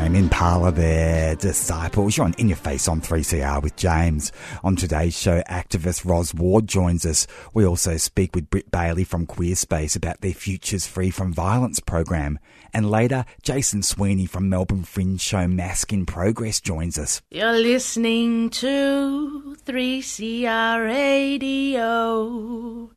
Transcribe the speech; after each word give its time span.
Tame 0.00 0.16
Impala 0.16 0.72
there, 0.72 1.36
Disciples. 1.36 2.16
You're 2.16 2.24
on 2.24 2.32
In 2.38 2.48
Your 2.48 2.56
Face 2.56 2.88
on 2.88 3.02
3CR 3.02 3.62
with 3.62 3.76
James. 3.76 4.32
On 4.64 4.74
today's 4.74 5.14
show, 5.14 5.42
activist 5.42 6.06
Roz 6.06 6.32
Ward 6.32 6.66
joins 6.66 7.04
us. 7.04 7.26
We 7.52 7.66
also 7.66 7.98
speak 7.98 8.34
with 8.34 8.48
Britt 8.48 8.70
Baillie 8.70 9.06
from 9.06 9.26
Queerspace 9.26 9.94
about 9.94 10.22
their 10.22 10.32
Futures 10.32 10.86
Free 10.86 11.10
from 11.10 11.34
Violence 11.34 11.80
program. 11.80 12.38
And 12.72 12.90
later, 12.90 13.26
Jason 13.42 13.82
Sweeney 13.82 14.24
from 14.24 14.48
Melbourne 14.48 14.84
Fringe 14.84 15.20
show 15.20 15.46
Masc 15.46 15.92
in 15.92 16.06
Progress 16.06 16.62
joins 16.62 16.98
us. 16.98 17.20
You're 17.30 17.52
listening 17.52 18.48
to 18.50 19.54
3CR 19.66 20.82
Radio. 20.82 22.90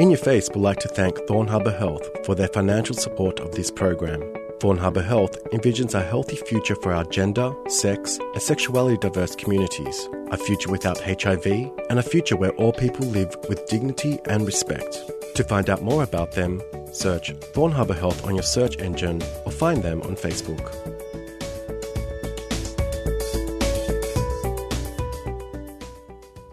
In 0.00 0.10
Your 0.10 0.18
Face 0.18 0.48
would 0.48 0.60
like 0.60 0.80
to 0.80 0.88
thank 0.88 1.16
Thorn 1.28 1.46
Harbour 1.46 1.78
Health 1.78 2.26
for 2.26 2.34
their 2.34 2.48
financial 2.48 2.96
support 2.96 3.38
of 3.38 3.54
this 3.54 3.70
program. 3.70 4.20
Thorn 4.60 4.78
Harbour 4.78 5.02
Health 5.02 5.42
envisions 5.52 5.94
a 5.94 6.02
healthy 6.02 6.36
future 6.36 6.76
for 6.76 6.92
our 6.92 7.04
gender, 7.04 7.52
sex, 7.68 8.18
and 8.18 8.42
sexuality 8.42 8.96
diverse 8.96 9.34
communities, 9.34 10.08
a 10.30 10.36
future 10.36 10.70
without 10.70 11.00
HIV, 11.00 11.46
and 11.90 11.98
a 11.98 12.02
future 12.02 12.36
where 12.36 12.52
all 12.52 12.72
people 12.72 13.06
live 13.06 13.36
with 13.48 13.66
dignity 13.66 14.18
and 14.28 14.46
respect. 14.46 14.98
To 15.34 15.44
find 15.44 15.68
out 15.68 15.82
more 15.82 16.02
about 16.02 16.32
them, 16.32 16.62
search 16.92 17.32
Thorn 17.52 17.72
Harbour 17.72 17.94
Health 17.94 18.24
on 18.26 18.34
your 18.34 18.44
search 18.44 18.78
engine 18.78 19.20
or 19.44 19.52
find 19.52 19.82
them 19.82 20.00
on 20.02 20.14
Facebook. 20.14 20.72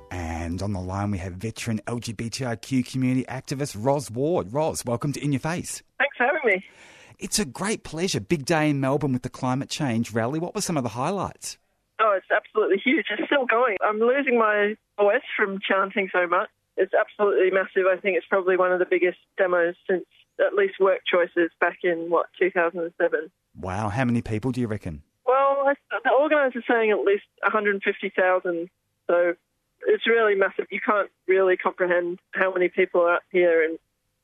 And 0.10 0.62
on 0.62 0.74
the 0.74 0.82
line, 0.82 1.12
we 1.12 1.20
have 1.20 1.34
veteran 1.34 1.80
LGBTIQ 1.88 2.92
community 2.92 3.26
activist 3.30 3.76
Roz 3.80 4.10
Ward. 4.10 4.52
Roz, 4.52 4.84
welcome 4.86 5.14
to 5.14 5.24
In 5.24 5.32
Your 5.32 5.40
Face. 5.40 5.84
Thanks 5.98 6.18
for 6.18 6.26
having 6.26 6.42
me. 6.46 6.66
It's 7.22 7.38
a 7.38 7.46
great 7.46 7.84
pleasure. 7.84 8.20
Big 8.20 8.46
day 8.46 8.68
in 8.68 8.80
Melbourne 8.80 9.14
with 9.14 9.22
the 9.22 9.30
climate 9.30 9.70
change 9.70 10.12
rally. 10.12 10.40
What 10.40 10.56
were 10.56 10.62
some 10.62 10.76
of 10.76 10.82
the 10.82 10.90
highlights? 10.90 11.60
Oh, 12.00 12.18
it's 12.18 12.32
absolutely 12.36 12.82
huge. 12.84 13.06
It's 13.12 13.28
still 13.28 13.46
going. 13.46 13.78
I'm 13.84 14.00
losing 14.00 14.40
my 14.40 14.76
voice 15.00 15.22
from 15.38 15.60
chanting 15.62 16.10
so 16.12 16.26
much. 16.26 16.50
It's 16.78 16.94
absolutely 16.96 17.52
massive. 17.52 17.86
I 17.88 17.98
think 17.98 18.18
it's 18.18 18.26
probably 18.26 18.58
one 18.58 18.72
of 18.72 18.80
the 18.80 18.88
biggest 18.90 19.20
demos 19.38 19.76
since 19.88 20.06
at 20.40 20.56
least 20.56 20.80
work 20.80 21.02
choices 21.06 21.52
back 21.60 21.78
in, 21.84 22.10
what, 22.10 22.26
2007. 22.40 23.32
Wow, 23.60 23.90
how 23.90 24.04
many 24.04 24.24
people 24.24 24.52
do 24.52 24.60
you 24.60 24.68
reckon? 24.68 25.04
Well, 25.28 25.72
the 26.04 26.12
organisers 26.12 26.64
are 26.68 26.74
saying 26.74 26.90
at 26.90 27.06
least 27.06 27.26
150,000. 27.44 28.68
So 29.06 29.34
it's 29.86 30.08
really 30.08 30.34
massive. 30.34 30.66
You 30.72 30.82
can't 30.84 31.12
really 31.28 31.56
comprehend 31.56 32.18
how 32.32 32.52
many 32.52 32.68
people 32.68 33.02
are 33.02 33.18
up 33.18 33.24
here 33.32 33.64
and 33.64 33.78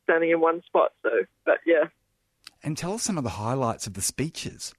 standing 0.05 0.31
in 0.31 0.39
one 0.39 0.63
spot. 0.65 0.93
So, 1.03 1.11
but 1.45 1.59
yeah. 1.63 1.89
And 2.63 2.77
tell 2.77 2.93
us 2.93 3.03
some 3.03 3.17
of 3.17 3.23
the 3.23 3.31
highlights 3.31 3.87
of 3.87 3.93
the 3.93 4.01
speeches. 4.01 4.73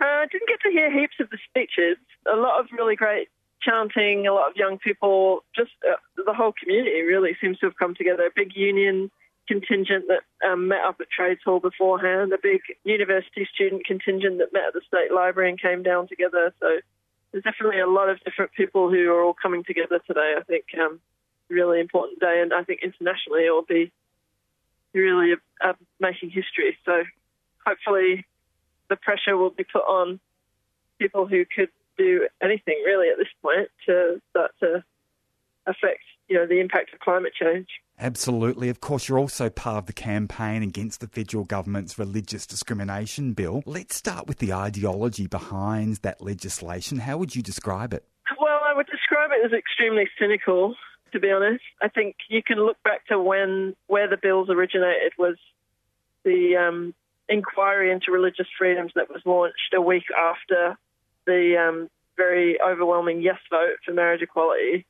Uh, 0.00 0.04
I 0.04 0.26
didn't 0.30 0.48
get 0.48 0.60
to 0.62 0.70
hear 0.70 0.90
heaps 0.92 1.14
of 1.20 1.30
the 1.30 1.38
speeches. 1.48 1.96
A 2.32 2.36
lot 2.36 2.60
of 2.60 2.66
really 2.72 2.96
great 2.96 3.28
chanting, 3.62 4.26
a 4.26 4.32
lot 4.32 4.50
of 4.50 4.56
young 4.56 4.78
people, 4.78 5.44
just 5.54 5.70
uh, 5.88 5.96
the 6.16 6.32
whole 6.32 6.52
community 6.52 7.02
really 7.02 7.36
seems 7.40 7.58
to 7.58 7.66
have 7.66 7.76
come 7.76 7.94
together. 7.94 8.24
A 8.24 8.30
big 8.34 8.56
union 8.56 9.10
contingent 9.46 10.06
that 10.08 10.22
um, 10.48 10.68
met 10.68 10.84
up 10.84 10.96
at 11.00 11.10
Trades 11.10 11.40
Hall 11.44 11.60
beforehand, 11.60 12.32
a 12.32 12.38
big 12.42 12.60
university 12.84 13.46
student 13.52 13.84
contingent 13.84 14.38
that 14.38 14.52
met 14.52 14.68
at 14.68 14.74
the 14.74 14.82
State 14.86 15.12
Library 15.12 15.50
and 15.50 15.60
came 15.60 15.82
down 15.82 16.08
together. 16.08 16.52
So 16.60 16.78
there's 17.30 17.44
definitely 17.44 17.80
a 17.80 17.88
lot 17.88 18.08
of 18.08 18.22
different 18.24 18.52
people 18.52 18.90
who 18.90 19.10
are 19.10 19.22
all 19.22 19.34
coming 19.34 19.64
together 19.64 20.00
today. 20.06 20.34
I 20.38 20.42
think 20.42 20.64
um, 20.80 21.00
really 21.48 21.80
important 21.80 22.20
day, 22.20 22.40
and 22.40 22.52
I 22.52 22.62
think 22.64 22.80
internationally 22.82 23.46
it 23.46 23.50
will 23.50 23.66
be 23.68 23.92
really 24.94 25.34
uh, 25.64 25.72
making 26.00 26.30
history. 26.30 26.76
So 26.84 27.02
hopefully 27.66 28.26
the 28.88 28.96
pressure 28.96 29.36
will 29.36 29.50
be 29.50 29.64
put 29.64 29.82
on 29.82 30.20
people 30.98 31.26
who 31.26 31.44
could 31.44 31.68
do 31.98 32.28
anything 32.42 32.82
really 32.84 33.08
at 33.08 33.18
this 33.18 33.28
point 33.42 33.68
to 33.86 34.20
start 34.30 34.52
to 34.60 34.84
affect 35.66 36.02
you 36.28 36.36
know 36.36 36.46
the 36.46 36.60
impact 36.60 36.92
of 36.92 37.00
climate 37.00 37.32
change. 37.38 37.68
Absolutely. 37.98 38.68
Of 38.68 38.80
course, 38.80 39.08
you're 39.08 39.18
also 39.18 39.48
part 39.50 39.76
of 39.78 39.86
the 39.86 39.92
campaign 39.92 40.62
against 40.62 41.00
the 41.00 41.06
federal 41.06 41.44
government's 41.44 41.98
religious 41.98 42.46
discrimination 42.46 43.32
bill. 43.34 43.62
Let's 43.66 43.94
start 43.94 44.26
with 44.26 44.38
the 44.38 44.52
ideology 44.52 45.26
behind 45.26 45.96
that 45.96 46.20
legislation. 46.20 46.98
How 46.98 47.18
would 47.18 47.36
you 47.36 47.42
describe 47.42 47.92
it? 47.92 48.04
Well, 48.40 48.60
I 48.64 48.74
would 48.74 48.86
describe 48.86 49.30
it 49.32 49.44
as 49.44 49.52
extremely 49.52 50.08
cynical, 50.18 50.74
to 51.12 51.20
be 51.20 51.30
honest. 51.30 51.64
I 51.80 51.88
think 51.88 52.16
you 52.28 52.42
can 52.42 52.58
look 52.58 52.82
back 52.82 53.06
to 53.06 53.20
when 53.20 53.76
where 53.86 54.08
the 54.08 54.16
bills 54.16 54.48
originated 54.50 55.12
was 55.18 55.36
the 56.24 56.56
um, 56.56 56.94
inquiry 57.28 57.90
into 57.90 58.12
religious 58.12 58.46
freedoms 58.58 58.92
that 58.94 59.10
was 59.10 59.22
launched 59.24 59.74
a 59.74 59.80
week 59.80 60.04
after 60.16 60.76
the 61.26 61.56
um, 61.56 61.90
very 62.16 62.60
overwhelming 62.60 63.22
yes 63.22 63.38
vote 63.50 63.76
for 63.84 63.92
marriage 63.92 64.22
equality 64.22 64.84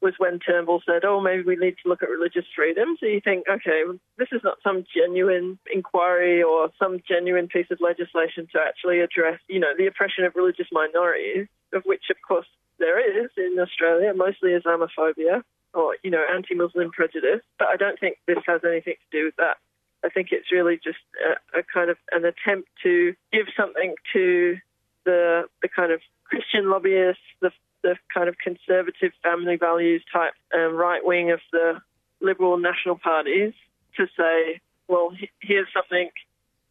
was 0.00 0.14
when 0.18 0.40
Turnbull 0.40 0.82
said, 0.84 1.04
"Oh, 1.04 1.20
maybe 1.20 1.44
we 1.44 1.54
need 1.54 1.76
to 1.82 1.88
look 1.88 2.02
at 2.02 2.10
religious 2.10 2.44
freedom." 2.56 2.96
So 2.98 3.06
you 3.06 3.20
think, 3.20 3.46
okay, 3.48 3.84
this 4.18 4.28
is 4.32 4.40
not 4.42 4.58
some 4.62 4.84
genuine 4.92 5.58
inquiry 5.72 6.42
or 6.42 6.70
some 6.76 7.00
genuine 7.06 7.46
piece 7.46 7.70
of 7.70 7.80
legislation 7.80 8.48
to 8.52 8.60
actually 8.60 8.98
address, 8.98 9.38
you 9.48 9.60
know, 9.60 9.72
the 9.78 9.86
oppression 9.86 10.24
of 10.24 10.34
religious 10.34 10.66
minorities, 10.72 11.46
of 11.72 11.84
which, 11.84 12.10
of 12.10 12.16
course, 12.26 12.48
there 12.80 12.98
is 12.98 13.30
in 13.36 13.56
Australia, 13.60 14.12
mostly 14.12 14.50
Islamophobia 14.50 15.44
or 15.74 15.96
you 16.02 16.10
know 16.10 16.24
anti-Muslim 16.34 16.90
prejudice. 16.90 17.40
But 17.58 17.68
I 17.68 17.76
don't 17.76 17.98
think 17.98 18.18
this 18.26 18.38
has 18.46 18.60
anything 18.64 18.94
to 18.94 19.18
do 19.18 19.24
with 19.26 19.36
that. 19.36 19.56
I 20.04 20.08
think 20.08 20.28
it's 20.32 20.50
really 20.50 20.80
just 20.82 20.98
a, 21.24 21.60
a 21.60 21.62
kind 21.62 21.90
of 21.90 21.96
an 22.10 22.24
attempt 22.24 22.68
to 22.82 23.14
give 23.32 23.46
something 23.56 23.94
to 24.12 24.56
the 25.04 25.44
the 25.62 25.68
kind 25.68 25.92
of 25.92 26.00
Christian 26.24 26.70
lobbyists, 26.70 27.22
the 27.40 27.50
the 27.82 27.96
kind 28.12 28.28
of 28.28 28.36
conservative 28.38 29.12
family 29.22 29.56
values 29.56 30.02
type 30.12 30.34
um, 30.54 30.74
right 30.74 31.04
wing 31.04 31.30
of 31.30 31.40
the 31.52 31.80
liberal 32.20 32.56
national 32.56 32.96
parties 32.96 33.52
to 33.96 34.06
say, 34.16 34.60
well, 34.88 35.12
here's 35.40 35.68
something 35.74 36.10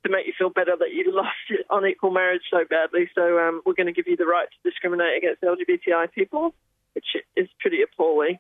to 0.04 0.10
make 0.10 0.26
you 0.26 0.34
feel 0.38 0.50
better 0.50 0.76
that 0.80 0.94
you 0.94 1.14
lost 1.14 1.46
it 1.50 1.66
on 1.70 1.86
equal 1.86 2.12
marriage 2.12 2.44
so 2.50 2.64
badly. 2.70 3.10
So 3.14 3.40
um, 3.40 3.62
we're 3.66 3.74
going 3.74 3.88
to 3.88 3.94
give 3.94 4.08
you 4.08 4.18
the 4.18 4.26
right 4.26 4.48
to 4.50 4.70
discriminate 4.70 5.18
against 5.18 5.42
LGBTI 5.42 6.12
people, 6.14 6.54
which 6.94 7.06
is 7.36 7.48
pretty 7.60 7.82
appalling. 7.82 8.40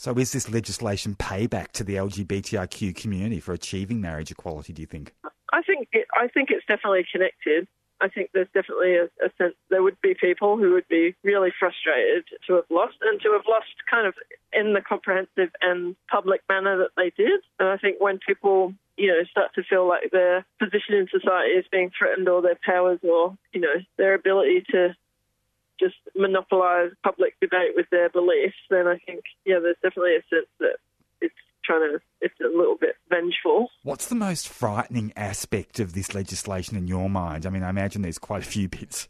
So 0.00 0.14
is 0.14 0.32
this 0.32 0.48
legislation 0.48 1.14
payback 1.14 1.72
to 1.72 1.84
the 1.84 1.96
LGBTIQ 1.96 2.96
community 2.96 3.38
for 3.38 3.52
achieving 3.52 4.00
marriage 4.00 4.30
equality, 4.30 4.72
do 4.72 4.80
you 4.80 4.86
think? 4.86 5.12
I 5.52 5.60
think 5.60 5.88
it, 5.92 6.06
I 6.18 6.26
think 6.28 6.48
it's 6.50 6.64
definitely 6.66 7.04
connected. 7.12 7.68
I 8.00 8.08
think 8.08 8.30
there's 8.32 8.48
definitely 8.54 8.96
a, 8.96 9.04
a 9.22 9.28
sense 9.36 9.52
there 9.68 9.82
would 9.82 10.00
be 10.00 10.14
people 10.18 10.56
who 10.56 10.72
would 10.72 10.88
be 10.88 11.14
really 11.22 11.50
frustrated 11.60 12.24
to 12.46 12.54
have 12.54 12.64
lost 12.70 12.94
and 13.02 13.20
to 13.20 13.32
have 13.32 13.42
lost 13.46 13.74
kind 13.90 14.06
of 14.06 14.14
in 14.54 14.72
the 14.72 14.80
comprehensive 14.80 15.50
and 15.60 15.94
public 16.10 16.40
manner 16.48 16.78
that 16.78 16.92
they 16.96 17.12
did. 17.22 17.42
And 17.58 17.68
I 17.68 17.76
think 17.76 18.00
when 18.00 18.20
people 18.26 18.72
you 18.96 19.08
know 19.08 19.22
start 19.30 19.52
to 19.56 19.62
feel 19.64 19.86
like 19.86 20.12
their 20.12 20.46
position 20.58 20.94
in 20.94 21.08
society 21.10 21.50
is 21.50 21.66
being 21.70 21.90
threatened 21.90 22.26
or 22.26 22.40
their 22.40 22.58
powers 22.64 23.00
or 23.02 23.36
you 23.52 23.60
know 23.60 23.76
their 23.98 24.14
ability 24.14 24.64
to 24.70 24.96
just 25.80 25.96
monopolize 26.14 26.90
public 27.02 27.34
debate 27.40 27.72
with 27.74 27.86
their 27.90 28.08
beliefs, 28.08 28.56
then 28.68 28.86
I 28.86 28.98
think 28.98 29.24
yeah, 29.44 29.58
there's 29.60 29.76
definitely 29.82 30.16
a 30.16 30.22
sense 30.28 30.48
that 30.60 30.76
it's 31.20 31.34
trying 31.64 31.92
to 31.92 32.00
it's 32.20 32.38
a 32.40 32.56
little 32.56 32.76
bit 32.76 32.96
vengeful. 33.08 33.70
What's 33.82 34.06
the 34.06 34.14
most 34.14 34.48
frightening 34.48 35.12
aspect 35.16 35.80
of 35.80 35.94
this 35.94 36.14
legislation 36.14 36.76
in 36.76 36.86
your 36.86 37.08
mind? 37.08 37.46
I 37.46 37.50
mean, 37.50 37.62
I 37.62 37.70
imagine 37.70 38.02
there's 38.02 38.18
quite 38.18 38.42
a 38.42 38.46
few 38.46 38.68
bits. 38.68 39.08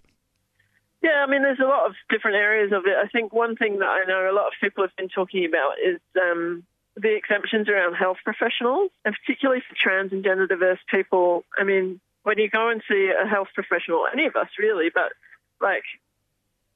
Yeah, 1.02 1.24
I 1.26 1.30
mean, 1.30 1.42
there's 1.42 1.60
a 1.60 1.66
lot 1.66 1.86
of 1.86 1.94
different 2.10 2.36
areas 2.36 2.72
of 2.72 2.84
it. 2.86 2.94
I 2.96 3.08
think 3.08 3.32
one 3.32 3.56
thing 3.56 3.78
that 3.78 3.88
I 3.88 4.04
know 4.06 4.30
a 4.30 4.36
lot 4.36 4.48
of 4.48 4.52
people 4.60 4.84
have 4.84 4.94
been 4.96 5.08
talking 5.08 5.46
about 5.46 5.72
is 5.82 5.98
um, 6.20 6.62
the 6.94 7.16
exemptions 7.16 7.68
around 7.68 7.94
health 7.94 8.18
professionals, 8.22 8.90
and 9.04 9.16
particularly 9.24 9.62
for 9.66 9.74
trans 9.74 10.12
and 10.12 10.22
gender 10.22 10.46
diverse 10.46 10.78
people. 10.90 11.44
I 11.58 11.64
mean, 11.64 12.00
when 12.22 12.38
you 12.38 12.50
go 12.50 12.68
and 12.68 12.82
see 12.88 13.10
a 13.10 13.26
health 13.26 13.48
professional, 13.54 14.06
any 14.12 14.26
of 14.26 14.36
us 14.36 14.48
really, 14.58 14.90
but 14.92 15.12
like 15.60 15.84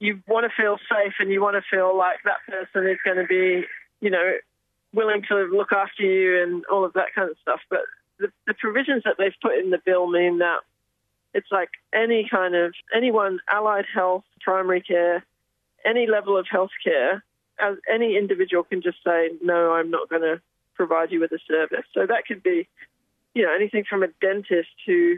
you 0.04 0.22
want 0.28 0.44
to 0.44 0.62
feel 0.62 0.76
safe 0.88 1.14
and 1.18 1.30
you 1.30 1.40
want 1.40 1.56
to 1.56 1.62
feel 1.74 1.96
like 1.96 2.18
that 2.24 2.44
person 2.46 2.86
is 2.90 2.98
going 3.04 3.16
to 3.16 3.24
be, 3.26 3.64
you 4.00 4.10
know, 4.10 4.32
willing 4.92 5.22
to 5.28 5.34
look 5.50 5.72
after 5.72 6.02
you 6.02 6.42
and 6.42 6.62
all 6.70 6.84
of 6.84 6.92
that 6.92 7.14
kind 7.14 7.30
of 7.30 7.36
stuff. 7.40 7.60
But 7.70 7.80
the, 8.18 8.28
the 8.46 8.52
provisions 8.52 9.02
that 9.04 9.16
they've 9.18 9.34
put 9.40 9.58
in 9.58 9.70
the 9.70 9.80
bill 9.84 10.06
mean 10.06 10.38
that 10.38 10.58
it's 11.32 11.50
like 11.50 11.70
any 11.94 12.28
kind 12.30 12.54
of 12.54 12.74
anyone, 12.94 13.40
allied 13.50 13.86
health, 13.92 14.24
primary 14.42 14.82
care, 14.82 15.24
any 15.86 16.06
level 16.06 16.36
of 16.36 16.46
health 16.50 16.70
care, 16.84 17.24
as 17.58 17.76
any 17.92 18.18
individual 18.18 18.62
can 18.62 18.82
just 18.82 18.98
say, 19.04 19.30
no, 19.42 19.72
I'm 19.72 19.90
not 19.90 20.10
going 20.10 20.22
to 20.22 20.40
provide 20.74 21.12
you 21.12 21.20
with 21.20 21.32
a 21.32 21.38
service. 21.48 21.86
So 21.94 22.06
that 22.06 22.26
could 22.26 22.42
be, 22.42 22.68
you 23.34 23.42
know, 23.42 23.54
anything 23.54 23.84
from 23.88 24.02
a 24.02 24.08
dentist 24.20 24.68
who 24.86 25.16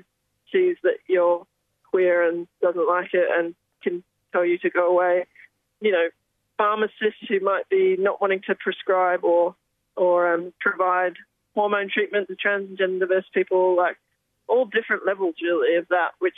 sees 0.52 0.76
that 0.84 0.98
you're 1.08 1.44
queer 1.90 2.28
and 2.28 2.46
doesn't 2.62 2.88
like 2.88 3.14
it 3.14 3.28
and 3.36 3.54
can 3.82 4.04
tell 4.36 4.44
you 4.44 4.58
to 4.58 4.70
go 4.70 4.88
away, 4.88 5.24
you 5.80 5.92
know, 5.92 6.08
pharmacists 6.58 7.26
who 7.28 7.40
might 7.40 7.68
be 7.68 7.96
not 7.98 8.20
wanting 8.20 8.42
to 8.46 8.54
prescribe 8.54 9.24
or 9.24 9.54
or 9.96 10.34
um, 10.34 10.52
provide 10.60 11.14
hormone 11.54 11.88
treatment 11.92 12.28
to 12.28 12.36
trans 12.36 12.68
and 12.68 12.78
gender 12.78 13.06
diverse 13.06 13.24
people, 13.32 13.76
like 13.76 13.96
all 14.46 14.66
different 14.66 15.06
levels 15.06 15.34
really 15.42 15.76
of 15.76 15.88
that, 15.88 16.10
which 16.18 16.36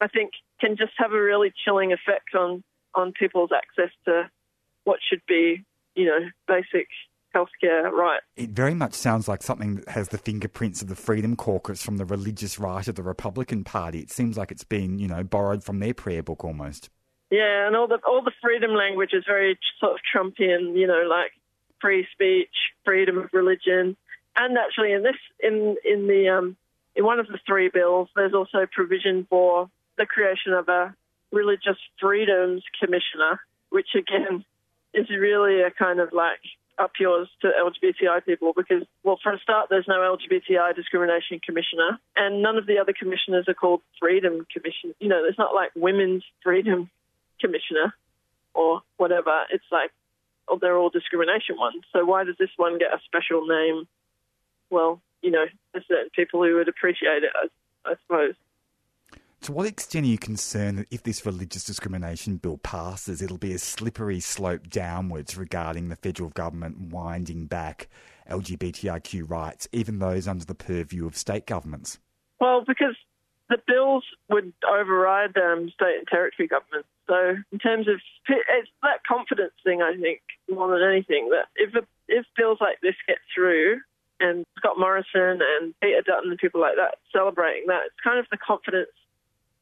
I 0.00 0.08
think 0.08 0.30
can 0.60 0.76
just 0.76 0.92
have 0.96 1.12
a 1.12 1.20
really 1.20 1.52
chilling 1.64 1.92
effect 1.92 2.34
on 2.34 2.62
on 2.94 3.12
people's 3.12 3.50
access 3.54 3.92
to 4.06 4.30
what 4.84 5.00
should 5.06 5.20
be, 5.28 5.64
you 5.94 6.06
know, 6.06 6.30
basic 6.48 6.88
healthcare 7.34 7.90
right. 7.90 8.20
It 8.36 8.50
very 8.50 8.72
much 8.72 8.94
sounds 8.94 9.28
like 9.28 9.42
something 9.42 9.76
that 9.76 9.88
has 9.90 10.08
the 10.08 10.16
fingerprints 10.16 10.80
of 10.80 10.88
the 10.88 10.96
Freedom 10.96 11.36
Caucus 11.36 11.82
from 11.82 11.98
the 11.98 12.06
religious 12.06 12.58
right 12.58 12.88
of 12.88 12.94
the 12.94 13.02
Republican 13.02 13.64
Party. 13.64 13.98
It 13.98 14.10
seems 14.10 14.38
like 14.38 14.50
it's 14.50 14.64
been, 14.64 14.98
you 14.98 15.08
know, 15.08 15.22
borrowed 15.22 15.62
from 15.62 15.80
their 15.80 15.92
prayer 15.92 16.22
book 16.22 16.42
almost. 16.44 16.88
Yeah, 17.30 17.66
and 17.66 17.74
all 17.74 17.88
the 17.88 17.98
all 18.06 18.22
the 18.22 18.32
freedom 18.40 18.74
language 18.74 19.10
is 19.12 19.24
very 19.26 19.58
sort 19.80 19.94
of 19.94 20.00
Trumpian, 20.14 20.76
you 20.76 20.86
know, 20.86 21.06
like 21.08 21.32
free 21.80 22.06
speech, 22.12 22.54
freedom 22.84 23.18
of 23.18 23.30
religion, 23.32 23.96
and 24.36 24.58
actually 24.58 24.92
in 24.92 25.02
this 25.02 25.16
in 25.42 25.76
in 25.84 26.06
the 26.06 26.28
um, 26.28 26.56
in 26.94 27.04
one 27.04 27.18
of 27.18 27.26
the 27.26 27.38
three 27.46 27.68
bills, 27.68 28.08
there's 28.14 28.34
also 28.34 28.66
provision 28.70 29.26
for 29.28 29.68
the 29.98 30.06
creation 30.06 30.52
of 30.52 30.68
a 30.68 30.94
religious 31.32 31.78
freedoms 32.00 32.62
commissioner, 32.80 33.40
which 33.70 33.88
again 33.96 34.44
is 34.94 35.10
really 35.10 35.62
a 35.62 35.70
kind 35.70 36.00
of 36.00 36.12
like 36.12 36.40
up 36.78 36.92
yours 37.00 37.28
to 37.40 37.48
LGBTI 37.48 38.24
people 38.24 38.52
because, 38.54 38.82
well, 39.02 39.18
for 39.22 39.32
a 39.32 39.38
start, 39.40 39.68
there's 39.70 39.88
no 39.88 40.16
LGBTI 40.16 40.76
discrimination 40.76 41.40
commissioner, 41.44 41.98
and 42.16 42.42
none 42.42 42.56
of 42.56 42.66
the 42.66 42.78
other 42.78 42.92
commissioners 42.92 43.46
are 43.48 43.54
called 43.54 43.80
freedom 43.98 44.46
commission. 44.52 44.94
You 45.00 45.08
know, 45.08 45.22
there's 45.22 45.38
not 45.38 45.54
like 45.54 45.70
women's 45.74 46.22
freedom 46.42 46.90
commissioner 47.40 47.94
or 48.54 48.82
whatever. 48.96 49.44
It's 49.50 49.64
like, 49.70 49.90
oh, 50.48 50.58
they're 50.60 50.76
all 50.76 50.90
discrimination 50.90 51.56
ones. 51.56 51.84
So 51.92 52.04
why 52.04 52.24
does 52.24 52.36
this 52.38 52.50
one 52.56 52.78
get 52.78 52.92
a 52.92 53.00
special 53.04 53.46
name? 53.46 53.86
Well, 54.70 55.00
you 55.22 55.30
know, 55.30 55.44
there's 55.72 55.86
certain 55.88 56.10
people 56.14 56.42
who 56.42 56.56
would 56.56 56.68
appreciate 56.68 57.22
it, 57.22 57.30
I, 57.34 57.90
I 57.90 57.94
suppose. 58.02 58.34
To 59.42 59.52
what 59.52 59.66
extent 59.66 60.06
are 60.06 60.08
you 60.08 60.18
concerned 60.18 60.78
that 60.78 60.86
if 60.90 61.02
this 61.02 61.24
religious 61.24 61.62
discrimination 61.62 62.38
bill 62.38 62.58
passes, 62.58 63.22
it'll 63.22 63.38
be 63.38 63.52
a 63.52 63.58
slippery 63.58 64.18
slope 64.18 64.68
downwards 64.68 65.36
regarding 65.36 65.88
the 65.88 65.96
federal 65.96 66.30
government 66.30 66.92
winding 66.92 67.46
back 67.46 67.88
LGBTIQ 68.28 69.30
rights, 69.30 69.68
even 69.72 69.98
those 69.98 70.26
under 70.26 70.44
the 70.44 70.54
purview 70.54 71.06
of 71.06 71.16
state 71.16 71.46
governments? 71.46 71.98
Well, 72.40 72.64
because 72.66 72.96
the 73.48 73.58
bills 73.66 74.04
would 74.28 74.52
override 74.68 75.36
um, 75.36 75.70
state 75.70 75.98
and 75.98 76.08
territory 76.08 76.48
governments. 76.48 76.88
So, 77.08 77.36
in 77.52 77.58
terms 77.58 77.88
of 77.88 78.00
it's 78.28 78.70
that 78.82 79.04
confidence 79.06 79.52
thing, 79.62 79.82
I 79.82 79.96
think 79.96 80.20
more 80.50 80.68
than 80.68 80.88
anything 80.88 81.30
that 81.30 81.46
if 81.56 81.74
if 82.08 82.26
bills 82.36 82.58
like 82.60 82.80
this 82.80 82.94
get 83.06 83.18
through, 83.34 83.80
and 84.20 84.44
Scott 84.56 84.78
Morrison 84.78 85.40
and 85.42 85.74
Peter 85.80 86.02
Dutton 86.02 86.30
and 86.30 86.38
people 86.38 86.60
like 86.60 86.76
that 86.76 86.98
celebrating 87.12 87.64
that, 87.68 87.82
it's 87.86 88.00
kind 88.02 88.18
of 88.18 88.26
the 88.30 88.38
confidence 88.38 88.90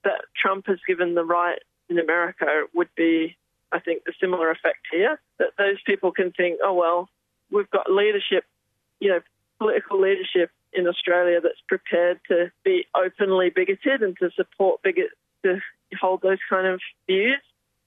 that 0.04 0.24
Trump 0.40 0.66
has 0.66 0.78
given 0.86 1.14
the 1.14 1.24
right 1.24 1.58
in 1.88 1.98
America 1.98 2.46
would 2.74 2.88
be, 2.96 3.36
I 3.72 3.80
think, 3.80 4.04
the 4.04 4.12
similar 4.20 4.50
effect 4.50 4.86
here. 4.90 5.20
That 5.38 5.50
those 5.58 5.82
people 5.84 6.12
can 6.12 6.32
think, 6.32 6.60
oh 6.62 6.74
well, 6.74 7.08
we've 7.50 7.70
got 7.70 7.90
leadership, 7.90 8.44
you 9.00 9.10
know, 9.10 9.20
political 9.58 10.00
leadership 10.00 10.50
in 10.72 10.86
Australia 10.86 11.40
that's 11.40 11.60
prepared 11.68 12.20
to 12.28 12.50
be 12.64 12.86
openly 12.94 13.50
bigoted 13.50 14.02
and 14.02 14.16
to 14.18 14.30
support 14.36 14.82
bigot 14.82 15.10
hold 16.00 16.22
those 16.22 16.38
kind 16.48 16.66
of 16.66 16.80
views. 17.06 17.40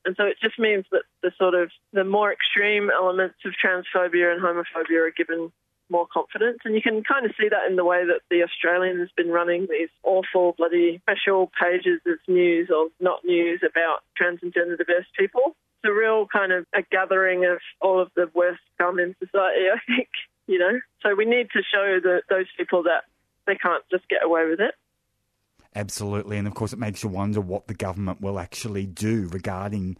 And 0.05 0.15
so 0.15 0.23
it 0.23 0.37
just 0.41 0.57
means 0.57 0.85
that 0.91 1.03
the 1.21 1.31
sort 1.37 1.53
of 1.53 1.69
the 1.91 2.03
more 2.03 2.31
extreme 2.31 2.89
elements 2.89 3.39
of 3.45 3.53
transphobia 3.53 4.31
and 4.31 4.41
homophobia 4.41 5.07
are 5.07 5.11
given 5.11 5.51
more 5.89 6.07
confidence. 6.07 6.59
And 6.65 6.75
you 6.75 6.81
can 6.81 7.03
kind 7.03 7.25
of 7.25 7.33
see 7.39 7.49
that 7.49 7.69
in 7.69 7.75
the 7.75 7.85
way 7.85 8.05
that 8.05 8.21
the 8.29 8.43
Australian 8.43 8.99
has 8.99 9.09
been 9.15 9.29
running 9.29 9.67
these 9.69 9.89
awful 10.03 10.53
bloody 10.57 11.01
special 11.03 11.51
pages 11.59 11.99
of 12.05 12.17
news 12.27 12.69
or 12.73 12.87
not 12.99 13.23
news 13.25 13.61
about 13.63 14.03
trans 14.15 14.39
and 14.41 14.53
gender 14.53 14.77
diverse 14.77 15.05
people. 15.17 15.55
It's 15.83 15.89
a 15.89 15.93
real 15.93 16.27
kind 16.27 16.51
of 16.51 16.65
a 16.73 16.81
gathering 16.83 17.45
of 17.45 17.59
all 17.81 17.99
of 17.99 18.09
the 18.15 18.29
worst 18.33 18.61
scum 18.75 18.99
in 18.99 19.15
society, 19.19 19.65
I 19.73 19.79
think, 19.87 20.09
you 20.47 20.59
know. 20.59 20.79
So 21.03 21.15
we 21.15 21.25
need 21.25 21.49
to 21.51 21.61
show 21.63 21.99
the, 22.01 22.21
those 22.29 22.47
people 22.57 22.83
that 22.83 23.03
they 23.45 23.55
can't 23.55 23.83
just 23.91 24.07
get 24.09 24.23
away 24.23 24.45
with 24.49 24.59
it. 24.59 24.75
Absolutely. 25.77 26.37
And 26.37 26.47
of 26.47 26.55
course, 26.55 26.73
it 26.73 26.79
makes 26.79 27.03
you 27.03 27.09
wonder 27.09 27.39
what 27.39 27.67
the 27.67 27.75
government 27.75 28.19
will 28.19 28.39
actually 28.39 28.87
do 28.87 29.29
regarding 29.31 29.95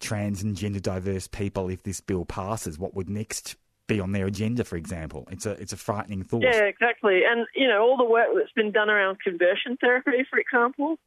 trans 0.00 0.42
and 0.42 0.56
gender 0.56 0.80
diverse 0.80 1.28
people 1.28 1.68
if 1.68 1.84
this 1.84 2.00
bill 2.00 2.24
passes. 2.24 2.78
What 2.78 2.94
would 2.94 3.08
next 3.08 3.54
be 3.86 4.00
on 4.00 4.10
their 4.10 4.26
agenda, 4.26 4.64
for 4.64 4.76
example? 4.76 5.28
It's 5.30 5.46
a, 5.46 5.52
it's 5.52 5.72
a 5.72 5.76
frightening 5.76 6.24
thought. 6.24 6.42
Yeah, 6.42 6.64
exactly. 6.64 7.22
And, 7.24 7.46
you 7.54 7.68
know, 7.68 7.80
all 7.80 7.96
the 7.96 8.04
work 8.04 8.28
that's 8.34 8.52
been 8.52 8.72
done 8.72 8.90
around 8.90 9.20
conversion 9.20 9.76
therapy, 9.80 10.26
for 10.28 10.38
example. 10.38 10.98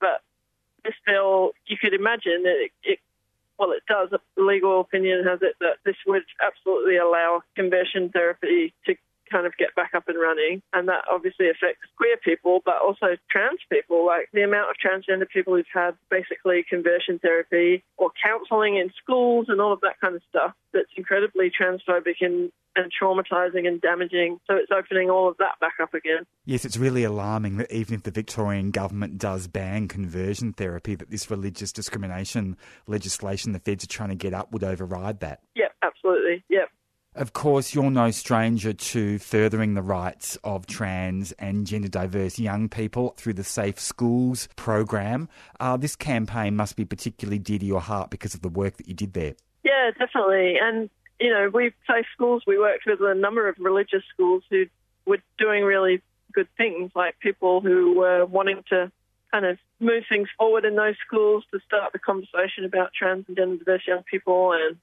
But 0.00 0.22
this 0.82 0.94
bill, 1.06 1.52
you 1.66 1.76
could 1.76 1.94
imagine 1.94 2.42
that 2.42 2.64
it, 2.64 2.72
it 2.82 2.98
well, 3.56 3.70
it 3.70 3.82
does. 3.86 4.08
The 4.10 4.42
legal 4.42 4.80
opinion 4.80 5.22
has 5.24 5.40
it 5.42 5.54
that 5.60 5.76
this 5.84 5.96
would 6.06 6.24
absolutely 6.44 6.96
allow 6.96 7.42
conversion 7.54 8.08
therapy 8.08 8.72
to 8.86 8.96
kind 9.30 9.46
of 9.46 9.56
get 9.56 9.74
back 9.74 9.92
up 9.94 10.08
and 10.08 10.18
running. 10.18 10.62
And 10.72 10.88
that 10.88 11.04
obviously 11.10 11.48
affects 11.48 11.86
queer 11.96 12.16
people, 12.22 12.60
but 12.64 12.76
also 12.82 13.16
trans 13.30 13.60
people. 13.70 14.06
Like 14.06 14.28
the 14.32 14.42
amount 14.42 14.70
of 14.70 14.76
transgender 14.76 15.28
people 15.28 15.54
who've 15.54 15.66
had 15.72 15.92
basically 16.10 16.64
conversion 16.68 17.18
therapy 17.18 17.84
or 17.96 18.10
counselling 18.22 18.76
in 18.76 18.90
schools 19.02 19.46
and 19.48 19.60
all 19.60 19.72
of 19.72 19.80
that 19.80 20.00
kind 20.00 20.14
of 20.14 20.22
stuff 20.28 20.52
that's 20.72 20.90
incredibly 20.96 21.50
transphobic 21.50 22.16
and, 22.20 22.52
and 22.76 22.92
traumatizing 23.00 23.66
and 23.66 23.80
damaging. 23.80 24.38
So 24.46 24.56
it's 24.56 24.70
opening 24.72 25.10
all 25.10 25.28
of 25.28 25.36
that 25.38 25.58
back 25.60 25.74
up 25.82 25.94
again. 25.94 26.26
Yes, 26.44 26.64
it's 26.64 26.76
really 26.76 27.04
alarming 27.04 27.56
that 27.58 27.70
even 27.72 27.94
if 27.94 28.02
the 28.02 28.10
Victorian 28.10 28.70
government 28.70 29.18
does 29.18 29.48
ban 29.48 29.88
conversion 29.88 30.52
therapy, 30.52 30.94
that 30.94 31.10
this 31.10 31.30
religious 31.30 31.72
discrimination 31.72 32.56
legislation 32.86 33.52
the 33.52 33.58
feds 33.58 33.84
are 33.84 33.88
trying 33.88 34.10
to 34.10 34.14
get 34.14 34.34
up 34.34 34.52
would 34.52 34.64
override 34.64 35.20
that. 35.20 35.40
Yep, 35.54 35.72
absolutely. 35.82 36.44
Yep. 36.48 36.68
Of 37.16 37.32
course, 37.32 37.74
you're 37.74 37.90
no 37.90 38.12
stranger 38.12 38.72
to 38.72 39.18
furthering 39.18 39.74
the 39.74 39.82
rights 39.82 40.38
of 40.44 40.66
trans 40.66 41.32
and 41.32 41.66
gender 41.66 41.88
diverse 41.88 42.38
young 42.38 42.68
people 42.68 43.14
through 43.16 43.32
the 43.32 43.42
Safe 43.42 43.80
Schools 43.80 44.48
program. 44.54 45.28
Uh, 45.58 45.76
this 45.76 45.96
campaign 45.96 46.54
must 46.54 46.76
be 46.76 46.84
particularly 46.84 47.40
dear 47.40 47.58
to 47.58 47.66
your 47.66 47.80
heart 47.80 48.10
because 48.10 48.34
of 48.34 48.42
the 48.42 48.48
work 48.48 48.76
that 48.76 48.86
you 48.86 48.94
did 48.94 49.14
there. 49.14 49.34
Yeah, 49.64 49.90
definitely. 49.98 50.54
And, 50.62 50.88
you 51.18 51.30
know, 51.30 51.50
we 51.52 51.72
Safe 51.84 52.06
Schools, 52.14 52.44
we 52.46 52.58
worked 52.58 52.84
with 52.86 53.00
a 53.00 53.14
number 53.16 53.48
of 53.48 53.56
religious 53.58 54.04
schools 54.14 54.44
who 54.48 54.66
were 55.04 55.18
doing 55.36 55.64
really 55.64 56.02
good 56.32 56.48
things, 56.56 56.92
like 56.94 57.18
people 57.18 57.60
who 57.60 57.98
were 57.98 58.24
wanting 58.24 58.62
to 58.68 58.92
kind 59.32 59.46
of 59.46 59.58
move 59.80 60.04
things 60.08 60.28
forward 60.38 60.64
in 60.64 60.76
those 60.76 60.94
schools 61.04 61.42
to 61.52 61.58
start 61.66 61.92
the 61.92 61.98
conversation 61.98 62.64
about 62.64 62.92
trans 62.96 63.24
and 63.26 63.36
gender 63.36 63.56
diverse 63.56 63.82
young 63.84 64.04
people 64.08 64.52
and, 64.52 64.76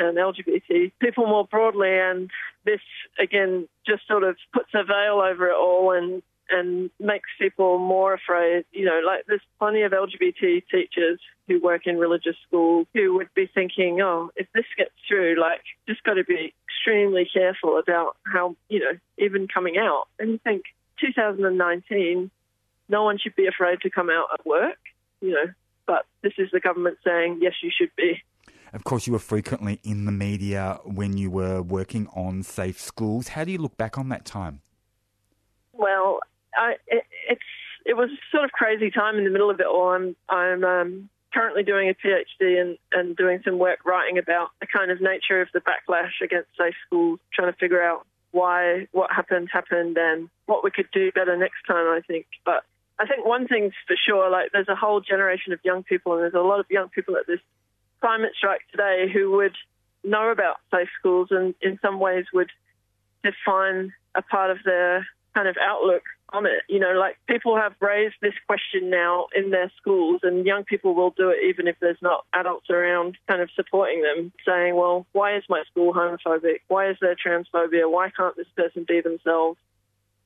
Um, 0.00 0.08
and 0.08 0.18
LGBT 0.18 0.92
people 1.00 1.26
more 1.26 1.46
broadly. 1.46 1.98
And 1.98 2.30
this, 2.64 2.80
again, 3.18 3.68
just 3.86 4.06
sort 4.06 4.22
of 4.22 4.36
puts 4.52 4.70
a 4.74 4.84
veil 4.84 5.20
over 5.20 5.48
it 5.48 5.56
all 5.56 5.92
and 5.92 6.22
and 6.52 6.90
makes 6.98 7.28
people 7.38 7.78
more 7.78 8.12
afraid. 8.14 8.64
You 8.72 8.84
know, 8.84 9.00
like 9.06 9.24
there's 9.26 9.40
plenty 9.58 9.82
of 9.82 9.92
LGBT 9.92 10.64
teachers 10.70 11.20
who 11.46 11.60
work 11.60 11.86
in 11.86 11.96
religious 11.98 12.36
schools 12.46 12.86
who 12.94 13.14
would 13.14 13.32
be 13.34 13.48
thinking, 13.52 14.00
oh, 14.00 14.30
if 14.36 14.46
this 14.54 14.64
gets 14.76 14.90
through, 15.08 15.40
like, 15.40 15.62
just 15.88 16.02
got 16.02 16.14
to 16.14 16.24
be 16.24 16.54
extremely 16.68 17.28
careful 17.32 17.78
about 17.78 18.16
how, 18.24 18.56
you 18.68 18.80
know, 18.80 18.98
even 19.18 19.48
coming 19.48 19.76
out. 19.78 20.06
And 20.18 20.30
you 20.30 20.38
think 20.38 20.62
2019, 21.00 22.30
no 22.88 23.04
one 23.04 23.18
should 23.18 23.36
be 23.36 23.46
afraid 23.46 23.80
to 23.82 23.90
come 23.90 24.10
out 24.10 24.26
at 24.32 24.46
work, 24.46 24.78
you 25.20 25.30
know, 25.30 25.52
but 25.86 26.06
this 26.22 26.34
is 26.38 26.48
the 26.52 26.60
government 26.60 26.98
saying, 27.04 27.38
yes, 27.42 27.54
you 27.62 27.70
should 27.76 27.90
be. 27.96 28.22
Of 28.72 28.84
course, 28.84 29.06
you 29.06 29.12
were 29.12 29.18
frequently 29.18 29.80
in 29.82 30.04
the 30.04 30.12
media 30.12 30.78
when 30.84 31.16
you 31.16 31.30
were 31.30 31.60
working 31.60 32.06
on 32.14 32.42
Safe 32.42 32.80
Schools. 32.80 33.28
How 33.28 33.44
do 33.44 33.50
you 33.50 33.58
look 33.58 33.76
back 33.76 33.98
on 33.98 34.08
that 34.10 34.24
time? 34.24 34.60
Well, 35.72 36.20
I, 36.56 36.74
it, 36.86 37.04
it's 37.28 37.40
it 37.84 37.96
was 37.96 38.10
sort 38.30 38.44
of 38.44 38.52
crazy 38.52 38.90
time 38.90 39.16
in 39.16 39.24
the 39.24 39.30
middle 39.30 39.50
of 39.50 39.58
it 39.60 39.66
all. 39.66 39.88
I'm 39.90 40.14
I'm 40.28 40.62
um, 40.62 41.08
currently 41.32 41.62
doing 41.62 41.88
a 41.88 41.94
PhD 41.94 42.60
and, 42.60 42.78
and 42.92 43.16
doing 43.16 43.40
some 43.44 43.58
work 43.58 43.84
writing 43.84 44.18
about 44.18 44.50
the 44.60 44.66
kind 44.66 44.90
of 44.90 45.00
nature 45.00 45.40
of 45.40 45.48
the 45.52 45.60
backlash 45.60 46.22
against 46.22 46.48
safe 46.58 46.74
schools, 46.86 47.18
trying 47.32 47.52
to 47.52 47.58
figure 47.58 47.82
out 47.82 48.06
why 48.32 48.86
what 48.92 49.10
happened 49.10 49.48
happened 49.52 49.96
and 49.98 50.28
what 50.46 50.62
we 50.62 50.70
could 50.70 50.88
do 50.92 51.10
better 51.12 51.36
next 51.36 51.62
time. 51.66 51.86
I 51.86 52.00
think, 52.06 52.26
but 52.44 52.64
I 52.98 53.06
think 53.06 53.26
one 53.26 53.48
thing's 53.48 53.72
for 53.86 53.96
sure, 53.96 54.30
like 54.30 54.52
there's 54.52 54.68
a 54.68 54.76
whole 54.76 55.00
generation 55.00 55.52
of 55.52 55.60
young 55.64 55.82
people, 55.82 56.12
and 56.12 56.22
there's 56.22 56.34
a 56.34 56.40
lot 56.40 56.60
of 56.60 56.66
young 56.70 56.88
people 56.88 57.16
at 57.16 57.26
this 57.26 57.40
climate 58.00 58.32
strike 58.36 58.62
today 58.70 59.10
who 59.12 59.32
would 59.32 59.54
know 60.02 60.30
about 60.30 60.56
safe 60.72 60.88
schools 60.98 61.28
and 61.30 61.54
in 61.60 61.78
some 61.82 62.00
ways 62.00 62.24
would 62.32 62.50
define 63.22 63.92
a 64.14 64.22
part 64.22 64.50
of 64.50 64.58
their 64.64 65.06
kind 65.34 65.46
of 65.48 65.56
outlook 65.60 66.02
on 66.32 66.46
it. 66.46 66.62
You 66.68 66.78
know, 66.78 66.92
like 66.92 67.18
people 67.26 67.56
have 67.56 67.74
raised 67.80 68.16
this 68.20 68.34
question 68.46 68.90
now 68.90 69.26
in 69.34 69.50
their 69.50 69.70
schools, 69.76 70.20
and 70.22 70.46
young 70.46 70.64
people 70.64 70.94
will 70.94 71.10
do 71.10 71.30
it 71.30 71.38
even 71.44 71.68
if 71.68 71.76
there's 71.80 72.00
not 72.00 72.24
adults 72.32 72.70
around 72.70 73.16
kind 73.28 73.42
of 73.42 73.50
supporting 73.54 74.02
them, 74.02 74.32
saying, 74.46 74.76
well, 74.76 75.06
why 75.12 75.36
is 75.36 75.44
my 75.48 75.62
school 75.70 75.92
homophobic? 75.92 76.60
Why 76.68 76.90
is 76.90 76.96
there 77.00 77.16
transphobia? 77.16 77.90
Why 77.90 78.10
can't 78.10 78.36
this 78.36 78.48
person 78.56 78.84
be 78.86 79.00
themselves? 79.00 79.58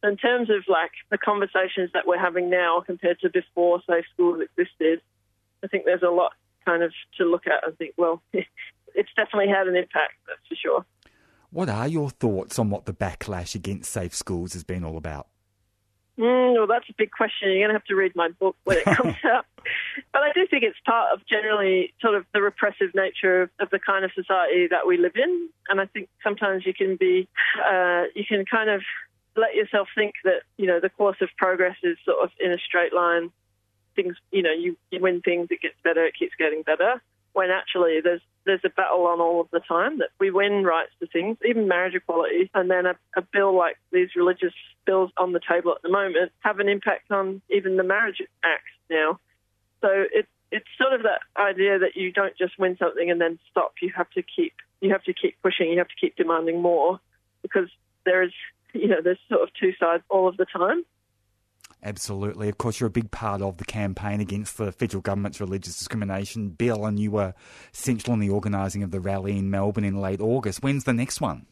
In 0.03 0.17
terms 0.17 0.51
of 0.51 0.65
like 0.69 0.93
the 1.11 1.19
conversations 1.19 1.91
that 1.95 2.07
we're 2.07 2.19
having 2.19 2.51
now 2.51 2.83
compared 2.85 3.21
to 3.21 3.31
before 3.31 3.83
safe 3.89 4.05
schools 4.13 4.41
existed, 4.43 5.01
I 5.63 5.67
think 5.67 5.87
there's 5.87 6.03
a 6.03 6.11
lot 6.11 6.33
kind 6.65 6.83
of 6.83 6.93
to 7.19 7.25
look 7.25 7.47
at 7.47 7.67
and 7.67 7.77
think, 7.79 7.95
well, 7.97 8.23
it's 8.33 9.11
definitely 9.17 9.49
had 9.49 9.67
an 9.67 9.77
impact, 9.77 10.15
that's 10.27 10.47
for 10.49 10.55
sure. 10.55 10.85
What 11.51 11.69
are 11.69 11.87
your 11.87 12.11
thoughts 12.11 12.59
on 12.59 12.71
what 12.71 12.85
the 12.85 12.93
backlash 12.93 13.55
against 13.55 13.91
safe 13.93 14.15
schools 14.15 14.55
has 14.55 14.65
been 14.65 14.85
all 14.85 14.97
about? 14.97 15.29
Mm, 16.19 16.55
well, 16.55 16.67
that's 16.67 16.89
a 16.89 16.95
big 16.97 17.11
question. 17.11 17.49
You're 17.51 17.61
going 17.61 17.69
to 17.69 17.75
have 17.75 17.85
to 17.85 17.97
read 17.97 18.13
my 18.15 18.29
book 18.29 18.57
when 18.65 18.79
it 18.79 18.85
comes 18.85 19.17
out. 19.25 19.47
But 20.13 20.23
I 20.23 20.33
do 20.33 20.47
think 20.49 20.63
it's 20.63 20.79
part 20.87 21.13
of 21.13 21.27
generally 21.27 21.93
sort 22.01 22.15
of 22.15 22.25
the 22.33 22.41
repressive 22.41 22.95
nature 22.95 23.43
of, 23.43 23.51
of 23.61 23.71
the 23.71 23.81
kind 23.81 24.05
of 24.05 24.13
society 24.15 24.69
that 24.71 24.87
we 24.87 24.97
live 24.97 25.17
in. 25.17 25.49
And 25.69 25.81
I 25.81 25.87
think 25.87 26.09
sometimes 26.23 26.65
you 26.67 26.75
can 26.75 26.97
be, 26.97 27.29
uh, 27.59 28.05
you 28.15 28.25
can 28.25 28.45
kind 28.45 28.71
of 28.71 28.83
let 29.37 29.55
yourself 29.55 29.89
think 29.95 30.15
that, 30.23 30.43
you 30.57 30.67
know, 30.67 30.79
the 30.79 30.91
course 30.91 31.17
of 31.21 31.29
progress 31.37 31.77
is 31.83 31.97
sort 32.05 32.23
of 32.23 32.31
in 32.39 32.53
a 32.53 32.59
straight 32.59 32.93
line. 32.93 33.31
Things, 33.97 34.17
you 34.33 34.43
know, 34.43 34.53
you, 34.53 34.77
you 34.91 35.01
win 35.01 35.21
things, 35.21 35.49
it 35.51 35.61
gets 35.61 35.77
better, 35.83 36.05
it 36.05 36.15
keeps 36.19 36.35
getting 36.39 36.63
better. 36.63 37.03
When 37.33 37.51
actually 37.51 38.01
there's 38.03 38.23
there's 38.45 38.61
a 38.65 38.69
battle 38.69 39.07
on 39.07 39.21
all 39.21 39.41
of 39.41 39.49
the 39.51 39.61
time 39.61 39.99
that 39.99 40.11
we 40.21 40.31
win 40.31 40.65
rights 40.65 40.93
to 41.01 41.07
things, 41.07 41.39
even 41.45 41.67
marriage 41.67 41.95
equality, 41.95 42.51
and 42.55 42.71
then 42.71 42.87
a, 42.87 42.95
a 43.17 43.23
bill 43.23 43.57
like 43.57 43.77
these 43.91 44.11
religious 44.15 44.53
bills 44.85 45.11
on 45.17 45.33
the 45.33 45.41
table 45.41 45.73
at 45.75 45.83
the 45.83 45.89
moment 45.89 46.31
have 46.41 46.59
an 46.59 46.69
impact 46.69 47.11
on 47.11 47.41
even 47.51 47.77
the 47.77 47.83
Marriage 47.83 48.21
Act 48.45 48.65
now. 48.91 49.19
So 49.81 49.89
it, 50.13 50.27
it's 50.51 50.67
sort 50.79 50.93
of 50.93 51.03
that 51.03 51.21
idea 51.37 51.79
that 51.79 51.97
you 51.97 52.13
don't 52.13 52.37
just 52.37 52.59
win 52.59 52.77
something 52.79 53.11
and 53.11 53.21
then 53.21 53.39
stop. 53.51 53.73
You 53.81 53.93
have 53.97 54.11
to 54.11 54.23
keep 54.23 54.53
you 54.81 54.91
have 54.91 55.05
to 55.05 55.15
keep 55.15 55.41
pushing. 55.43 55.71
You 55.71 55.79
have 55.79 55.89
to 55.89 55.97
keep 56.01 56.17
demanding 56.17 56.61
more 56.61 57.01
because 57.43 57.69
there 58.05 58.23
is 58.23 58.33
you 58.73 58.89
know 58.89 59.01
there's 59.03 59.19
sort 59.29 59.43
of 59.43 59.49
two 59.59 59.73
sides 59.81 60.03
all 60.09 60.29
of 60.29 60.37
the 60.37 60.47
time. 60.47 60.85
Absolutely. 61.85 62.49
Of 62.49 62.57
course, 62.57 62.81
you're 62.81 62.89
a 62.89 62.91
big 62.91 63.11
part 63.11 63.43
of 63.43 63.59
the 63.59 63.65
campaign 63.65 64.21
against 64.21 64.57
the 64.57 64.73
federal 64.73 65.03
government's 65.03 65.39
religious 65.39 65.77
discrimination 65.77 66.49
bill, 66.49 66.87
and 66.87 66.99
you 66.99 67.11
were 67.11 67.35
central 67.73 68.15
in 68.15 68.21
the 68.21 68.31
organising 68.31 68.83
of 68.83 68.91
the 68.91 69.01
rally 69.01 69.37
in 69.37 69.51
Melbourne 69.51 69.85
in 69.85 70.01
late 70.01 70.21
August. 70.21 70.63
When's 70.63 70.85
the 70.85 70.95
next 70.95 71.21
one? 71.21 71.45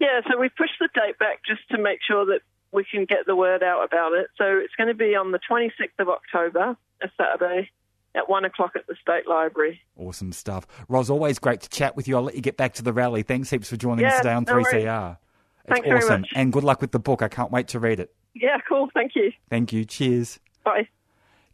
Yeah, 0.00 0.20
so 0.30 0.38
we 0.40 0.48
pushed 0.48 0.78
the 0.80 0.88
date 0.94 1.18
back 1.18 1.40
just 1.46 1.60
to 1.70 1.78
make 1.78 1.98
sure 2.06 2.24
that 2.26 2.40
we 2.72 2.84
can 2.84 3.04
get 3.04 3.26
the 3.26 3.36
word 3.36 3.62
out 3.62 3.84
about 3.84 4.12
it. 4.14 4.28
So 4.36 4.44
it's 4.44 4.74
going 4.76 4.88
to 4.88 4.94
be 4.94 5.14
on 5.14 5.30
the 5.30 5.38
26th 5.38 5.98
of 5.98 6.08
October, 6.08 6.76
a 7.02 7.08
Saturday, 7.16 7.70
at 8.14 8.28
one 8.28 8.44
o'clock 8.44 8.72
at 8.76 8.86
the 8.86 8.96
State 9.00 9.28
Library. 9.28 9.82
Awesome 9.96 10.32
stuff. 10.32 10.66
Roz, 10.88 11.10
always 11.10 11.38
great 11.38 11.60
to 11.60 11.68
chat 11.68 11.96
with 11.96 12.08
you. 12.08 12.16
I'll 12.16 12.22
let 12.22 12.34
you 12.34 12.40
get 12.40 12.56
back 12.56 12.74
to 12.74 12.82
the 12.82 12.92
rally. 12.92 13.22
Thanks 13.22 13.50
heaps 13.50 13.68
for 13.68 13.76
joining 13.76 14.06
us 14.06 14.16
today 14.18 14.32
on 14.32 14.44
no 14.46 14.54
worries. 14.54 14.66
3CR. 14.68 15.18
It's 15.64 15.72
Thanks 15.72 15.88
very 15.88 16.02
awesome. 16.02 16.20
much. 16.22 16.30
And 16.34 16.52
good 16.52 16.64
luck 16.64 16.80
with 16.80 16.92
the 16.92 16.98
book. 16.98 17.22
I 17.22 17.28
can't 17.28 17.50
wait 17.50 17.68
to 17.68 17.78
read 17.78 18.00
it. 18.00 18.14
Yeah, 18.34 18.58
cool. 18.68 18.88
Thank 18.92 19.12
you. 19.14 19.32
Thank 19.48 19.72
you. 19.72 19.84
Cheers. 19.84 20.40
Bye. 20.64 20.88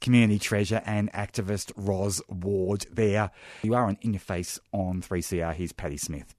Community 0.00 0.38
treasure 0.38 0.80
and 0.86 1.12
activist 1.12 1.72
Roz 1.76 2.22
Ward 2.28 2.86
there. 2.90 3.30
You 3.62 3.74
are 3.74 3.84
on 3.84 3.98
In 4.00 4.14
Your 4.14 4.20
Face 4.20 4.58
on 4.72 5.02
3CR. 5.02 5.54
Here's 5.54 5.72
Patti 5.72 5.98
Smith. 5.98 6.34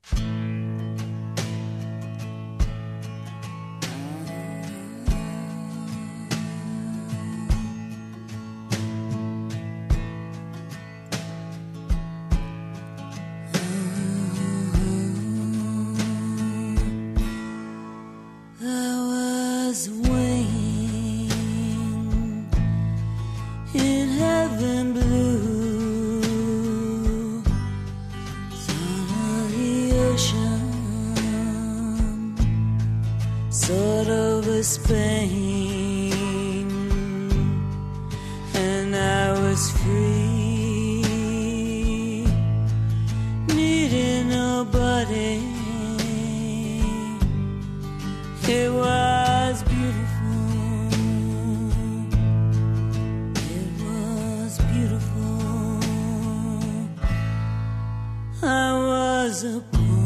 I 59.22 60.00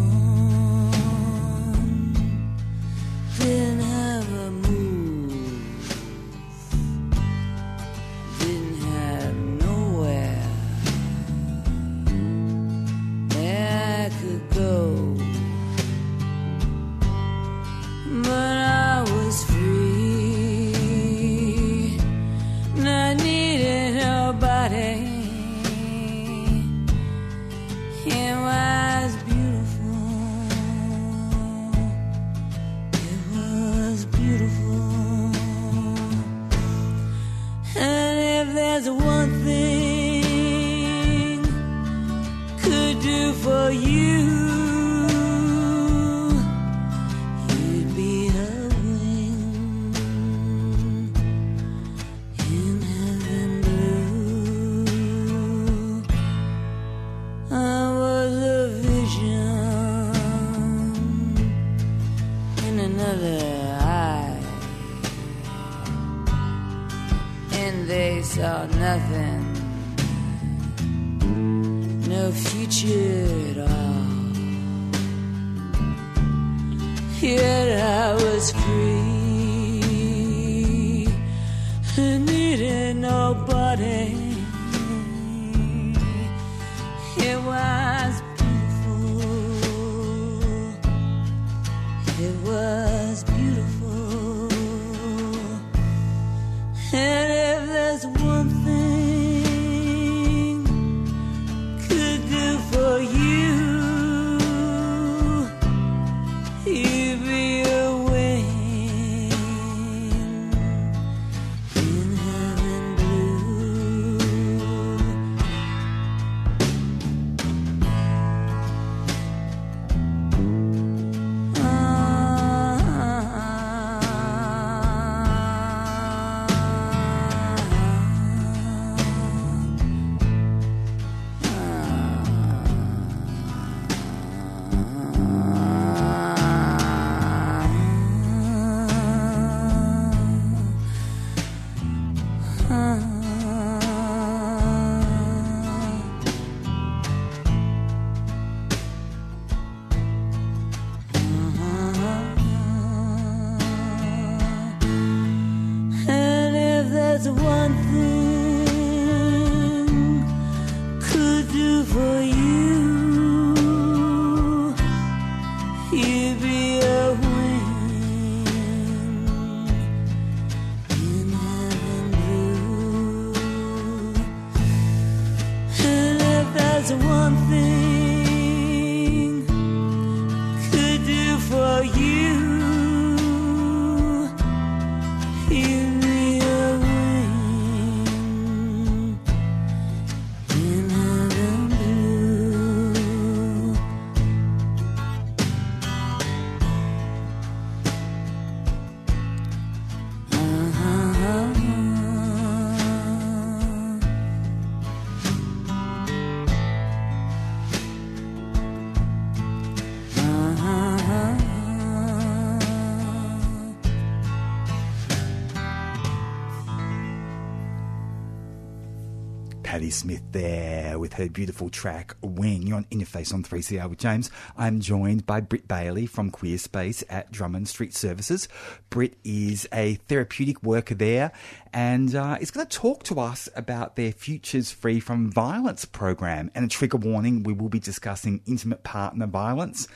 Patti 219.76 219.90
Smith 219.90 220.24
there 220.32 220.98
with 220.98 221.12
her 221.16 221.28
beautiful 221.28 221.70
track 221.70 222.16
Wing. 222.22 222.66
You're 222.66 222.78
on 222.78 222.88
In 222.92 223.02
Your 223.02 223.08
Face 223.08 223.34
on 223.34 223.44
3CR 223.44 223.90
with 223.90 224.00
James. 224.00 224.32
I'm 224.56 224.80
joined 224.80 225.26
by 225.26 225.42
Britt 225.42 225.68
Baillie 225.68 226.08
from 226.08 226.32
Queerspace 226.32 227.04
at 227.10 227.30
Drummond 227.30 227.68
Street 227.68 227.94
Services. 227.94 228.48
Britt 228.90 229.18
is 229.26 229.68
a 229.74 229.96
therapeutic 230.08 230.64
worker 230.64 230.96
there 230.96 231.34
and 231.74 232.16
uh, 232.16 232.38
is 232.40 232.52
going 232.52 232.66
to 232.66 232.78
talk 232.78 233.04
to 233.04 233.20
us 233.20 233.50
about 233.54 233.98
their 233.98 234.14
Futures 234.14 234.72
Free 234.72 235.02
from 235.02 235.30
Violence 235.30 235.84
program. 235.84 236.52
And 236.56 236.64
a 236.64 236.70
trigger 236.70 236.96
warning 236.96 237.44
we 237.44 237.52
will 237.52 237.68
be 237.68 237.80
discussing 237.80 238.44
intimate 238.46 238.84
partner 238.84 239.28
violence 239.28 239.90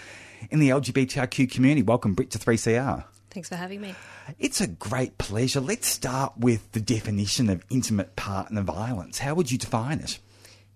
in 0.52 0.60
the 0.60 0.72
LGBTIQ 0.72 1.50
community. 1.50 1.84
Welcome, 1.84 2.16
Britt, 2.16 2.32
to 2.32 2.38
3CR. 2.38 3.06
Thanks 3.32 3.50
for 3.50 3.56
having 3.56 3.82
me. 3.82 3.96
It's 4.40 4.60
a 4.60 4.68
great 4.68 5.18
pleasure. 5.18 5.60
Let's 5.60 5.88
start 5.88 6.34
with 6.38 6.72
the 6.72 6.80
definition 6.80 7.50
of 7.50 7.64
intimate 7.70 8.16
partner 8.16 8.62
violence. 8.62 9.20
How 9.20 9.36
would 9.36 9.52
you 9.52 9.58
define 9.58 10.00
it? 10.00 10.20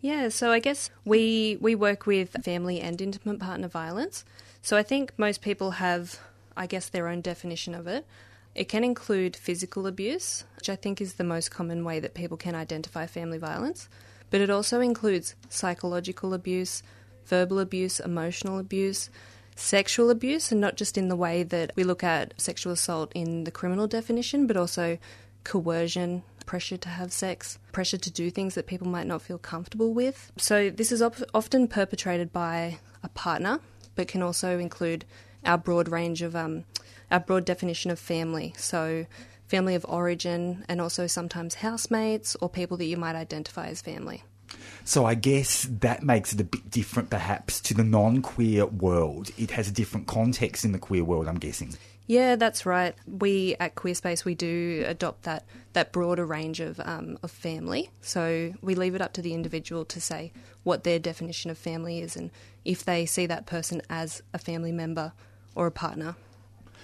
Yeah, 0.02 0.30
so 0.30 0.52
I 0.52 0.60
guess 0.60 0.90
we 1.06 1.58
we 1.62 1.76
work 1.76 2.06
with 2.06 2.36
family 2.44 2.80
and 2.82 3.00
intimate 3.00 3.40
partner 3.40 3.70
violence. 3.70 4.26
So 4.62 4.78
I 4.78 4.84
think 4.84 5.14
most 5.18 5.42
people 5.42 5.72
have 5.72 6.20
I 6.56 6.68
guess 6.68 6.90
their 6.90 7.08
own 7.08 7.22
definition 7.22 7.74
of 7.74 7.88
it. 7.88 8.06
It 8.54 8.70
can 8.70 8.84
include 8.84 9.36
physical 9.36 9.88
abuse, 9.88 10.44
which 10.58 10.70
I 10.70 10.76
think 10.76 11.02
is 11.02 11.14
the 11.14 11.24
most 11.24 11.50
common 11.50 11.84
way 11.84 12.00
that 12.00 12.14
people 12.14 12.38
can 12.38 12.54
identify 12.54 13.08
family 13.08 13.40
violence, 13.40 13.90
but 14.30 14.42
it 14.42 14.52
also 14.52 14.80
includes 14.80 15.36
psychological 15.50 16.34
abuse, 16.36 16.84
verbal 17.26 17.60
abuse, 17.60 18.00
emotional 18.00 18.60
abuse, 18.60 19.10
sexual 19.56 20.10
abuse, 20.10 20.52
and 20.52 20.62
not 20.62 20.76
just 20.76 20.98
in 20.98 21.08
the 21.08 21.16
way 21.16 21.44
that 21.44 21.72
we 21.76 21.84
look 21.84 22.04
at 22.04 22.34
sexual 22.40 22.74
assault 22.74 23.12
in 23.14 23.44
the 23.44 23.52
criminal 23.52 23.88
definition, 23.88 24.48
but 24.48 24.58
also 24.58 24.98
coercion, 25.44 26.24
pressure 26.46 26.78
to 26.78 26.90
have 26.90 27.12
sex, 27.12 27.60
pressure 27.72 27.98
to 27.98 28.12
do 28.12 28.30
things 28.30 28.56
that 28.56 28.68
people 28.68 28.88
might 28.88 29.08
not 29.08 29.22
feel 29.22 29.38
comfortable 29.38 29.94
with. 29.94 30.32
So, 30.38 30.70
this 30.70 30.92
is 30.92 31.02
op- 31.02 31.30
often 31.34 31.68
perpetrated 31.68 32.32
by 32.32 32.80
a 33.04 33.10
partner, 33.10 33.60
but 33.96 34.08
can 34.08 34.22
also 34.22 34.60
include 34.60 35.06
our 35.46 35.58
broad 35.58 35.90
range 35.90 36.22
of, 36.22 36.36
um, 36.36 36.66
our 37.12 37.20
broad 37.20 37.46
definition 37.46 37.92
of 37.92 38.00
family. 38.00 38.54
So, 38.58 39.06
family 39.48 39.76
of 39.76 39.86
origin, 39.88 40.66
and 40.68 40.82
also 40.82 41.06
sometimes 41.06 41.56
housemates 41.56 42.36
or 42.42 42.50
people 42.50 42.78
that 42.78 42.86
you 42.86 42.98
might 42.98 43.16
identify 43.16 43.68
as 43.68 43.82
family. 43.82 44.24
So 44.86 45.06
I 45.06 45.16
guess 45.16 45.68
that 45.80 46.04
makes 46.04 46.34
it 46.34 46.42
a 46.42 46.44
bit 46.44 46.70
different, 46.70 47.10
perhaps, 47.10 47.62
to 47.62 47.74
the 47.74 47.84
non-queer 47.84 48.66
world. 48.66 49.32
It 49.38 49.52
has 49.52 49.68
a 49.68 49.72
different 49.72 50.08
context 50.08 50.66
in 50.66 50.72
the 50.72 50.80
queer 50.80 51.04
world, 51.04 51.28
I'm 51.28 51.40
guessing. 51.40 51.76
Yeah, 52.06 52.36
that's 52.36 52.66
right. 52.66 52.96
We 53.08 53.56
at 53.60 53.76
Queerspace 53.76 54.26
we 54.26 54.36
do 54.36 54.84
adopt 54.86 55.24
that 55.24 55.46
that 55.72 55.94
broader 55.94 56.26
range 56.26 56.60
of 56.60 56.80
um, 56.84 57.18
of 57.24 57.32
family. 57.32 57.92
So 58.02 58.54
we 58.62 58.76
leave 58.76 58.94
it 58.94 59.02
up 59.02 59.14
to 59.14 59.22
the 59.22 59.34
individual 59.34 59.86
to 59.86 60.02
say 60.02 60.34
what 60.64 60.84
their 60.84 61.00
definition 61.00 61.50
of 61.50 61.58
family 61.58 62.00
is, 62.00 62.18
and 62.18 62.30
if 62.66 62.84
they 62.84 63.06
see 63.06 63.26
that 63.28 63.46
person 63.46 63.82
as 63.90 64.22
a 64.34 64.38
family 64.38 64.72
member 64.72 65.14
or 65.56 65.68
a 65.68 65.72
partner. 65.72 66.16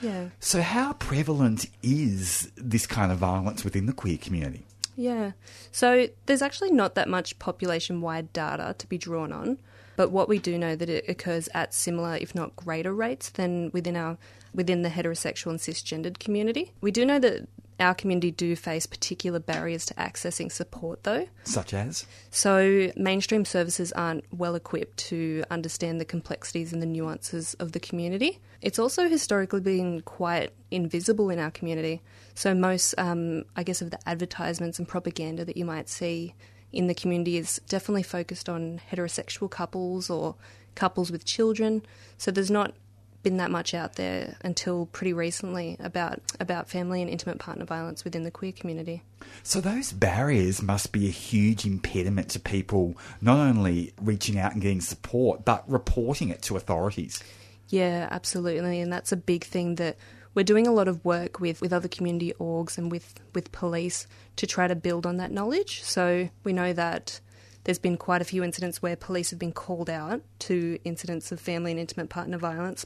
Yeah, 0.02 0.30
So 0.40 0.62
how 0.62 0.94
prevalent 0.94 1.66
is 1.84 2.50
this 2.56 2.88
kind 2.88 3.12
of 3.12 3.18
violence 3.18 3.66
within 3.66 3.86
the 3.86 3.92
queer 3.92 4.18
community? 4.18 4.66
Yeah. 5.00 5.32
So 5.72 6.10
there's 6.26 6.42
actually 6.42 6.72
not 6.72 6.96
that 6.96 7.08
much 7.08 7.40
population 7.40 8.02
wide 8.02 8.34
data 8.34 8.76
to 8.78 8.88
be 8.88 8.98
drawn 8.98 9.32
on, 9.32 9.58
but 9.96 10.12
what 10.12 10.28
we 10.28 10.40
do 10.40 10.58
know 10.58 10.76
that 10.76 10.90
it 10.90 11.06
occurs 11.08 11.48
at 11.54 11.74
similar, 11.74 12.18
if 12.18 12.36
not 12.36 12.54
greater, 12.58 12.94
rates 12.94 13.30
than 13.30 13.72
within 13.74 13.96
our 13.96 14.18
within 14.54 14.82
the 14.82 14.90
heterosexual 14.90 15.52
and 15.52 15.60
cisgendered 15.60 16.20
community. 16.20 16.74
We 16.82 16.92
do 16.92 17.06
know 17.06 17.18
that 17.20 17.48
our 17.80 17.94
community 17.94 18.32
do 18.32 18.56
face 18.56 18.86
particular 18.86 19.40
barriers 19.40 19.86
to 19.88 19.94
accessing 19.96 20.52
support, 20.52 21.04
though. 21.04 21.28
Such 21.44 21.74
as? 21.74 22.06
So, 22.32 22.92
mainstream 22.96 23.46
services 23.46 23.92
aren't 23.94 24.26
well 24.32 24.56
equipped 24.56 24.98
to 25.10 25.44
understand 25.50 26.00
the 26.00 26.06
complexities 26.06 26.74
and 26.74 26.82
the 26.82 26.88
nuances 26.88 27.54
of 27.56 27.72
the 27.72 27.80
community. 27.80 28.40
It's 28.62 28.80
also 28.80 29.08
historically 29.08 29.62
been 29.62 30.02
quite 30.02 30.52
invisible 30.72 31.30
in 31.30 31.40
our 31.40 31.52
community. 31.52 32.02
So, 32.36 32.54
most, 32.54 32.96
um, 32.98 33.44
I 33.56 33.64
guess, 33.64 33.82
of 33.82 33.92
the 33.92 34.00
advertisements 34.08 34.80
and 34.80 34.88
propaganda 34.88 35.46
that 35.46 35.58
you 35.58 35.66
might 35.66 35.90
see 35.90 36.36
in 36.72 36.88
the 36.88 36.94
community 36.94 37.38
is 37.38 37.60
definitely 37.68 38.04
focused 38.04 38.50
on 38.50 38.82
heterosexual 38.92 39.50
couples 39.50 40.10
or 40.10 40.36
couples 40.76 41.12
with 41.12 41.26
children. 41.26 41.84
So, 42.18 42.32
there's 42.32 42.52
not 42.52 42.74
been 43.22 43.38
that 43.38 43.52
much 43.52 43.74
out 43.74 43.96
there 43.96 44.38
until 44.42 44.86
pretty 44.88 45.14
recently 45.14 45.76
about 45.80 46.22
about 46.40 46.70
family 46.70 47.02
and 47.02 47.10
intimate 47.10 47.40
partner 47.40 47.66
violence 47.66 48.04
within 48.04 48.24
the 48.24 48.32
queer 48.32 48.52
community. 48.52 49.04
So 49.44 49.60
those 49.60 49.92
barriers 49.92 50.62
must 50.62 50.92
be 50.92 51.08
a 51.08 51.12
huge 51.12 51.66
impediment 51.66 52.30
to 52.30 52.40
people 52.40 52.98
not 53.22 53.38
only 53.38 53.94
reaching 54.02 54.38
out 54.38 54.54
and 54.54 54.62
getting 54.62 54.82
support, 54.82 55.44
but 55.46 55.70
reporting 55.70 56.30
it 56.30 56.42
to 56.44 56.56
authorities. 56.56 57.22
Yeah, 57.68 58.08
absolutely, 58.10 58.80
and 58.80 58.92
that's 58.92 59.12
a 59.12 59.18
big 59.18 59.44
thing 59.44 59.76
that 59.76 59.98
we're 60.34 60.44
doing 60.44 60.68
a 60.68 60.72
lot 60.72 60.88
of 60.88 61.04
work 61.04 61.40
with 61.40 61.62
with 61.62 61.74
other 61.74 61.88
community 61.88 62.34
orgs 62.40 62.78
and 62.78 62.92
with 62.92 63.16
with 63.34 63.52
police 63.52 64.08
to 64.38 64.48
try 64.48 64.68
to 64.68 64.76
build 64.76 65.06
on 65.06 65.18
that 65.18 65.32
knowledge. 65.32 65.84
So 65.84 66.30
we 66.44 66.54
know 66.54 66.74
that 66.74 67.20
there's 67.66 67.80
been 67.80 67.98
quite 67.98 68.22
a 68.22 68.26
few 68.26 68.44
incidents 68.44 68.82
where 68.82 68.96
police 68.96 69.30
have 69.32 69.40
been 69.40 69.52
called 69.52 69.90
out 69.90 70.22
to 70.40 70.80
incidents 70.86 71.32
of 71.32 71.40
family 71.40 71.72
and 71.72 71.80
intimate 71.80 72.10
partner 72.10 72.38
violence 72.38 72.86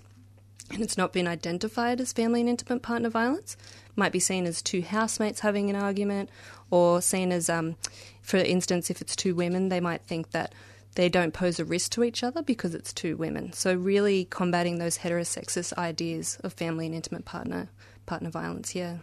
and 0.71 0.81
it's 0.81 0.97
not 0.97 1.13
been 1.13 1.27
identified 1.27 2.01
as 2.01 2.13
family 2.13 2.41
and 2.41 2.49
intimate 2.49 2.81
partner 2.81 3.09
violence. 3.09 3.57
Might 3.95 4.11
be 4.11 4.19
seen 4.19 4.45
as 4.45 4.61
two 4.61 4.81
housemates 4.81 5.41
having 5.41 5.69
an 5.69 5.75
argument, 5.75 6.29
or 6.71 7.01
seen 7.01 7.31
as, 7.31 7.49
um, 7.49 7.75
for 8.21 8.37
instance, 8.37 8.89
if 8.89 9.01
it's 9.01 9.15
two 9.15 9.35
women, 9.35 9.69
they 9.69 9.79
might 9.79 10.01
think 10.01 10.31
that 10.31 10.53
they 10.95 11.09
don't 11.09 11.33
pose 11.33 11.59
a 11.59 11.65
risk 11.65 11.91
to 11.91 12.03
each 12.03 12.23
other 12.23 12.41
because 12.41 12.75
it's 12.75 12.93
two 12.93 13.15
women. 13.17 13.53
So 13.53 13.73
really 13.73 14.25
combating 14.25 14.77
those 14.77 14.99
heterosexist 14.99 15.73
ideas 15.77 16.37
of 16.43 16.53
family 16.53 16.85
and 16.85 16.95
intimate 16.95 17.25
partner 17.25 17.69
partner 18.05 18.29
violence. 18.29 18.75
Yeah. 18.75 18.97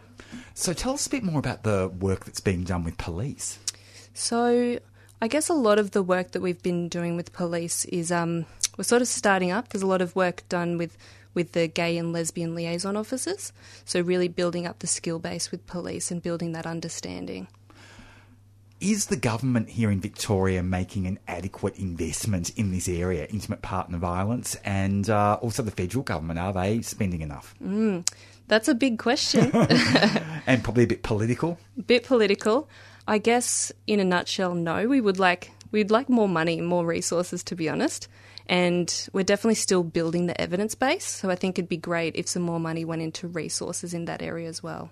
So 0.53 0.73
tell 0.73 0.93
us 0.93 1.07
a 1.07 1.09
bit 1.09 1.23
more 1.23 1.39
about 1.39 1.63
the 1.63 1.91
work 1.99 2.25
that's 2.25 2.39
being 2.39 2.63
done 2.63 2.83
with 2.83 2.97
police. 2.97 3.57
So 4.13 4.79
I 5.21 5.27
guess 5.27 5.49
a 5.49 5.53
lot 5.53 5.79
of 5.79 5.91
the 5.91 6.03
work 6.03 6.31
that 6.31 6.41
we've 6.41 6.61
been 6.61 6.87
doing 6.87 7.15
with 7.15 7.33
police 7.33 7.85
is 7.85 8.11
um, 8.11 8.45
we're 8.77 8.83
sort 8.83 9.01
of 9.01 9.07
starting 9.07 9.51
up. 9.51 9.69
There's 9.69 9.81
a 9.81 9.87
lot 9.87 10.01
of 10.01 10.15
work 10.15 10.43
done 10.49 10.77
with 10.77 10.97
with 11.33 11.53
the 11.53 11.67
gay 11.67 11.97
and 11.97 12.11
lesbian 12.13 12.55
liaison 12.55 12.95
officers. 12.95 13.53
So 13.85 14.01
really 14.01 14.27
building 14.27 14.65
up 14.65 14.79
the 14.79 14.87
skill 14.87 15.19
base 15.19 15.51
with 15.51 15.65
police 15.67 16.11
and 16.11 16.21
building 16.21 16.51
that 16.53 16.65
understanding. 16.65 17.47
Is 18.79 19.05
the 19.05 19.15
government 19.15 19.69
here 19.69 19.91
in 19.91 20.01
Victoria 20.01 20.63
making 20.63 21.05
an 21.05 21.19
adequate 21.27 21.75
investment 21.77 22.49
in 22.57 22.71
this 22.71 22.89
area, 22.89 23.27
intimate 23.29 23.61
partner 23.61 23.99
violence, 23.99 24.55
and 24.65 25.07
uh, 25.07 25.37
also 25.39 25.61
the 25.61 25.69
federal 25.69 26.03
government? 26.03 26.39
Are 26.39 26.51
they 26.51 26.81
spending 26.81 27.21
enough? 27.21 27.53
That's 28.47 28.67
a 28.67 28.73
big 28.73 28.97
question. 28.97 29.51
And 30.47 30.63
probably 30.63 30.85
a 30.85 30.87
bit 30.87 31.03
political. 31.03 31.59
bit 31.85 32.03
political. 32.03 32.67
I 33.07 33.19
guess 33.19 33.71
in 33.85 33.99
a 33.99 34.03
nutshell, 34.03 34.55
no. 34.55 34.87
We 34.87 34.99
would 34.99 35.19
like 35.19 35.51
we'd 35.71 35.91
like 35.91 36.09
more 36.09 36.27
money, 36.27 36.59
more 36.61 36.83
resources 36.83 37.43
to 37.43 37.55
be 37.55 37.69
honest. 37.69 38.07
And 38.51 39.07
we're 39.13 39.23
definitely 39.23 39.55
still 39.55 39.81
building 39.81 40.27
the 40.27 40.39
evidence 40.39 40.75
base. 40.75 41.05
So 41.05 41.29
I 41.29 41.35
think 41.35 41.57
it'd 41.57 41.69
be 41.69 41.77
great 41.77 42.17
if 42.17 42.27
some 42.27 42.43
more 42.43 42.59
money 42.59 42.83
went 42.83 43.01
into 43.01 43.29
resources 43.29 43.93
in 43.93 44.05
that 44.05 44.21
area 44.21 44.49
as 44.49 44.61
well. 44.61 44.91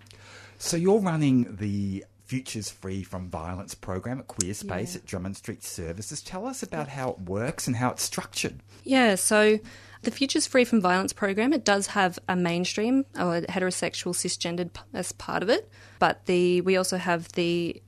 So 0.57 0.77
you're 0.77 0.99
running 0.99 1.57
the 1.57 2.05
Futures 2.23 2.69
Free 2.69 3.03
from 3.03 3.29
Violence 3.29 3.75
program 3.75 4.19
at 4.19 4.27
Queerspace 4.27 4.95
at 4.95 5.05
Drummond 5.05 5.35
Street 5.35 5.63
Services. 5.63 6.21
Tell 6.21 6.45
us 6.45 6.63
about 6.63 6.87
how 6.87 7.09
it 7.09 7.19
works 7.21 7.67
and 7.67 7.75
how 7.75 7.89
it's 7.89 8.03
structured. 8.03 8.59
Yeah, 8.83 9.15
so 9.15 9.59
the 10.03 10.11
Futures 10.11 10.47
Free 10.47 10.63
from 10.63 10.79
Violence 10.79 11.11
program, 11.11 11.51
it 11.51 11.65
does 11.65 11.87
have 11.87 12.17
a 12.29 12.35
mainstream 12.35 13.03
or 13.15 13.41
heterosexual 13.41 14.13
cisgendered 14.13 14.69
as 14.93 15.11
part 15.11 15.43
of 15.43 15.49
it, 15.49 15.69
but 15.97 16.25
the 16.27 16.61
we 16.61 16.77
also 16.77 16.97
have 16.97 17.29
the 17.33 17.81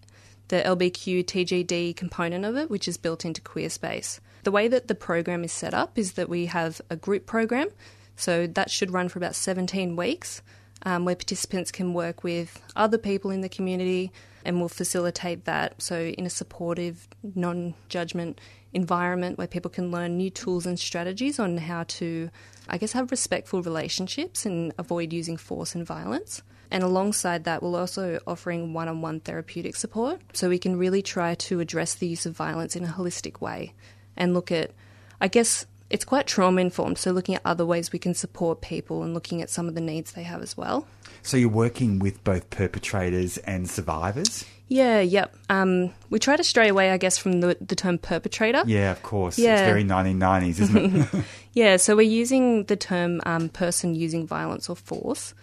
the 0.49 0.62
LBQ 0.63 1.23
TGD 1.23 1.95
component 1.95 2.43
of 2.43 2.57
it, 2.57 2.69
which 2.69 2.88
is 2.88 2.97
built 2.97 3.23
into 3.23 3.41
Queerspace. 3.41 4.19
The 4.43 4.51
way 4.51 4.67
that 4.67 4.88
the 4.88 4.95
program 4.95 5.43
is 5.43 5.51
set 5.51 5.73
up 5.73 5.97
is 5.97 6.13
that 6.13 6.30
we 6.30 6.47
have 6.47 6.82
a 6.89 6.95
group 6.95 7.25
program, 7.25 7.69
so 8.15 8.47
that 8.47 8.71
should 8.71 8.91
run 8.91 9.10
for 9.10 9.19
about 9.19 9.36
17 9.36 9.95
weeks, 9.95 10.41
um, 10.84 11.06
where 11.06 11.15
participants 11.15 11.71
can 11.71 11.93
work 11.93 12.23
with 12.23 12.62
other 12.75 12.97
people 12.97 13.32
in 13.32 13.41
the 13.41 13.49
community 13.49 14.12
and 14.43 14.60
we'll 14.60 14.69
facilitate 14.69 15.45
that. 15.45 15.80
So, 15.82 15.99
in 15.99 16.25
a 16.25 16.30
supportive, 16.30 17.08
non 17.23 17.75
judgment 17.89 18.41
environment 18.73 19.38
where 19.38 19.47
people 19.47 19.69
can 19.69 19.91
learn 19.91 20.17
new 20.17 20.30
tools 20.30 20.65
and 20.65 20.80
strategies 20.80 21.39
on 21.39 21.58
how 21.58 21.84
to, 21.84 22.30
I 22.67 22.77
guess, 22.77 22.93
have 22.93 23.12
respectful 23.12 23.62
relationships 23.62 24.45
and 24.45 24.73
avoid 24.77 25.13
using 25.13 25.38
force 25.38 25.75
and 25.75 25.86
violence. 25.86 26.41
And 26.71 26.84
alongside 26.84 27.43
that, 27.43 27.62
we're 27.62 27.77
also 27.77 28.19
offering 28.25 28.73
one 28.73 28.88
on 28.88 29.01
one 29.01 29.19
therapeutic 29.19 29.75
support 29.75 30.21
so 30.34 30.47
we 30.47 30.58
can 30.58 30.77
really 30.77 31.01
try 31.01 31.36
to 31.36 31.60
address 31.60 31.95
the 31.95 32.08
use 32.08 32.25
of 32.25 32.36
violence 32.36 32.77
in 32.77 32.86
a 32.86 32.88
holistic 32.88 33.41
way 33.41 33.73
and 34.17 34.34
look 34.34 34.52
at, 34.52 34.71
I 35.19 35.28
guess, 35.28 35.65
it's 35.89 36.06
quite 36.06 36.26
trauma 36.26 36.62
informed, 36.62 36.97
so 36.97 37.12
looking 37.12 37.36
at 37.36 37.41
other 37.43 37.65
ways 37.65 37.91
we 37.91 38.00
can 38.00 38.13
support 38.13 38.62
people 38.62 39.04
and 39.04 39.13
looking 39.13 39.41
at 39.41 39.50
some 39.50 39.67
of 39.67 39.76
the 39.76 39.82
needs 39.82 40.13
they 40.13 40.24
have 40.24 40.41
as 40.41 40.56
well. 40.56 40.88
So 41.21 41.38
you're 41.38 41.50
working 41.50 42.00
with 42.00 42.24
both 42.24 42.50
perpetrators 42.50 43.38
and 43.39 43.69
survivors? 43.69 44.45
Yeah, 44.69 45.02
yep. 45.02 45.36
Um, 45.50 45.93
we 46.10 46.17
try 46.17 46.38
to 46.38 46.45
stray 46.45 46.69
away, 46.69 46.91
I 46.91 46.97
guess, 46.97 47.17
from 47.17 47.41
the, 47.41 47.58
the 47.60 47.76
term 47.76 47.97
perpetrator. 47.97 48.63
Yeah, 48.65 48.91
of 48.91 49.04
course. 49.04 49.38
Yeah. 49.38 49.54
It's 49.54 49.62
very 49.63 49.84
1990s, 49.84 50.62
isn't 50.62 50.95
it? 50.95 51.26
Yeah, 51.54 51.76
so 51.76 51.97
we're 51.97 52.04
using 52.04 52.63
the 52.63 52.78
term 52.78 53.19
um, 53.26 53.50
person 53.50 53.93
using 53.93 54.26
violence 54.26 54.69
or 54.69 54.78
force. 54.78 55.34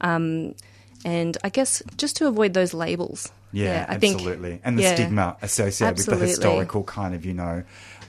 Um, 0.00 0.54
and 1.04 1.36
I 1.44 1.50
guess 1.50 1.82
just 1.98 2.16
to 2.16 2.26
avoid 2.26 2.54
those 2.54 2.72
labels. 2.72 3.30
Yeah, 3.52 3.84
I 3.86 3.98
think- 3.98 4.16
absolutely. 4.16 4.60
and 4.64 4.78
the 4.78 4.84
yeah. 4.84 4.94
stigma 4.94 5.36
associated 5.42 5.98
with 5.98 6.06
the 6.06 6.26
historical 6.26 6.84
kind 6.84 7.14
of, 7.14 7.26
you 7.26 7.34
know, 7.34 7.64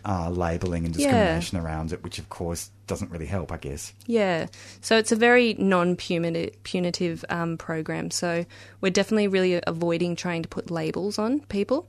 uh, 0.09 0.27
labelling 0.31 0.85
and 0.85 0.95
Yeah. 0.95 1.05
discrimination 1.05 1.59
around 1.59 1.93
it, 1.93 2.03
which 2.03 2.17
of 2.17 2.29
course 2.29 2.71
doesn't 2.87 3.11
really 3.11 3.27
help, 3.27 3.51
I 3.51 3.57
guess. 3.57 3.93
Yeah, 4.07 4.47
so 4.81 4.97
it's 4.97 5.11
a 5.11 5.15
very 5.15 5.53
non 5.59 5.95
punitive 5.95 7.23
um, 7.29 7.57
program. 7.57 8.09
So 8.09 8.45
we're 8.81 8.89
definitely 8.89 9.27
really 9.27 9.61
avoiding 9.67 10.15
trying 10.15 10.41
to 10.41 10.49
put 10.49 10.71
labels 10.71 11.19
on 11.19 11.41
people. 11.41 11.87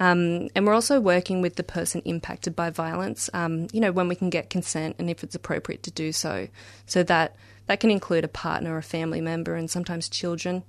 Um, 0.00 0.48
and 0.56 0.66
we're 0.66 0.74
also 0.74 0.98
working 0.98 1.42
with 1.42 1.54
the 1.56 1.62
person 1.62 2.02
impacted 2.04 2.56
by 2.56 2.70
violence, 2.70 3.30
um, 3.34 3.68
you 3.72 3.80
know, 3.80 3.92
when 3.92 4.08
we 4.08 4.16
can 4.16 4.30
get 4.30 4.50
consent 4.50 4.96
and 4.98 5.08
if 5.08 5.22
it's 5.22 5.36
appropriate 5.36 5.82
to 5.84 5.90
do 5.92 6.10
so. 6.10 6.48
So 6.86 7.02
that, 7.04 7.36
that 7.66 7.78
can 7.80 7.90
include 7.90 8.24
a 8.24 8.28
partner, 8.28 8.78
a 8.78 8.82
family 8.82 9.20
member, 9.20 9.54
and 9.54 9.70
sometimes 9.70 10.08
children. 10.08 10.64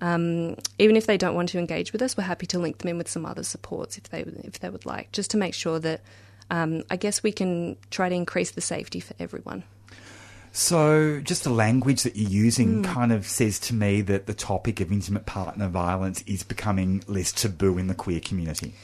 Um, 0.00 0.54
even 0.78 0.96
if 0.96 1.06
they 1.06 1.18
don't 1.18 1.34
want 1.34 1.48
to 1.50 1.58
engage 1.58 1.92
with 1.92 2.00
us, 2.02 2.16
we're 2.16 2.22
happy 2.22 2.46
to 2.46 2.58
link 2.60 2.78
them 2.78 2.88
in 2.90 2.98
with 2.98 3.08
some 3.10 3.26
other 3.26 3.42
supports 3.42 3.98
if 3.98 4.04
they 4.10 4.20
if 4.44 4.60
they 4.60 4.70
would 4.70 4.86
like, 4.86 5.10
just 5.10 5.32
to 5.32 5.36
make 5.36 5.54
sure 5.54 5.80
that 5.80 6.00
um, 6.50 6.82
I 6.90 6.96
guess 6.96 7.22
we 7.22 7.32
can 7.32 7.76
try 7.90 8.08
to 8.08 8.14
increase 8.14 8.50
the 8.52 8.60
safety 8.60 9.00
for 9.00 9.14
everyone. 9.18 9.64
So, 10.52 11.20
just 11.20 11.44
the 11.44 11.50
language 11.50 12.02
that 12.02 12.16
you're 12.16 12.30
using 12.30 12.82
kind 12.82 13.12
of 13.12 13.26
says 13.28 13.60
to 13.60 13.74
me 13.74 14.00
that 14.02 14.26
the 14.26 14.34
topic 14.34 14.80
of 14.80 14.90
intimate 14.90 15.26
partner 15.26 15.68
violence 15.68 16.22
is 16.22 16.42
becoming 16.42 17.04
less 17.06 17.32
taboo 17.32 17.78
in 17.78 17.86
the 17.86 17.94
queer 17.94 18.18
community. 18.18 18.74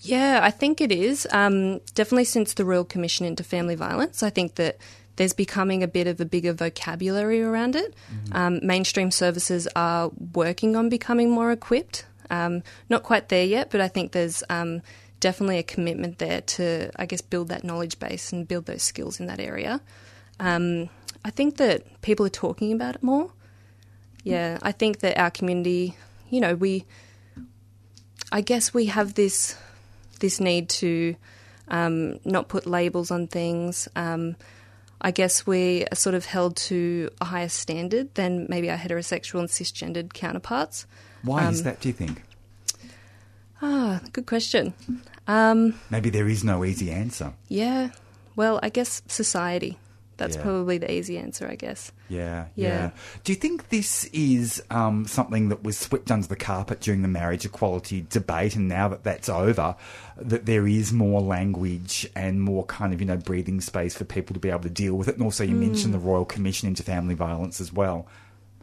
Yeah, 0.00 0.40
I 0.42 0.50
think 0.50 0.80
it 0.80 0.92
is. 0.92 1.26
Um, 1.30 1.80
definitely 1.94 2.24
since 2.24 2.54
the 2.54 2.64
Royal 2.64 2.84
Commission 2.84 3.24
into 3.24 3.42
Family 3.42 3.74
Violence, 3.74 4.22
I 4.22 4.28
think 4.28 4.56
that 4.56 4.76
there's 5.16 5.32
becoming 5.32 5.82
a 5.82 5.88
bit 5.88 6.06
of 6.06 6.20
a 6.20 6.24
bigger 6.24 6.52
vocabulary 6.52 7.42
around 7.42 7.76
it. 7.76 7.94
Um, 8.32 8.60
mainstream 8.62 9.10
services 9.10 9.68
are 9.76 10.10
working 10.34 10.76
on 10.76 10.88
becoming 10.88 11.30
more 11.30 11.52
equipped. 11.52 12.04
Um, 12.30 12.62
not 12.90 13.02
quite 13.02 13.28
there 13.28 13.44
yet, 13.44 13.70
but 13.70 13.80
I 13.80 13.88
think 13.88 14.12
there's 14.12 14.42
um, 14.50 14.82
definitely 15.24 15.58
a 15.58 15.62
commitment 15.74 16.18
there 16.18 16.42
to, 16.42 16.90
I 16.96 17.06
guess, 17.06 17.22
build 17.22 17.48
that 17.48 17.64
knowledge 17.64 17.98
base 17.98 18.30
and 18.32 18.46
build 18.46 18.66
those 18.66 18.82
skills 18.82 19.20
in 19.20 19.26
that 19.26 19.40
area. 19.40 19.80
Um, 20.38 20.90
I 21.24 21.30
think 21.30 21.56
that 21.56 22.02
people 22.02 22.26
are 22.26 22.36
talking 22.46 22.72
about 22.72 22.96
it 22.96 23.02
more. 23.02 23.32
Yeah, 24.22 24.58
I 24.60 24.72
think 24.72 24.98
that 25.00 25.16
our 25.18 25.30
community, 25.30 25.96
you 26.28 26.40
know, 26.40 26.54
we, 26.54 26.84
I 28.30 28.42
guess 28.42 28.74
we 28.74 28.86
have 28.86 29.14
this 29.14 29.56
this 30.20 30.40
need 30.40 30.68
to 30.80 31.16
um, 31.68 32.18
not 32.24 32.48
put 32.48 32.66
labels 32.66 33.10
on 33.10 33.26
things. 33.26 33.88
Um, 33.96 34.36
I 35.00 35.10
guess 35.10 35.46
we 35.46 35.84
are 35.92 35.96
sort 35.96 36.14
of 36.14 36.24
held 36.26 36.56
to 36.68 37.10
a 37.20 37.24
higher 37.24 37.48
standard 37.48 38.14
than 38.14 38.46
maybe 38.48 38.70
our 38.70 38.78
heterosexual 38.78 39.40
and 39.40 39.48
cisgendered 39.48 40.12
counterparts. 40.12 40.86
Why 41.22 41.48
is 41.48 41.60
Um, 41.60 41.64
that, 41.64 41.80
do 41.80 41.88
you 41.88 41.94
think? 41.94 42.22
Ah, 43.60 44.00
good 44.12 44.26
question. 44.26 44.72
Um, 45.26 45.74
Maybe 45.90 46.10
there 46.10 46.28
is 46.28 46.44
no 46.44 46.64
easy 46.64 46.90
answer. 46.90 47.32
yeah, 47.48 47.90
well, 48.36 48.60
I 48.62 48.68
guess 48.68 49.02
society. 49.08 49.78
That's 50.16 50.36
Yeah. 50.36 50.42
probably 50.42 50.78
the 50.78 50.92
easy 50.92 51.18
answer, 51.18 51.48
I 51.48 51.56
guess. 51.56 51.90
Yeah, 52.08 52.46
yeah, 52.54 52.68
Yeah. 52.68 52.90
Do 53.24 53.32
you 53.32 53.36
think 53.36 53.70
this 53.70 54.04
is 54.12 54.62
um, 54.70 55.06
something 55.08 55.48
that 55.48 55.64
was 55.64 55.76
swept 55.76 56.08
under 56.12 56.28
the 56.28 56.36
carpet 56.36 56.80
during 56.80 57.02
the 57.02 57.08
marriage 57.08 57.44
equality 57.44 58.06
debate, 58.08 58.54
and 58.54 58.68
now 58.68 58.86
that 58.88 59.02
that's 59.02 59.28
over, 59.28 59.74
that 60.16 60.46
there 60.46 60.68
is 60.68 60.92
more 60.92 61.20
language 61.20 62.08
and 62.14 62.40
more 62.40 62.64
kind 62.66 62.94
of 62.94 63.00
you 63.00 63.06
know 63.08 63.16
breathing 63.16 63.60
space 63.60 63.96
for 63.96 64.04
people 64.04 64.34
to 64.34 64.40
be 64.40 64.50
able 64.50 64.60
to 64.62 64.70
deal 64.70 64.94
with 64.94 65.08
it? 65.08 65.16
And 65.16 65.24
also, 65.24 65.42
you 65.42 65.56
mentioned 65.56 65.92
the 65.92 65.98
Royal 65.98 66.24
Commission 66.24 66.68
into 66.68 66.84
Family 66.84 67.14
Violence 67.16 67.60
as 67.60 67.72
well. 67.72 68.06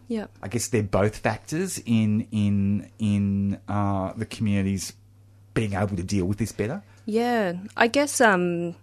Yeah. 0.07 0.27
I 0.41 0.47
guess 0.47 0.67
they're 0.69 0.83
both 0.83 1.17
factors 1.17 1.81
in 1.85 2.27
in 2.31 2.89
in 2.97 3.59
uh, 3.67 4.13
the 4.15 4.25
communities 4.25 4.93
being 5.53 5.73
able 5.73 5.95
to 5.95 6.03
deal 6.03 6.25
with 6.25 6.37
this 6.37 6.51
better. 6.51 6.81
Yeah, 7.05 7.53
I 7.75 7.87
guess 7.87 8.21
um, 8.21 8.75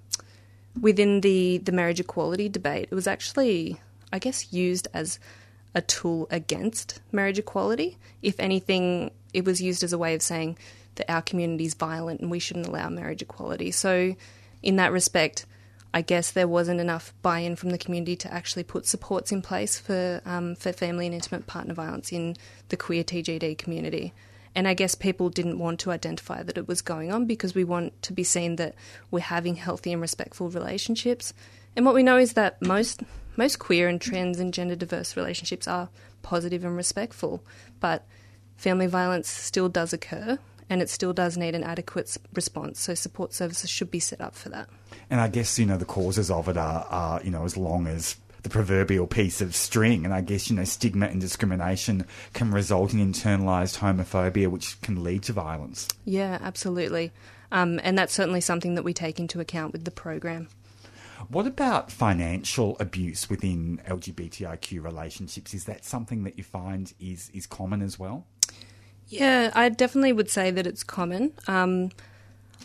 within 0.81 1.21
the 1.21 1.59
the 1.59 1.73
marriage 1.73 2.01
equality 2.01 2.49
debate, 2.49 2.89
it 2.91 2.95
was 2.95 3.07
actually 3.07 3.79
I 4.13 4.19
guess, 4.19 4.53
used 4.53 4.89
as 4.95 5.19
a 5.75 5.83
tool 5.83 6.27
against 6.31 7.01
marriage 7.13 7.39
equality. 7.39 7.99
If 8.23 8.41
anything, 8.41 9.11
it 9.33 9.45
was 9.45 9.61
used 9.61 9.83
as 9.83 9.93
a 9.93 9.99
way 9.99 10.15
of 10.15 10.23
saying 10.23 10.59
that 10.97 11.11
our 11.11 11.23
community 11.23 11.65
is 11.65 11.75
violent 11.75 12.21
and 12.21 12.31
we 12.31 12.39
shouldn't 12.39 12.67
allow 12.67 12.89
marriage 12.89 13.23
equality. 13.23 13.71
So, 13.71 14.17
in 14.63 14.77
that 14.77 14.93
respect, 14.93 15.47
I 15.95 16.03
guess 16.03 16.33
there 16.33 16.49
wasn't 16.49 16.81
enough 16.81 17.15
buy-in 17.23 17.57
from 17.57 17.71
the 17.71 17.79
community 17.79 18.17
to 18.17 18.33
actually 18.33 18.65
put 18.65 18.87
supports 18.87 19.31
in 19.31 19.43
place 19.43 19.79
for 19.79 20.21
um, 20.25 20.55
for 20.57 20.73
family 20.73 21.07
and 21.07 21.15
intimate 21.15 21.47
partner 21.47 21.75
violence 21.75 22.13
in 22.13 22.37
the 22.69 22.77
queer 22.77 23.05
TGD 23.05 23.57
community. 23.59 24.13
And 24.59 24.67
I 24.67 24.75
guess 24.75 24.97
people 24.97 25.31
didn't 25.31 25.61
want 25.61 25.79
to 25.81 25.93
identify 25.93 26.43
that 26.43 26.59
it 26.59 26.67
was 26.67 26.83
going 26.83 27.13
on 27.13 27.27
because 27.27 27.55
we 27.55 27.63
want 27.63 28.03
to 28.03 28.13
be 28.13 28.25
seen 28.25 28.57
that 28.57 28.75
we're 29.09 29.21
having 29.21 29.55
healthy 29.55 29.93
and 29.93 30.03
respectful 30.03 30.51
relationships. 30.51 31.33
And 31.77 31.87
what 31.87 31.95
we 31.95 32.03
know 32.03 32.17
is 32.17 32.33
that 32.33 32.61
most 32.61 33.05
most 33.37 33.61
queer 33.61 33.87
and 33.87 34.01
trans 34.01 34.41
and 34.41 34.53
gender 34.53 34.75
diverse 34.75 35.17
relationships 35.17 35.69
are 35.69 35.91
positive 36.23 36.65
and 36.65 36.77
respectful, 36.77 37.45
but 37.79 38.05
family 38.57 38.89
violence 38.89 39.29
still 39.29 39.69
does 39.69 39.93
occur 39.93 40.41
and 40.69 40.83
it 40.83 40.91
still 40.91 41.13
does 41.13 41.37
need 41.37 41.55
an 41.55 41.63
adequate 41.63 42.17
response. 42.35 42.81
So 42.81 42.97
support 42.97 43.33
services 43.33 43.71
should 43.71 43.93
be 43.93 44.01
set 44.01 44.21
up 44.21 44.35
for 44.35 44.49
that. 44.49 44.69
And 45.09 45.21
I 45.21 45.29
guess, 45.29 45.57
you 45.61 45.67
know, 45.67 45.77
the 45.77 45.85
causes 45.85 46.33
of 46.33 46.49
it 46.49 46.57
are, 46.57 46.85
are, 46.91 47.23
you 47.23 47.31
know, 47.31 47.45
as 47.45 47.57
long 47.57 47.87
as 47.87 48.17
the 48.49 48.53
proverbial 48.53 49.07
piece 49.07 49.41
of 49.41 49.55
string. 49.55 50.05
And 50.05 50.15
I 50.15 50.21
guess, 50.23 50.49
you 50.49 50.57
know, 50.57 50.65
stigma 50.65 51.07
and 51.07 51.21
discrimination 51.21 52.07
can 52.33 52.51
result 52.51 52.95
in 52.95 53.01
internalized 53.01 53.79
homophobia, 53.79 54.49
which 54.49 54.81
can 54.81 55.05
lead 55.05 55.23
to 55.25 55.33
violence. 55.33 55.87
Yeah, 56.05 56.39
absolutely. 56.41 57.13
Um, 57.53 57.79
and 57.83 57.97
that's 57.97 58.13
certainly 58.13 58.41
something 58.41 58.75
that 58.75 58.83
we 58.83 58.93
take 58.95 59.21
into 59.21 59.41
account 59.41 59.73
with 59.73 59.85
the 59.85 59.91
program. 59.91 60.49
What 61.29 61.47
about 61.47 61.91
financial 61.91 62.77
abuse 62.81 63.29
within 63.29 63.81
LGBTIQ 63.87 64.83
relationships? 64.83 65.53
Is 65.53 65.65
that 65.65 65.85
something 65.85 66.25
that 66.25 66.39
you 66.39 66.45
find 66.45 66.93
is, 67.01 67.31
is 67.35 67.47
common 67.47 67.83
as 67.83 67.99
well? 67.99 68.25
Yeah, 69.09 69.51
I 69.55 69.69
definitely 69.71 70.13
would 70.13 70.31
say 70.31 70.51
that 70.51 70.67
it's 70.67 70.85
common. 70.85 71.33
Um, 71.47 71.91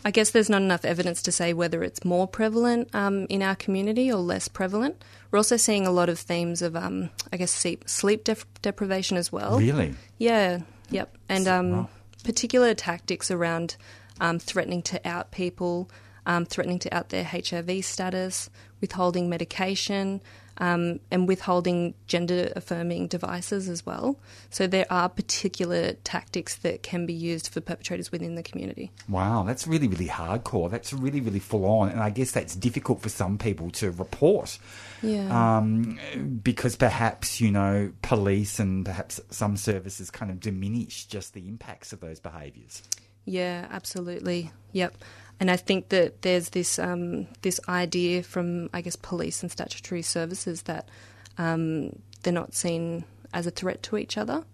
I 0.04 0.10
guess 0.10 0.30
there's 0.30 0.50
not 0.50 0.62
enough 0.62 0.84
evidence 0.84 1.22
to 1.22 1.32
say 1.32 1.52
whether 1.52 1.82
it's 1.82 2.04
more 2.04 2.26
prevalent 2.28 2.94
um, 2.94 3.26
in 3.30 3.42
our 3.42 3.54
community 3.56 4.10
or 4.12 4.18
less 4.18 4.48
prevalent. 4.48 5.02
We're 5.30 5.38
also 5.38 5.56
seeing 5.56 5.86
a 5.86 5.90
lot 5.90 6.08
of 6.08 6.18
themes 6.18 6.62
of, 6.62 6.76
um, 6.76 7.10
I 7.32 7.36
guess, 7.36 7.50
sleep, 7.50 7.88
sleep 7.88 8.24
def- 8.24 8.46
deprivation 8.62 9.16
as 9.16 9.32
well. 9.32 9.58
Really? 9.58 9.94
Yeah, 10.18 10.60
yep. 10.90 11.16
And 11.28 11.48
um, 11.48 11.70
Wow. 11.70 11.88
particular 12.22 12.74
tactics 12.74 13.30
around 13.30 13.76
um, 14.20 14.38
threatening 14.38 14.82
to 14.82 15.08
out 15.08 15.30
people, 15.30 15.90
um, 16.26 16.44
threatening 16.44 16.78
to 16.80 16.94
out 16.94 17.08
their 17.08 17.24
HIV 17.24 17.84
status, 17.84 18.50
withholding 18.80 19.28
medication, 19.30 20.20
um, 20.58 21.00
and 21.10 21.26
withholding 21.28 21.94
gender 22.06 22.52
affirming 22.56 23.08
devices 23.08 23.68
as 23.68 23.84
well. 23.84 24.18
So 24.50 24.66
there 24.66 24.86
are 24.90 25.08
particular 25.08 25.94
tactics 26.04 26.56
that 26.56 26.82
can 26.82 27.06
be 27.06 27.12
used 27.12 27.48
for 27.48 27.60
perpetrators 27.60 28.12
within 28.12 28.34
the 28.34 28.42
community. 28.42 28.90
Wow, 29.08 29.44
that's 29.44 29.66
really, 29.66 29.88
really 29.88 30.08
hardcore. 30.08 30.70
That's 30.70 30.92
really, 30.92 31.20
really 31.20 31.38
full 31.38 31.64
on. 31.64 31.90
And 31.90 32.00
I 32.00 32.10
guess 32.10 32.32
that's 32.32 32.54
difficult 32.54 33.02
for 33.02 33.08
some 33.08 33.38
people 33.38 33.70
to 33.72 33.90
report. 33.90 34.58
Yeah. 35.02 35.56
Um, 35.56 35.98
because 36.42 36.76
perhaps, 36.76 37.40
you 37.40 37.50
know, 37.50 37.92
police 38.02 38.58
and 38.58 38.84
perhaps 38.84 39.20
some 39.30 39.56
services 39.56 40.10
kind 40.10 40.30
of 40.30 40.40
diminish 40.40 41.06
just 41.06 41.34
the 41.34 41.46
impacts 41.48 41.92
of 41.92 42.00
those 42.00 42.20
behaviours. 42.20 42.82
Yeah, 43.24 43.66
absolutely. 43.70 44.52
Yep. 44.72 44.96
And 45.40 45.50
I 45.50 45.56
think 45.56 45.88
that 45.88 46.22
there's 46.22 46.50
this 46.50 46.78
um, 46.78 47.26
this 47.42 47.60
idea 47.68 48.22
from 48.22 48.70
I 48.72 48.80
guess 48.80 48.96
police 48.96 49.42
and 49.42 49.50
statutory 49.50 50.02
services 50.02 50.62
that 50.62 50.88
um, 51.38 51.98
they're 52.22 52.32
not 52.32 52.54
seen 52.54 53.04
as 53.32 53.46
a 53.46 53.50
threat 53.50 53.82
to 53.84 53.98
each 53.98 54.16
other, 54.16 54.44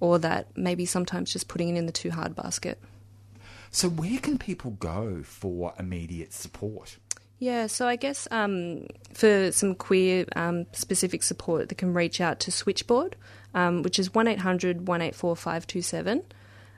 or 0.00 0.18
that 0.18 0.56
maybe 0.56 0.86
sometimes 0.86 1.32
just 1.32 1.48
putting 1.48 1.68
it 1.68 1.78
in 1.78 1.86
the 1.86 1.92
too 1.92 2.10
hard 2.10 2.34
basket. 2.34 2.80
So, 3.70 3.88
where 3.88 4.18
can 4.18 4.38
people 4.38 4.72
go 4.72 5.22
for 5.22 5.74
immediate 5.78 6.32
support? 6.32 6.96
Yeah, 7.38 7.66
so 7.66 7.88
I 7.88 7.96
guess 7.96 8.28
um, 8.30 8.86
for 9.14 9.50
some 9.50 9.74
queer 9.74 10.26
um, 10.36 10.66
specific 10.72 11.22
support, 11.22 11.68
they 11.68 11.74
can 11.74 11.92
reach 11.92 12.20
out 12.20 12.38
to 12.40 12.52
Switchboard, 12.52 13.16
um, 13.52 13.82
which 13.82 13.98
is 13.98 14.14
1800 14.14 14.86
184 14.86 15.36
527. 15.36 16.22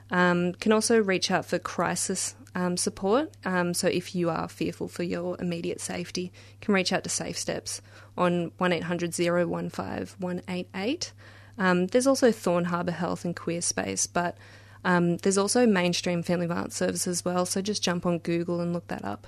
Um, 0.09 0.53
can 0.53 0.71
also 0.71 1.01
reach 1.01 1.29
out 1.29 1.45
for 1.45 1.59
crisis 1.59 2.35
um, 2.55 2.77
support. 2.77 3.31
Um, 3.43 3.73
so 3.73 3.87
if 3.87 4.15
you 4.15 4.29
are 4.29 4.47
fearful 4.47 4.87
for 4.87 5.03
your 5.03 5.39
immediate 5.39 5.81
safety, 5.81 6.21
you 6.21 6.57
can 6.61 6.73
reach 6.73 6.91
out 6.91 7.03
to 7.03 7.09
Safe 7.09 7.37
Steps 7.37 7.81
on 8.17 8.51
1800 8.57 9.13
015 9.13 10.15
188. 10.17 11.13
Um, 11.57 11.87
there's 11.87 12.07
also 12.07 12.31
Thorn 12.31 12.65
Harbour 12.65 12.91
Health 12.91 13.25
and 13.25 13.35
Queerspace, 13.35 14.07
but 14.11 14.37
um, 14.83 15.17
there's 15.17 15.37
also 15.37 15.67
mainstream 15.67 16.23
family 16.23 16.47
violence 16.47 16.75
services 16.75 17.07
as 17.07 17.25
well. 17.25 17.45
So 17.45 17.61
just 17.61 17.83
jump 17.83 18.05
on 18.05 18.19
Google 18.19 18.61
and 18.61 18.73
look 18.73 18.87
that 18.87 19.03
up. 19.03 19.27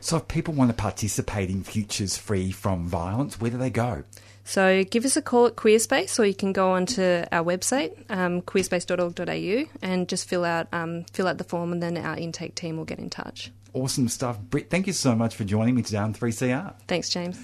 So, 0.00 0.16
if 0.16 0.28
people 0.28 0.54
want 0.54 0.70
to 0.70 0.76
participate 0.76 1.50
in 1.50 1.62
Futures 1.62 2.16
Free 2.16 2.50
from 2.50 2.88
Violence, 2.88 3.40
where 3.40 3.50
do 3.50 3.58
they 3.58 3.70
go? 3.70 4.04
So 4.50 4.82
give 4.82 5.04
us 5.04 5.16
a 5.16 5.22
call 5.22 5.46
at 5.46 5.54
Queerspace, 5.54 6.18
or 6.18 6.24
you 6.24 6.34
can 6.34 6.52
go 6.52 6.72
onto 6.72 7.02
our 7.30 7.44
website, 7.44 7.96
um, 8.10 8.42
queerspace.org.au, 8.42 9.70
and 9.80 10.08
just 10.08 10.28
fill 10.28 10.44
out 10.44 10.66
um, 10.72 11.04
fill 11.12 11.28
out 11.28 11.38
the 11.38 11.44
form, 11.44 11.72
and 11.72 11.80
then 11.80 11.96
our 11.96 12.16
intake 12.16 12.56
team 12.56 12.76
will 12.76 12.84
get 12.84 12.98
in 12.98 13.10
touch. 13.10 13.52
Awesome 13.72 14.08
stuff. 14.08 14.40
Britt, 14.40 14.68
thank 14.68 14.88
you 14.88 14.92
so 14.92 15.14
much 15.14 15.36
for 15.36 15.44
joining 15.44 15.76
me 15.76 15.82
today 15.82 15.98
on 15.98 16.14
3CR. 16.14 16.74
Thanks, 16.88 17.08
James. 17.10 17.38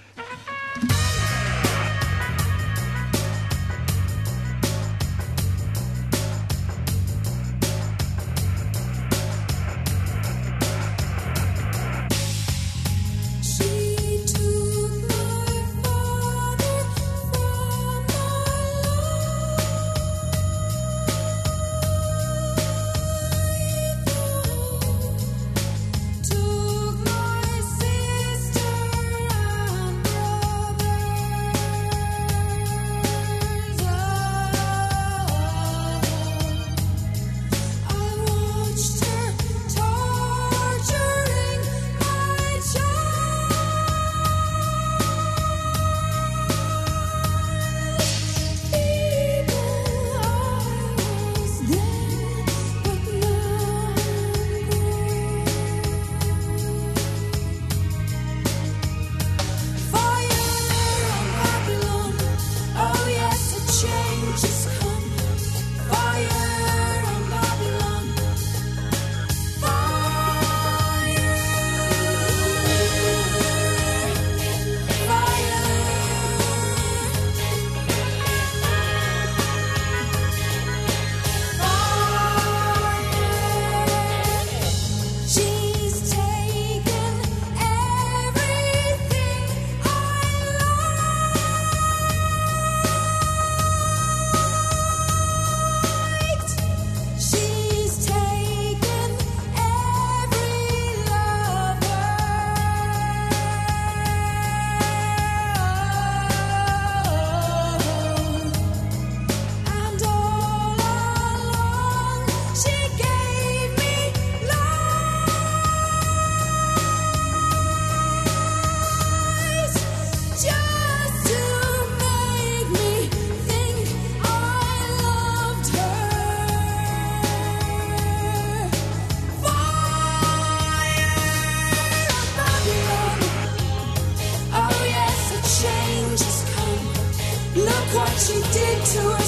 what 137.96 138.28
you 138.28 138.42
did 138.52 138.84
to 138.84 139.00
us. 139.12 139.25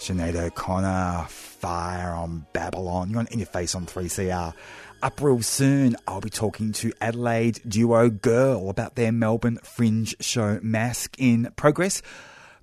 Sinead 0.00 0.34
O'Connor, 0.34 1.26
Fire 1.28 2.12
on 2.12 2.46
Babylon. 2.54 3.10
You're 3.10 3.18
on 3.20 3.26
In 3.26 3.38
Your 3.38 3.44
Face 3.44 3.74
on 3.74 3.84
3CR. 3.84 4.54
Up 5.02 5.20
real 5.20 5.42
soon, 5.42 5.94
I'll 6.08 6.22
be 6.22 6.30
talking 6.30 6.72
to 6.72 6.90
Adelaide 7.02 7.60
duo 7.68 8.08
Girl 8.08 8.70
about 8.70 8.94
their 8.94 9.12
Melbourne 9.12 9.58
Fringe 9.62 10.16
show 10.18 10.58
Masc 10.62 11.14
in 11.18 11.52
Progress. 11.54 12.00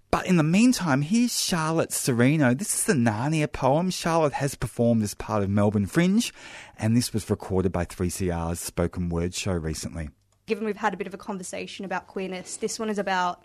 But 0.09 0.25
in 0.25 0.37
the 0.37 0.43
meantime, 0.43 1.03
here's 1.03 1.39
Charlotte 1.39 1.93
Sereno. 1.93 2.55
This 2.55 2.73
is 2.73 2.85
the 2.85 2.93
Narnia 2.93 3.51
poem. 3.51 3.91
Charlotte 3.91 4.33
has 4.33 4.55
performed 4.55 5.03
as 5.03 5.13
part 5.13 5.43
of 5.43 5.49
Melbourne 5.51 5.85
Fringe, 5.85 6.33
and 6.79 6.97
this 6.97 7.13
was 7.13 7.29
recorded 7.29 7.71
by 7.71 7.85
3CR's 7.85 8.59
spoken 8.59 9.09
word 9.09 9.35
show 9.35 9.53
recently. 9.53 10.09
given 10.47 10.65
we've 10.65 10.77
had 10.77 10.95
a 10.95 10.97
bit 10.97 11.05
of 11.05 11.13
a 11.13 11.17
conversation 11.17 11.85
about 11.85 12.07
queerness, 12.07 12.57
this 12.57 12.79
one 12.79 12.89
is 12.89 12.97
about 12.97 13.43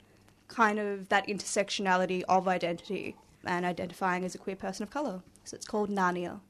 kind 0.48 0.78
of 0.78 1.10
that 1.10 1.26
intersectionality 1.28 2.22
of 2.26 2.48
identity 2.48 3.16
and 3.44 3.64
identifying 3.64 4.24
as 4.24 4.34
a 4.34 4.38
queer 4.38 4.56
person 4.56 4.82
of 4.82 4.90
colour. 4.90 5.22
So 5.44 5.54
it's 5.56 5.66
called 5.66 5.90
Narnia. 5.90 6.40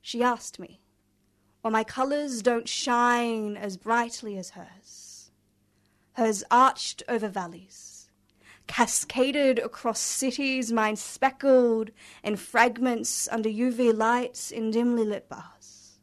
She 0.00 0.22
asked 0.22 0.58
me, 0.58 0.80
Well, 1.62 1.70
my 1.70 1.84
colours 1.84 2.42
don't 2.42 2.68
shine 2.68 3.56
as 3.56 3.76
brightly 3.76 4.36
as 4.38 4.50
hers. 4.50 5.30
Hers 6.12 6.42
arched 6.50 7.02
over 7.08 7.28
valleys, 7.28 8.10
cascaded 8.66 9.58
across 9.58 10.00
cities, 10.00 10.72
mine 10.72 10.96
speckled 10.96 11.90
in 12.24 12.36
fragments 12.36 13.28
under 13.30 13.48
UV 13.48 13.96
lights 13.96 14.50
in 14.50 14.70
dimly 14.70 15.04
lit 15.04 15.28
bars. 15.28 16.00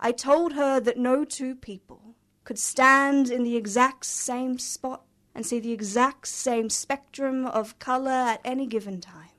I 0.00 0.12
told 0.12 0.54
her 0.54 0.80
that 0.80 0.98
no 0.98 1.24
two 1.24 1.54
people 1.54 2.16
could 2.44 2.58
stand 2.58 3.30
in 3.30 3.44
the 3.44 3.56
exact 3.56 4.04
same 4.04 4.58
spot 4.58 5.04
and 5.34 5.46
see 5.46 5.60
the 5.60 5.72
exact 5.72 6.26
same 6.28 6.68
spectrum 6.68 7.46
of 7.46 7.78
colour 7.78 8.10
at 8.10 8.40
any 8.44 8.66
given 8.66 9.00
time. 9.00 9.31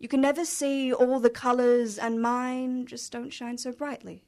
You 0.00 0.08
can 0.08 0.22
never 0.22 0.46
see 0.46 0.94
all 0.94 1.20
the 1.20 1.28
colours, 1.28 1.98
and 1.98 2.22
mine 2.22 2.86
just 2.86 3.12
don't 3.12 3.30
shine 3.30 3.58
so 3.58 3.70
brightly. 3.70 4.24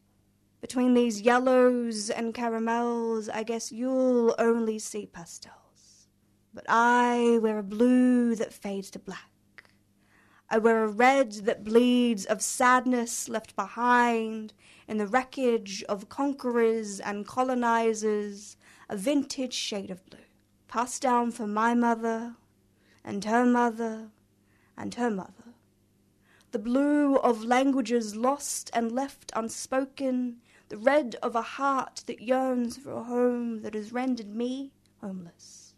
Between 0.60 0.92
these 0.92 1.22
yellows 1.22 2.10
and 2.10 2.34
caramels, 2.34 3.30
I 3.30 3.42
guess 3.42 3.72
you'll 3.72 4.34
only 4.38 4.78
see 4.78 5.06
pastels. 5.06 6.08
But 6.52 6.66
I 6.68 7.38
wear 7.40 7.58
a 7.58 7.62
blue 7.62 8.34
that 8.34 8.52
fades 8.52 8.90
to 8.90 8.98
black. 8.98 9.30
I 10.50 10.58
wear 10.58 10.84
a 10.84 10.88
red 10.88 11.32
that 11.46 11.64
bleeds 11.64 12.26
of 12.26 12.42
sadness 12.42 13.26
left 13.30 13.56
behind 13.56 14.52
in 14.86 14.98
the 14.98 15.06
wreckage 15.06 15.82
of 15.84 16.10
conquerors 16.10 17.00
and 17.00 17.26
colonizers, 17.26 18.58
a 18.90 18.96
vintage 18.98 19.54
shade 19.54 19.90
of 19.90 20.04
blue, 20.04 20.18
passed 20.68 21.00
down 21.00 21.30
from 21.30 21.54
my 21.54 21.72
mother 21.72 22.36
and 23.02 23.24
her 23.24 23.46
mother 23.46 24.10
and 24.76 24.94
her 24.96 25.10
mother. 25.10 25.41
The 26.52 26.58
blue 26.58 27.16
of 27.16 27.44
languages 27.44 28.14
lost 28.14 28.70
and 28.74 28.92
left 28.92 29.32
unspoken, 29.34 30.42
the 30.68 30.76
red 30.76 31.16
of 31.22 31.34
a 31.34 31.40
heart 31.40 32.02
that 32.06 32.20
yearns 32.20 32.76
for 32.76 32.92
a 32.92 33.04
home 33.04 33.62
that 33.62 33.72
has 33.72 33.90
rendered 33.90 34.34
me 34.34 34.70
homeless. 35.00 35.74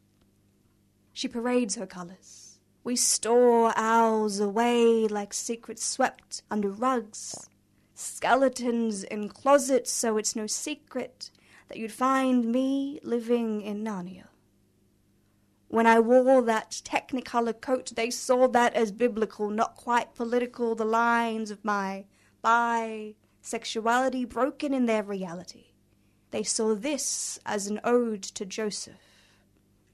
She 1.12 1.28
parades 1.28 1.76
her 1.76 1.86
colours. 1.86 2.58
We 2.82 2.96
store 2.96 3.72
ours 3.76 4.40
away 4.40 5.06
like 5.06 5.32
secrets 5.32 5.84
swept 5.84 6.42
under 6.50 6.70
rugs, 6.70 7.48
skeletons 7.94 9.04
in 9.04 9.28
closets, 9.28 9.92
so 9.92 10.18
it's 10.18 10.34
no 10.34 10.48
secret 10.48 11.30
that 11.68 11.78
you'd 11.78 11.92
find 11.92 12.50
me 12.50 12.98
living 13.04 13.62
in 13.62 13.84
Narnia. 13.84 14.24
When 15.74 15.88
I 15.88 15.98
wore 15.98 16.40
that 16.42 16.70
technicolor 16.84 17.60
coat, 17.60 17.94
they 17.96 18.08
saw 18.08 18.46
that 18.46 18.74
as 18.74 18.92
biblical, 18.92 19.50
not 19.50 19.74
quite 19.74 20.14
political, 20.14 20.76
the 20.76 20.84
lines 20.84 21.50
of 21.50 21.64
my 21.64 22.04
bisexuality 22.44 24.28
broken 24.28 24.72
in 24.72 24.86
their 24.86 25.02
reality. 25.02 25.72
They 26.30 26.44
saw 26.44 26.76
this 26.76 27.40
as 27.44 27.66
an 27.66 27.80
ode 27.82 28.22
to 28.22 28.46
Joseph. 28.46 29.34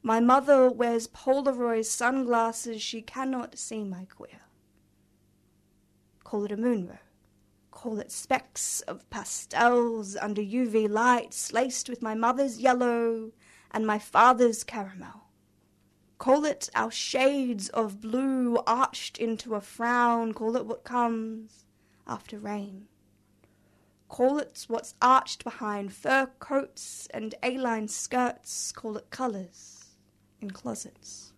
My 0.03 0.21
mother 0.21 0.71
wears 0.71 1.09
Polaroid 1.09 1.87
sunglasses, 1.87 2.83
she 2.83 3.01
cannot 3.01 3.57
see 3.57 3.83
my 3.83 4.05
queer. 4.05 4.43
Call 6.25 6.45
it 6.45 6.53
a 6.53 6.59
moonbow. 6.59 6.99
Call 7.71 8.01
it 8.01 8.13
specks 8.13 8.83
of 8.83 9.09
pastels 9.09 10.15
under 10.15 10.43
UV 10.43 10.91
lights 10.91 11.55
laced 11.55 11.89
with 11.89 12.03
my 12.03 12.15
mother's 12.15 12.59
yellow 12.59 13.33
and 13.71 13.87
my 13.87 13.99
father's 13.99 14.63
caramel. 14.63 15.20
Call 16.21 16.45
it 16.45 16.69
our 16.75 16.91
shades 16.91 17.71
of 17.71 18.03
blue 18.03 18.59
arched 18.67 19.17
into 19.17 19.55
a 19.55 19.61
frown. 19.63 20.35
Call 20.35 20.55
it 20.55 20.67
what 20.67 20.85
comes 20.85 21.65
after 22.07 22.39
rain. 22.39 22.89
Call 24.11 24.37
it 24.39 24.67
what's 24.69 24.95
arched 25.01 25.45
behind 25.45 25.95
fur 25.95 26.27
coats 26.39 27.09
and 27.15 27.35
A-line 27.43 27.89
skirts. 27.89 28.71
Call 28.71 28.99
it 28.99 29.09
colours 29.09 29.97
in 30.43 30.51
closets. 30.51 31.33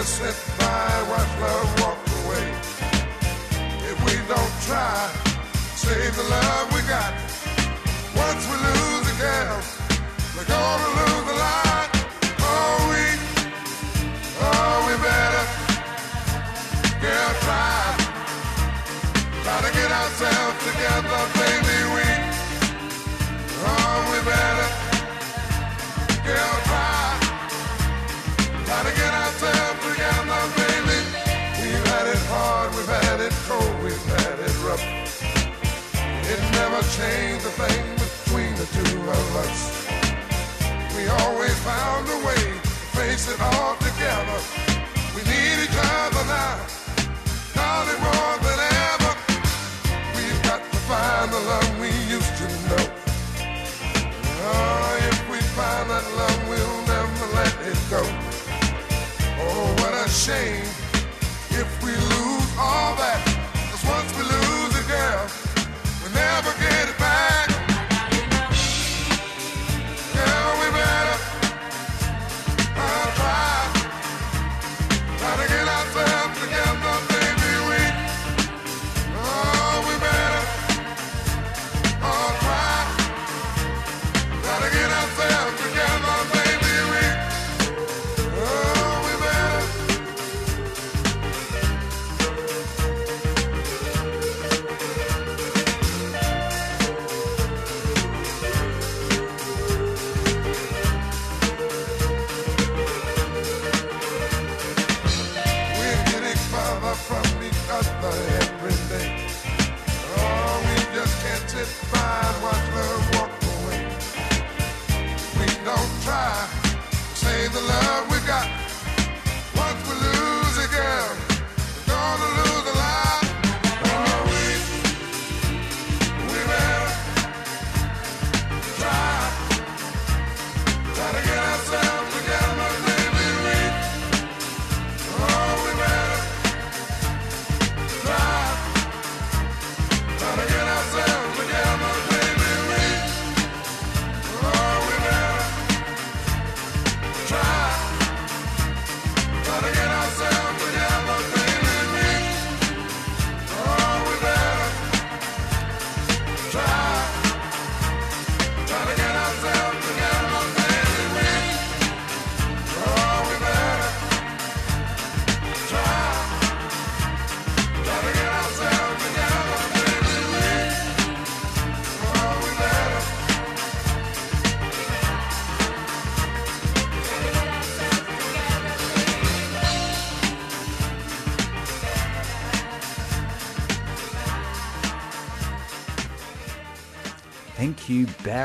Can't 0.00 0.18
just 0.18 0.58
by, 0.58 1.04
watch 1.10 1.32
love 1.40 1.80
walk 1.80 1.98
away. 2.24 2.46
If 3.90 3.96
we 4.04 4.14
don't 4.28 4.54
try, 4.64 5.12
save 5.74 6.16
the 6.16 6.22
love 6.22 6.72
we 6.72 6.80
got. 6.88 7.12
Once 8.16 8.42
we 8.48 8.56
lose 8.68 9.06
a 9.12 9.16
girl, 9.20 9.60
we're 10.36 10.48
gonna 10.48 10.90
lose 11.00 11.28
a 11.28 11.38
lot. 11.44 11.88
Oh, 12.40 12.76
we, 12.90 13.04
oh, 14.40 14.76
we 14.86 14.94
better, 15.04 15.44
girl, 17.04 17.32
try, 17.44 17.80
try 19.44 19.58
to 19.66 19.72
get 19.78 19.90
ourselves 20.00 20.56
together, 20.68 21.20
baby. 21.40 21.78
We, 21.94 22.06
oh, 23.68 23.96
we 24.10 24.18
better, 24.30 24.68
girl, 26.24 26.69
Changed 36.96 37.46
a 37.46 37.50
thing 37.50 37.84
between 37.94 38.52
the 38.56 38.66
two 38.76 38.98
of 39.00 39.36
us. 39.36 39.86
We 40.96 41.06
always 41.06 41.56
found 41.60 42.08
a 42.08 42.18
way 42.26 42.34
to 42.34 42.68
face 42.98 43.30
it 43.32 43.40
all 43.40 43.76
together. 43.76 44.38
We 45.14 45.22
need 45.22 45.56
each 45.64 45.78
other 45.78 46.24
now, 46.26 46.58
darling, 47.54 48.00
more 48.02 48.36
than 48.46 48.58
ever. 48.90 49.12
We've 50.16 50.42
got 50.42 50.60
to 50.60 50.78
find 50.90 51.30
the 51.32 51.40
love 51.52 51.70
we 51.80 51.90
used 52.10 52.34
to 52.42 52.46
know. 52.68 52.86
Oh, 54.42 55.08
if 55.10 55.18
we 55.30 55.38
find 55.56 55.88
that 55.90 56.06
love, 56.20 56.40
we'll 56.50 56.80
never 56.90 57.26
let 57.38 57.54
it 57.70 57.80
go. 57.88 58.02
Oh, 59.42 59.74
what 59.78 59.94
a 59.94 60.08
shame 60.10 60.69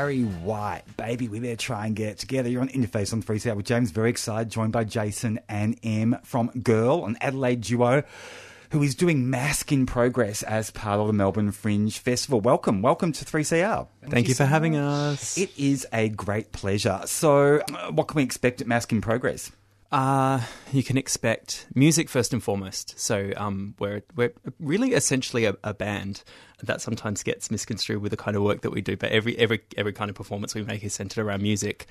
Barry 0.06 0.22
White. 0.22 0.82
Baby, 0.96 1.26
we're 1.26 1.40
there 1.40 1.56
to 1.56 1.64
try 1.64 1.84
and 1.84 1.96
get 1.96 2.10
it 2.10 2.18
together. 2.18 2.48
You're 2.48 2.60
on 2.60 2.68
In 2.68 2.82
Your 2.82 2.88
Face 2.88 3.12
on 3.12 3.24
3CR 3.24 3.56
with 3.56 3.66
James. 3.66 3.90
Very 3.90 4.08
excited, 4.08 4.52
joined 4.52 4.70
by 4.70 4.84
Jason 4.84 5.40
and 5.48 5.76
Em 5.82 6.16
from 6.22 6.46
Girl, 6.62 7.06
an 7.06 7.16
Adelaide 7.20 7.62
duo 7.62 8.04
who 8.70 8.84
is 8.84 8.94
doing 8.94 9.28
Masc 9.30 9.72
in 9.72 9.84
Progress 9.84 10.44
as 10.44 10.70
part 10.70 11.00
of 11.00 11.08
the 11.08 11.12
Melbourne 11.12 11.50
Fringe 11.50 11.98
Festival. 11.98 12.40
Welcome, 12.40 12.82
welcome 12.82 13.10
to 13.10 13.24
3CR. 13.24 13.88
Thank, 14.08 14.28
you 14.28 14.34
for 14.34 14.44
having 14.44 14.76
us. 14.76 15.36
It 15.36 15.50
is 15.58 15.88
a 15.92 16.08
great 16.08 16.52
pleasure. 16.52 17.00
So, 17.06 17.58
uh, 17.58 17.90
what 17.90 18.06
can 18.06 18.18
we 18.18 18.22
expect 18.22 18.60
at 18.60 18.68
Masc 18.68 18.92
in 18.92 19.00
Progress? 19.00 19.50
Uh, 19.92 20.40
you 20.72 20.82
can 20.82 20.98
expect 20.98 21.66
music 21.74 22.08
first 22.08 22.32
and 22.32 22.42
foremost. 22.42 22.98
So 22.98 23.32
um, 23.36 23.74
we're 23.78 24.02
we're 24.14 24.32
really 24.58 24.94
essentially 24.94 25.44
a, 25.44 25.54
a 25.62 25.72
band 25.72 26.24
that 26.62 26.80
sometimes 26.80 27.22
gets 27.22 27.50
misconstrued 27.50 28.02
with 28.02 28.10
the 28.10 28.16
kind 28.16 28.36
of 28.36 28.42
work 28.42 28.62
that 28.62 28.70
we 28.70 28.80
do. 28.80 28.96
But 28.96 29.12
every 29.12 29.38
every 29.38 29.60
every 29.76 29.92
kind 29.92 30.08
of 30.08 30.16
performance 30.16 30.54
we 30.54 30.62
make 30.62 30.82
is 30.82 30.94
centered 30.94 31.24
around 31.24 31.42
music. 31.42 31.86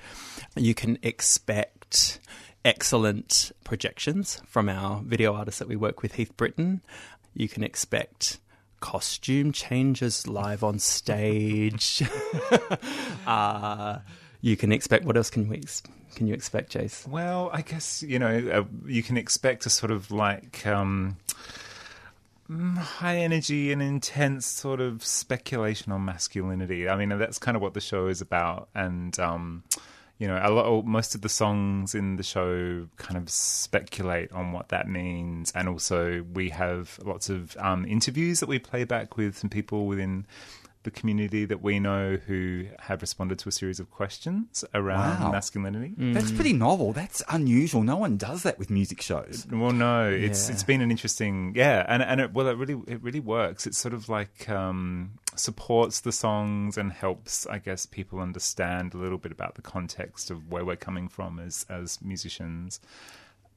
You 0.56 0.74
can 0.74 0.98
expect 1.02 2.20
excellent 2.64 3.52
projections 3.64 4.42
from 4.46 4.68
our 4.68 5.00
video 5.02 5.34
artist 5.34 5.58
that 5.60 5.68
we 5.68 5.76
work 5.76 6.02
with, 6.02 6.14
Heath 6.14 6.36
Britton. 6.36 6.82
You 7.32 7.48
can 7.48 7.62
expect 7.62 8.38
costume 8.80 9.52
changes 9.52 10.26
live 10.26 10.62
on 10.62 10.78
stage. 10.78 12.02
uh, 13.26 13.98
you 14.46 14.56
can 14.56 14.70
expect 14.70 15.04
what 15.04 15.16
else 15.16 15.28
can 15.28 15.48
we 15.48 15.60
can 16.14 16.28
you 16.28 16.34
expect, 16.34 16.72
Jace? 16.72 17.06
Well, 17.06 17.50
I 17.52 17.62
guess 17.62 18.02
you 18.02 18.18
know 18.18 18.48
uh, 18.52 18.64
you 18.86 19.02
can 19.02 19.16
expect 19.16 19.66
a 19.66 19.70
sort 19.70 19.90
of 19.90 20.12
like 20.12 20.64
um, 20.66 21.16
mm, 22.48 22.78
high 22.78 23.16
energy 23.16 23.72
and 23.72 23.82
intense 23.82 24.46
sort 24.46 24.80
of 24.80 25.04
speculation 25.04 25.90
on 25.90 26.04
masculinity. 26.04 26.88
I 26.88 26.96
mean, 26.96 27.08
that's 27.18 27.40
kind 27.40 27.56
of 27.56 27.62
what 27.62 27.74
the 27.74 27.80
show 27.80 28.06
is 28.06 28.20
about, 28.20 28.68
and 28.72 29.18
um, 29.18 29.64
you 30.18 30.28
know, 30.28 30.40
a 30.40 30.48
lot, 30.48 30.86
most 30.86 31.16
of 31.16 31.22
the 31.22 31.28
songs 31.28 31.94
in 31.94 32.14
the 32.14 32.22
show 32.22 32.86
kind 32.96 33.16
of 33.16 33.28
speculate 33.28 34.30
on 34.30 34.52
what 34.52 34.68
that 34.68 34.88
means, 34.88 35.50
and 35.56 35.68
also 35.68 36.24
we 36.32 36.50
have 36.50 37.00
lots 37.04 37.28
of 37.28 37.56
um, 37.58 37.84
interviews 37.84 38.38
that 38.40 38.48
we 38.48 38.60
play 38.60 38.84
back 38.84 39.16
with 39.16 39.36
some 39.36 39.50
people 39.50 39.86
within 39.86 40.24
the 40.86 40.90
community 40.90 41.44
that 41.44 41.60
we 41.62 41.78
know 41.78 42.16
who 42.26 42.64
have 42.78 43.02
responded 43.02 43.38
to 43.40 43.48
a 43.50 43.52
series 43.52 43.78
of 43.78 43.90
questions 43.90 44.64
around 44.72 45.20
Wow. 45.20 45.32
masculinity. 45.32 45.92
That's 45.98 46.32
pretty 46.32 46.54
novel. 46.54 46.94
That's 46.94 47.22
unusual. 47.28 47.82
No 47.82 47.98
one 47.98 48.16
does 48.16 48.42
that 48.44 48.58
with 48.58 48.70
music 48.70 49.02
shows. 49.02 49.46
Well, 49.50 49.72
no, 49.72 50.08
it's 50.10 50.48
Yeah. 50.48 50.54
it's 50.54 50.62
been 50.62 50.80
an 50.80 50.90
interesting, 50.90 51.52
yeah, 51.54 51.84
and 51.88 52.02
and 52.02 52.20
it, 52.22 52.32
well, 52.32 52.48
it 52.48 52.56
really 52.56 52.80
it 52.86 53.02
really 53.02 53.20
works. 53.20 53.66
It 53.66 53.74
sort 53.74 53.92
of 53.92 54.08
like 54.08 54.48
um, 54.48 55.12
supports 55.34 56.00
the 56.00 56.12
songs 56.12 56.78
and 56.78 56.92
helps, 56.92 57.46
I 57.46 57.58
guess, 57.58 57.84
people 57.84 58.20
understand 58.20 58.94
a 58.94 58.96
little 58.98 59.18
bit 59.18 59.32
about 59.32 59.56
the 59.56 59.62
context 59.62 60.30
of 60.30 60.50
where 60.50 60.64
we're 60.64 60.76
coming 60.88 61.08
from 61.08 61.38
as 61.38 61.66
as 61.68 62.00
musicians. 62.00 62.80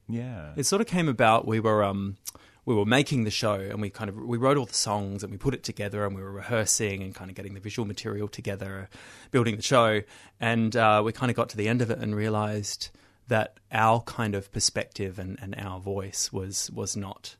Yeah, 0.08 0.52
It 0.56 0.64
sort 0.66 0.80
of 0.82 0.88
came 0.88 1.08
about. 1.08 1.46
We 1.46 1.60
were 1.60 1.84
um, 1.84 2.16
we 2.64 2.74
were 2.74 2.84
making 2.84 3.24
the 3.24 3.30
show, 3.30 3.54
and 3.54 3.80
we 3.80 3.90
kind 3.90 4.08
of 4.10 4.16
we 4.16 4.38
wrote 4.38 4.56
all 4.56 4.66
the 4.66 4.74
songs, 4.74 5.22
and 5.22 5.32
we 5.32 5.38
put 5.38 5.54
it 5.54 5.62
together, 5.62 6.04
and 6.04 6.14
we 6.14 6.22
were 6.22 6.32
rehearsing 6.32 7.02
and 7.02 7.14
kind 7.14 7.30
of 7.30 7.36
getting 7.36 7.54
the 7.54 7.60
visual 7.60 7.86
material 7.86 8.28
together, 8.28 8.88
building 9.30 9.56
the 9.56 9.62
show, 9.62 10.02
and 10.40 10.76
uh, 10.76 11.02
we 11.04 11.12
kind 11.12 11.30
of 11.30 11.36
got 11.36 11.48
to 11.50 11.56
the 11.56 11.68
end 11.68 11.82
of 11.82 11.90
it 11.90 11.98
and 11.98 12.14
realized 12.14 12.90
that 13.28 13.58
our 13.70 14.00
kind 14.00 14.34
of 14.34 14.52
perspective 14.52 15.18
and, 15.18 15.38
and 15.40 15.54
our 15.56 15.80
voice 15.80 16.32
was 16.32 16.70
was 16.70 16.96
not. 16.96 17.36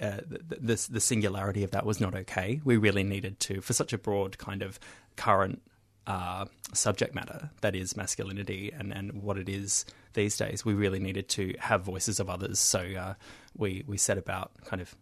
Uh, 0.00 0.20
the, 0.26 0.56
the 0.60 0.88
the 0.90 1.00
singularity 1.00 1.62
of 1.62 1.72
that 1.72 1.84
was 1.84 2.00
not 2.00 2.14
okay. 2.14 2.60
We 2.64 2.76
really 2.76 3.04
needed 3.04 3.38
to, 3.40 3.60
for 3.60 3.72
such 3.72 3.92
a 3.92 3.98
broad 3.98 4.38
kind 4.38 4.62
of 4.62 4.80
current 5.16 5.62
uh, 6.06 6.46
subject 6.72 7.14
matter 7.14 7.50
that 7.60 7.74
is 7.74 7.96
masculinity 7.96 8.72
and, 8.76 8.92
and 8.92 9.22
what 9.22 9.38
it 9.38 9.48
is 9.48 9.84
these 10.14 10.36
days, 10.36 10.64
we 10.64 10.74
really 10.74 10.98
needed 10.98 11.28
to 11.30 11.54
have 11.58 11.82
voices 11.82 12.18
of 12.20 12.28
others. 12.28 12.58
So 12.58 12.80
uh, 12.80 13.14
we 13.56 13.84
we 13.86 13.96
set 13.96 14.18
about 14.18 14.52
kind 14.64 14.82
of 14.82 14.94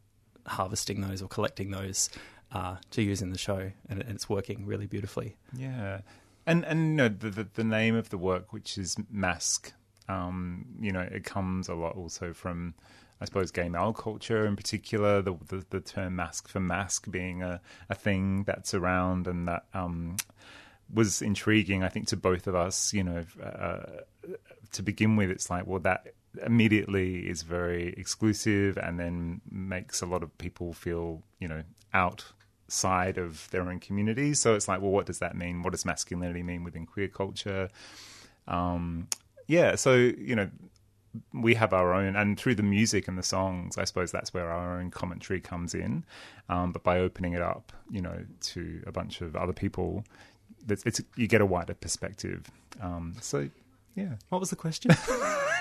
harvesting 0.46 1.00
those 1.00 1.22
or 1.22 1.28
collecting 1.28 1.70
those 1.70 2.10
uh, 2.52 2.76
to 2.90 3.02
use 3.02 3.22
in 3.22 3.30
the 3.30 3.38
show, 3.38 3.70
and, 3.88 4.02
and 4.02 4.10
it's 4.10 4.28
working 4.28 4.66
really 4.66 4.86
beautifully. 4.86 5.36
Yeah, 5.56 6.00
and 6.46 6.64
and 6.64 6.80
you 6.80 6.94
know 6.96 7.08
the, 7.08 7.30
the 7.30 7.48
the 7.54 7.64
name 7.64 7.94
of 7.94 8.10
the 8.10 8.18
work, 8.18 8.52
which 8.52 8.76
is 8.76 8.96
Masc, 9.10 9.72
um, 10.08 10.64
you 10.80 10.90
know, 10.90 11.00
it 11.00 11.24
comes 11.24 11.68
a 11.68 11.74
lot 11.74 11.96
also 11.96 12.32
from, 12.32 12.74
I 13.20 13.26
suppose, 13.26 13.50
gay 13.50 13.68
male 13.68 13.92
culture 13.92 14.46
in 14.46 14.56
particular. 14.56 15.22
The 15.22 15.36
the, 15.48 15.64
the 15.70 15.80
term 15.80 16.16
masc 16.16 16.48
for 16.48 16.60
masc 16.60 17.10
being 17.10 17.42
a, 17.42 17.60
a 17.90 17.94
thing 17.94 18.44
that's 18.44 18.74
around 18.74 19.26
and 19.26 19.46
that 19.48 19.64
um, 19.74 20.16
was 20.92 21.22
intriguing, 21.22 21.82
I 21.82 21.88
think, 21.88 22.08
to 22.08 22.16
both 22.16 22.46
of 22.46 22.54
us. 22.54 22.92
You 22.92 23.04
know, 23.04 23.24
uh, 23.42 24.02
to 24.72 24.82
begin 24.82 25.16
with, 25.16 25.30
it's 25.30 25.50
like, 25.50 25.66
well, 25.66 25.80
that 25.80 26.14
immediately 26.44 27.28
is 27.28 27.42
very 27.42 27.94
exclusive 27.96 28.76
and 28.76 28.98
then 29.00 29.40
makes 29.50 30.02
a 30.02 30.06
lot 30.06 30.22
of 30.22 30.36
people 30.38 30.72
feel, 30.72 31.22
you 31.40 31.48
know, 31.48 31.62
outside 31.94 33.18
of 33.18 33.50
their 33.50 33.62
own 33.62 33.80
communities. 33.80 34.38
So 34.40 34.54
it's 34.54 34.68
like, 34.68 34.80
well, 34.80 34.90
what 34.90 35.06
does 35.06 35.18
that 35.20 35.36
mean? 35.36 35.62
What 35.62 35.72
does 35.72 35.84
masculinity 35.84 36.42
mean 36.42 36.64
within 36.64 36.86
queer 36.86 37.08
culture? 37.08 37.70
Um, 38.46 39.08
yeah, 39.46 39.74
so, 39.74 39.94
you 39.94 40.36
know, 40.36 40.50
we 41.32 41.54
have 41.54 41.72
our 41.72 41.94
own, 41.94 42.14
and 42.14 42.38
through 42.38 42.54
the 42.54 42.62
music 42.62 43.08
and 43.08 43.18
the 43.18 43.22
songs, 43.22 43.78
I 43.78 43.84
suppose 43.84 44.12
that's 44.12 44.34
where 44.34 44.50
our 44.50 44.78
own 44.78 44.90
commentary 44.90 45.40
comes 45.40 45.74
in. 45.74 46.04
Um, 46.50 46.72
but 46.72 46.84
by 46.84 46.98
opening 47.00 47.32
it 47.32 47.42
up, 47.42 47.72
you 47.90 48.02
know, 48.02 48.24
to 48.40 48.82
a 48.86 48.92
bunch 48.92 49.22
of 49.22 49.34
other 49.34 49.54
people, 49.54 50.04
it's, 50.70 50.82
it's 50.84 51.00
you 51.16 51.26
get 51.26 51.40
a 51.40 51.46
wider 51.46 51.74
perspective. 51.74 52.50
Um, 52.80 53.16
so, 53.20 53.48
yeah. 53.94 54.14
What 54.28 54.40
was 54.40 54.50
the 54.50 54.56
question? 54.56 54.90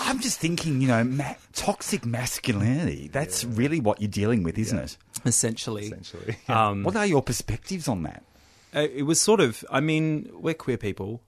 I'm 0.00 0.20
just 0.20 0.40
thinking, 0.40 0.80
you 0.80 0.88
know, 0.88 1.04
ma- 1.04 1.34
toxic 1.52 2.04
masculinity. 2.04 3.08
That's 3.08 3.44
really 3.44 3.80
what 3.80 4.00
you're 4.00 4.10
dealing 4.10 4.42
with, 4.42 4.58
isn't 4.58 4.78
it? 4.78 4.96
Essentially. 5.24 5.86
Essentially. 5.86 6.36
Um, 6.48 6.82
What 6.82 6.96
are 6.96 7.06
your 7.06 7.22
perspectives 7.22 7.86
on 7.88 8.02
that? 8.02 8.24
Uh, 8.74 8.86
it 8.94 9.02
was 9.02 9.20
sort 9.20 9.40
of 9.40 9.64
i 9.68 9.80
mean 9.80 10.30
we're 10.32 10.54
queer 10.54 10.76
people 10.76 11.20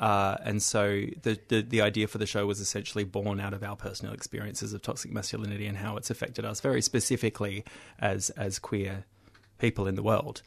uh, 0.00 0.36
and 0.42 0.60
so 0.60 1.02
the, 1.22 1.38
the 1.46 1.62
the 1.62 1.80
idea 1.80 2.08
for 2.08 2.18
the 2.18 2.26
show 2.26 2.44
was 2.44 2.58
essentially 2.60 3.04
born 3.04 3.38
out 3.38 3.52
of 3.54 3.62
our 3.62 3.76
personal 3.76 4.12
experiences 4.12 4.72
of 4.72 4.82
toxic 4.82 5.12
masculinity 5.12 5.66
and 5.66 5.76
how 5.78 5.96
it's 5.96 6.10
affected 6.10 6.44
us 6.44 6.60
very 6.60 6.82
specifically 6.82 7.64
as 8.00 8.30
as 8.30 8.58
queer 8.58 9.04
people 9.58 9.86
in 9.86 9.94
the 9.94 10.02
world 10.02 10.42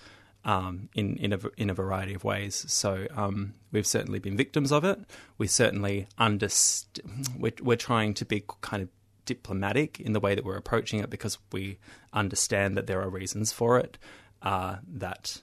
um, 0.46 0.90
in 0.96 1.18
in 1.18 1.34
a 1.34 1.40
in 1.58 1.70
a 1.70 1.74
variety 1.74 2.14
of 2.14 2.24
ways. 2.24 2.66
So 2.68 3.08
um, 3.16 3.54
we've 3.72 3.88
certainly 3.88 4.20
been 4.20 4.38
victims 4.38 4.72
of 4.72 4.84
it. 4.84 5.00
We 5.38 5.48
certainly 5.48 6.08
underst- 6.20 7.00
we're, 7.38 7.54
we're 7.62 7.78
trying 7.78 8.14
to 8.16 8.26
be 8.26 8.44
kind 8.62 8.84
of 8.84 8.90
diplomatic 9.26 10.00
in 10.00 10.14
the 10.14 10.20
way 10.20 10.36
that 10.36 10.44
we're 10.44 10.58
approaching 10.58 11.00
it 11.00 11.10
because 11.10 11.38
we 11.52 11.78
understand 12.12 12.76
that 12.78 12.88
there 12.88 13.02
are 13.02 13.10
reasons 13.10 13.52
for 13.52 13.78
it 13.78 13.98
uh, 14.42 14.78
that 14.88 15.42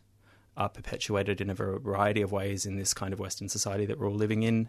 are 0.57 0.68
perpetuated 0.68 1.40
in 1.40 1.49
a 1.49 1.55
variety 1.55 2.20
of 2.20 2.32
ways 2.32 2.66
in 2.66 2.76
this 2.76 2.92
kind 2.92 3.12
of 3.12 3.20
Western 3.20 3.49
society 3.49 3.86
that 3.86 3.99
we're 3.99 4.09
all 4.09 4.14
living 4.14 4.42
in. 4.42 4.68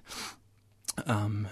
Um, 1.08 1.48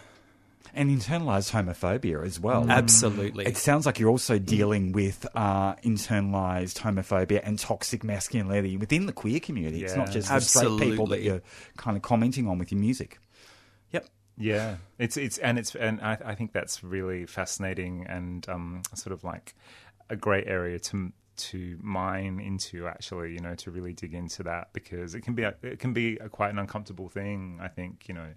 and 0.77 0.89
internalized 0.89 1.51
homophobia 1.51 2.25
as 2.25 2.39
well. 2.39 2.65
Absolutely. 2.69 3.45
It 3.45 3.57
sounds 3.57 3.85
like 3.85 3.99
you're 3.99 4.09
also 4.09 4.39
dealing 4.39 4.91
with 4.93 5.25
uh, 5.35 5.75
internalized 5.77 6.77
homophobia 6.79 7.41
and 7.43 7.59
toxic 7.59 8.03
masculinity 8.03 8.77
within 8.77 9.05
the 9.05 9.13
queer 9.13 9.39
community. 9.39 9.83
It's 9.83 9.95
not 9.95 10.07
Yeah. 10.07 10.13
just 10.13 10.29
the 10.29 10.39
straight 10.41 10.79
people 10.79 11.07
that 11.07 11.21
you're 11.21 11.41
kind 11.77 11.97
of 11.97 12.03
commenting 12.03 12.47
on 12.47 12.59
with 12.59 12.71
your 12.71 12.79
music. 12.79 13.19
Yep. 13.91 14.05
Yeah, 14.37 14.75
it's 14.99 15.17
it's 15.17 15.39
and 15.39 15.57
it's 15.57 15.75
and 15.75 15.99
I, 15.99 16.17
I 16.23 16.35
think 16.35 16.53
that's 16.53 16.83
really 16.83 17.25
fascinating 17.25 18.05
and 18.07 18.47
um, 18.47 18.83
sort 18.93 19.13
of 19.13 19.23
like 19.23 19.55
a 20.09 20.15
great 20.15 20.47
area 20.47 20.77
to 20.79 21.11
to 21.37 21.77
mine 21.81 22.39
into 22.39 22.87
actually 22.87 23.33
you 23.33 23.39
know 23.39 23.53
to 23.55 23.69
really 23.69 23.93
dig 23.93 24.13
into 24.13 24.41
that 24.43 24.73
because 24.73 25.13
it 25.15 25.21
can 25.21 25.35
be 25.35 25.43
a, 25.43 25.53
it 25.61 25.77
can 25.79 25.93
be 25.93 26.17
a, 26.17 26.29
quite 26.29 26.49
an 26.49 26.57
uncomfortable 26.59 27.09
thing 27.09 27.59
I 27.61 27.67
think 27.67 28.05
you 28.07 28.15
know 28.15 28.27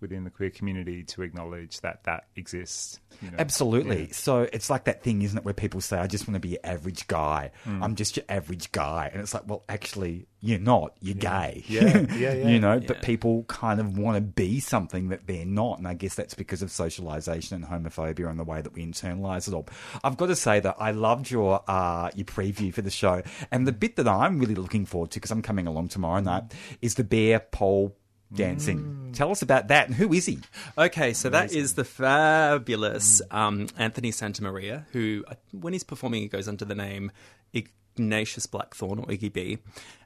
within 0.00 0.24
the 0.24 0.30
queer 0.30 0.50
community 0.50 1.02
to 1.04 1.22
acknowledge 1.22 1.80
that 1.80 2.04
that 2.04 2.24
exists 2.36 3.00
you 3.22 3.30
know? 3.30 3.36
Absolutely. 3.38 4.06
Yeah. 4.06 4.12
So 4.12 4.48
it's 4.52 4.70
like 4.70 4.84
that 4.84 5.02
thing, 5.02 5.22
isn't 5.22 5.38
it, 5.38 5.44
where 5.44 5.54
people 5.54 5.80
say, 5.80 5.98
I 5.98 6.06
just 6.06 6.28
want 6.28 6.34
to 6.34 6.40
be 6.40 6.50
your 6.50 6.60
average 6.64 7.06
guy. 7.08 7.50
Mm. 7.66 7.82
I'm 7.82 7.94
just 7.96 8.16
your 8.16 8.24
average 8.28 8.70
guy. 8.72 9.10
And 9.12 9.20
it's 9.20 9.34
like, 9.34 9.44
well, 9.46 9.64
actually, 9.68 10.26
you're 10.40 10.60
not. 10.60 10.96
You're 11.00 11.16
gay. 11.16 11.64
Yeah, 11.66 11.98
yeah, 12.16 12.32
yeah. 12.32 12.48
you 12.48 12.60
know, 12.60 12.80
but 12.80 13.02
people 13.02 13.44
kind 13.44 13.80
of 13.80 13.98
want 13.98 14.16
to 14.16 14.20
be 14.20 14.60
something 14.60 15.08
that 15.08 15.26
they're 15.26 15.46
not. 15.46 15.78
And 15.78 15.88
I 15.88 15.94
guess 15.94 16.14
that's 16.14 16.34
because 16.34 16.62
of 16.62 16.70
socialization 16.70 17.56
and 17.56 17.64
homophobia 17.64 18.28
and 18.28 18.38
the 18.38 18.44
way 18.44 18.60
that 18.60 18.72
we 18.72 18.86
internalize 18.86 19.48
it 19.48 19.54
all. 19.54 19.68
I've 20.04 20.16
got 20.16 20.26
to 20.26 20.36
say 20.36 20.60
that 20.60 20.76
I 20.78 20.92
loved 20.92 21.30
your, 21.30 21.62
uh, 21.68 22.10
your 22.14 22.26
preview 22.26 22.72
for 22.72 22.82
the 22.82 22.90
show. 22.90 23.22
And 23.50 23.66
the 23.66 23.72
bit 23.72 23.96
that 23.96 24.06
I'm 24.06 24.38
really 24.38 24.54
looking 24.54 24.86
forward 24.86 25.10
to, 25.12 25.20
because 25.20 25.30
I'm 25.30 25.42
coming 25.42 25.66
along 25.66 25.88
tomorrow 25.88 26.20
night, 26.20 26.44
is 26.80 26.94
the 26.94 27.04
bear 27.04 27.40
pole 27.40 27.96
dancing. 28.32 29.10
Tell 29.14 29.30
us 29.30 29.42
about 29.42 29.68
that. 29.68 29.86
And 29.86 29.94
who 29.94 30.12
is 30.12 30.26
he? 30.26 30.38
Okay, 30.76 31.12
so 31.12 31.28
that 31.30 31.52
is 31.52 31.74
the 31.74 31.84
fabulous 31.84 33.22
um, 33.30 33.68
Anthony 33.76 34.10
Santamaria, 34.10 34.84
who, 34.92 35.24
uh, 35.28 35.34
when 35.52 35.72
he's 35.72 35.84
performing, 35.84 36.22
he 36.22 36.28
goes 36.28 36.46
under 36.48 36.64
the 36.64 36.74
name 36.74 37.10
Ignatius 37.52 38.46
Blackthorn 38.46 38.98
or 38.98 39.06
Iggy 39.06 39.32
B. 39.32 39.58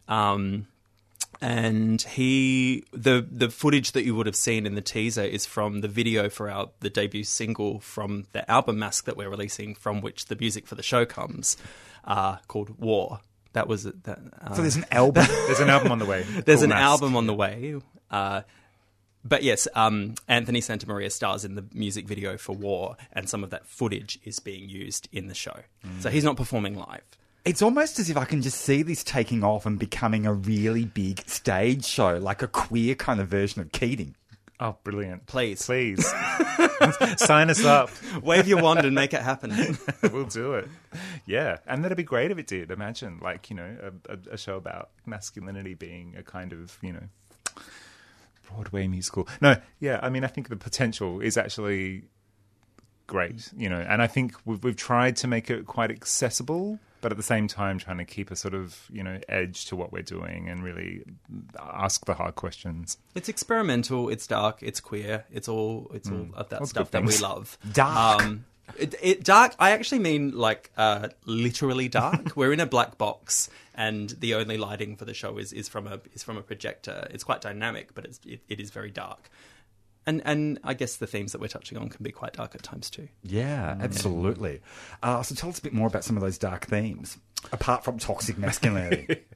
Um, 0.09 0.67
and 1.41 2.01
he 2.03 2.85
the 2.93 3.27
the 3.29 3.49
footage 3.51 3.93
that 3.93 4.05
you 4.05 4.15
would 4.15 4.27
have 4.27 4.37
seen 4.37 4.67
in 4.67 4.75
the 4.77 4.81
teaser 4.83 5.23
is 5.23 5.45
from 5.47 5.81
the 5.81 5.89
video 5.89 6.29
for 6.29 6.49
our 6.51 6.69
the 6.81 6.91
debut 6.91 7.25
single 7.25 7.81
from 7.81 8.27
the 8.33 8.49
album 8.51 8.79
Masc 8.79 9.07
that 9.07 9.17
we're 9.17 9.31
releasing, 9.31 9.75
from 9.75 10.01
which 10.03 10.27
the 10.27 10.37
music 10.37 10.67
for 10.69 10.75
the 10.77 10.83
show 10.83 11.05
comes, 11.05 11.57
uh, 12.05 12.37
called 12.49 12.79
War. 12.79 13.21
That 13.55 13.67
was 13.67 13.85
that. 13.85 14.19
Uh, 14.41 14.55
So 14.55 14.63
there's 14.63 14.77
an 14.77 14.85
album. 14.93 15.27
There's 15.47 15.61
an 15.61 15.71
album 15.71 15.91
on 15.93 15.99
the 15.99 16.07
way. 16.07 16.23
There's 16.23 16.63
an 16.63 16.69
Masc. 16.71 16.83
album 16.83 17.17
on 17.17 17.27
the 17.27 17.35
way. 17.35 17.77
Uh, 18.13 18.43
but 19.25 19.43
yes, 19.43 19.69
um, 19.75 20.15
Anthony 20.29 20.61
Santamaria 20.61 21.11
stars 21.11 21.45
in 21.45 21.55
the 21.55 21.65
music 21.73 22.07
video 22.07 22.37
for 22.37 22.55
War, 22.55 22.97
and 23.13 23.29
some 23.29 23.45
of 23.45 23.51
that 23.51 23.67
footage 23.67 24.19
is 24.25 24.39
being 24.41 24.69
used 24.69 25.09
in 25.13 25.29
the 25.29 25.35
show. 25.35 25.61
So 26.01 26.11
he's 26.11 26.25
not 26.25 26.37
performing 26.37 26.77
live. 26.77 27.03
It's 27.45 27.63
almost 27.63 27.99
as 27.99 28.09
if 28.09 28.17
I 28.17 28.25
can 28.25 28.43
just 28.43 28.61
see 28.61 28.83
this 28.83 29.03
taking 29.03 29.43
off 29.43 29.67
and 29.67 29.79
becoming 29.79 30.27
a 30.27 30.33
really 30.33 30.85
big 30.85 31.29
stage 31.29 31.85
show, 31.85 32.19
like 32.19 32.43
a 32.43 32.47
queer 32.47 32.95
kind 32.95 33.21
of 33.21 33.29
version 33.29 33.61
of 33.61 33.73
Keating. 33.73 34.15
Oh, 34.61 34.77
brilliant! 34.85 35.27
Please, 35.27 35.65
please 35.65 36.07
sign 37.17 37.51
us 37.51 37.65
up. 37.65 37.91
Wave 38.23 38.47
your 38.47 38.63
wand 38.63 38.85
and 38.85 38.95
make 38.95 39.13
it 39.13 39.21
happen. 39.21 39.77
we'll 40.13 40.27
do 40.27 40.55
it. 40.55 40.69
Yeah, 41.27 41.59
and 41.67 41.85
that'd 41.85 41.97
be 41.97 42.05
great 42.05 42.31
if 42.31 42.39
it 42.39 42.47
did. 42.47 42.71
Imagine, 42.71 43.19
like 43.21 43.51
you 43.51 43.57
know, 43.57 43.77
a, 44.09 44.13
a, 44.13 44.35
a 44.35 44.37
show 44.37 44.57
about 44.57 44.91
masculinity 45.05 45.75
being 45.75 46.15
a 46.17 46.23
kind 46.23 46.53
of 46.53 46.79
you 46.81 46.93
know 46.93 47.09
Broadway 48.55 48.87
musical. 48.87 49.29
No, 49.41 49.57
yeah, 49.81 49.99
I 50.03 50.09
mean, 50.11 50.25
I 50.25 50.29
think 50.29 50.49
the 50.49 50.57
potential 50.57 51.21
is 51.21 51.37
actually 51.37 52.05
great. 53.07 53.51
You 53.57 53.69
know, 53.69 53.81
and 53.81 54.01
I 54.03 54.07
think 54.07 54.35
we've 54.45 54.63
we've 54.63 54.77
tried 54.77 55.17
to 55.17 55.27
make 55.29 55.51
it 55.51 55.67
quite 55.67 55.91
accessible. 55.91 56.79
But 57.01 57.11
at 57.11 57.17
the 57.17 57.25
same 57.25 57.49
time, 57.49 57.79
trying 57.81 57.99
to 57.99 58.05
keep 58.05 58.31
a 58.31 58.37
sort 58.37 58.55
of 58.55 58.89
you 58.93 59.03
know 59.03 59.19
edge 59.29 59.67
to 59.67 59.77
what 59.77 59.93
we're 59.93 60.03
doing 60.03 60.49
and 60.49 60.63
really 60.63 61.03
ask 61.61 62.05
the 62.07 62.15
hard 62.15 62.37
questions. 62.37 62.97
It's 63.17 63.29
experimental. 63.29 64.09
It's 64.09 64.27
dark. 64.29 64.59
It's 64.63 64.79
queer. 64.81 65.25
It's 65.33 65.49
all. 65.49 65.91
It's 65.95 66.09
all 66.09 66.19
Mm. 66.19 66.35
of 66.35 66.49
that 66.51 66.61
Lots 66.61 66.63
of 66.63 66.69
stuff 66.69 66.91
that 66.93 67.03
we 67.03 67.09
things. 67.09 67.23
love. 67.23 67.59
Dark. 67.73 68.23
Um, 68.23 68.45
it, 68.79 68.95
it 69.03 69.25
dark. 69.25 69.55
I 69.59 69.73
actually 69.73 70.01
mean 70.01 70.33
like 70.37 70.71
uh, 70.77 71.09
literally 71.25 71.89
dark. 71.89 72.33
We're 72.37 72.53
in 72.53 72.61
a 72.61 72.67
black 72.67 72.99
box, 72.99 73.51
and 73.75 74.11
the 74.11 74.35
only 74.35 74.57
lighting 74.57 74.97
for 74.97 75.05
the 75.05 75.15
show 75.15 75.39
is, 75.39 75.53
is 75.53 75.69
from 75.69 75.87
a 75.87 76.01
is 76.15 76.23
from 76.23 76.37
a 76.37 76.43
projector. 76.43 77.07
It's 77.11 77.25
quite 77.25 77.41
dynamic, 77.41 77.95
but 77.95 78.05
it's, 78.05 78.21
it, 78.27 78.41
it 78.49 78.61
is 78.61 78.71
very 78.71 78.91
dark. 78.91 79.31
And 80.05 80.21
and 80.25 80.59
I 80.65 80.75
guess 80.75 80.97
the 80.97 81.07
themes 81.07 81.33
that 81.33 81.41
we're 81.41 81.49
touching 81.49 81.79
on 81.79 81.89
can 81.89 82.03
be 82.03 82.11
quite 82.11 82.33
dark 82.33 82.55
at 82.55 82.63
times 82.63 82.91
too. 82.91 83.09
Yeah, 83.23 83.77
absolutely. 83.81 84.61
Uh, 85.03 85.23
so 85.23 85.35
tell 85.35 85.51
us 85.51 85.59
a 85.59 85.63
bit 85.63 85.73
more 85.73 85.87
about 85.87 86.05
some 86.05 86.17
of 86.17 86.23
those 86.23 86.39
dark 86.39 86.67
themes, 86.67 87.19
apart 87.53 87.85
from 87.85 87.99
toxic 87.99 88.39
masculinity. 88.39 89.23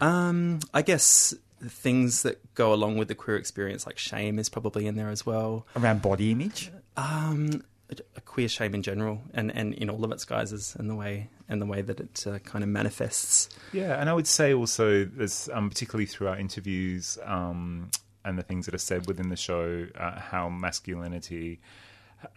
Um, 0.00 0.58
I 0.74 0.82
guess 0.82 1.32
things 1.64 2.22
that 2.22 2.54
go 2.54 2.74
along 2.74 2.96
with 2.96 3.06
the 3.06 3.14
queer 3.14 3.36
experience, 3.36 3.86
like 3.86 3.96
shame, 3.96 4.40
is 4.40 4.48
probably 4.48 4.88
in 4.88 4.96
there 4.96 5.08
as 5.08 5.24
well. 5.24 5.66
Around 5.76 6.02
body 6.02 6.32
image, 6.32 6.72
um, 6.96 7.62
a, 7.92 7.96
a 8.16 8.20
queer 8.20 8.48
shame 8.48 8.74
in 8.74 8.82
general, 8.82 9.20
and, 9.34 9.54
and 9.54 9.74
in 9.74 9.88
all 9.90 10.04
of 10.04 10.12
its 10.12 10.24
guises, 10.24 10.74
and 10.78 10.88
the 10.90 10.94
way 10.94 11.28
and 11.48 11.60
the 11.60 11.66
way 11.66 11.82
that 11.82 12.00
it 12.00 12.24
uh, 12.26 12.38
kind 12.40 12.62
of 12.64 12.70
manifests. 12.70 13.48
Yeah, 13.72 14.00
and 14.00 14.08
I 14.08 14.14
would 14.14 14.26
say 14.26 14.54
also, 14.54 15.04
there's 15.04 15.48
um, 15.52 15.68
particularly 15.68 16.06
through 16.06 16.28
our 16.28 16.38
interviews 16.38 17.18
um, 17.24 17.90
and 18.24 18.38
the 18.38 18.42
things 18.42 18.66
that 18.66 18.74
are 18.74 18.78
said 18.78 19.06
within 19.06 19.28
the 19.28 19.36
show, 19.36 19.86
uh, 19.98 20.18
how 20.18 20.48
masculinity 20.48 21.60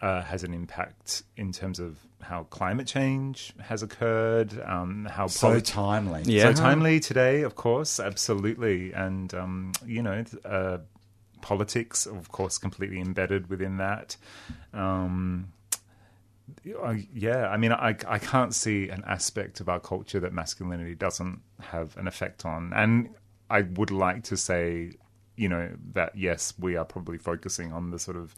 uh, 0.02 0.20
has 0.22 0.42
an 0.44 0.52
impact 0.52 1.22
in 1.36 1.52
terms 1.52 1.78
of 1.78 1.96
how 2.20 2.42
climate 2.44 2.86
change 2.88 3.52
has 3.60 3.82
occurred, 3.82 4.60
um, 4.64 5.06
how 5.10 5.28
So 5.28 5.60
timely. 5.60 6.24
so 6.24 6.30
Yeah. 6.30 6.52
timely 6.52 6.98
today, 7.00 7.42
of 7.42 7.54
course, 7.54 8.00
absolutely, 8.00 8.92
and 8.92 9.32
um, 9.34 9.72
you 9.86 10.02
know. 10.02 10.24
Politics, 11.46 12.06
of 12.06 12.32
course, 12.32 12.58
completely 12.58 13.00
embedded 13.00 13.48
within 13.48 13.76
that. 13.76 14.16
Um, 14.74 15.52
I, 16.82 17.06
yeah, 17.14 17.46
I 17.46 17.56
mean, 17.56 17.70
I 17.70 17.96
I 18.08 18.18
can't 18.18 18.52
see 18.52 18.88
an 18.88 19.04
aspect 19.06 19.60
of 19.60 19.68
our 19.68 19.78
culture 19.78 20.18
that 20.18 20.32
masculinity 20.32 20.96
doesn't 20.96 21.40
have 21.60 21.96
an 21.98 22.08
effect 22.08 22.44
on, 22.44 22.72
and 22.74 23.10
I 23.48 23.62
would 23.62 23.92
like 23.92 24.24
to 24.24 24.36
say, 24.36 24.94
you 25.36 25.48
know, 25.48 25.70
that 25.92 26.18
yes, 26.18 26.52
we 26.58 26.74
are 26.74 26.84
probably 26.84 27.16
focusing 27.16 27.72
on 27.72 27.92
the 27.92 28.00
sort 28.00 28.16
of 28.16 28.34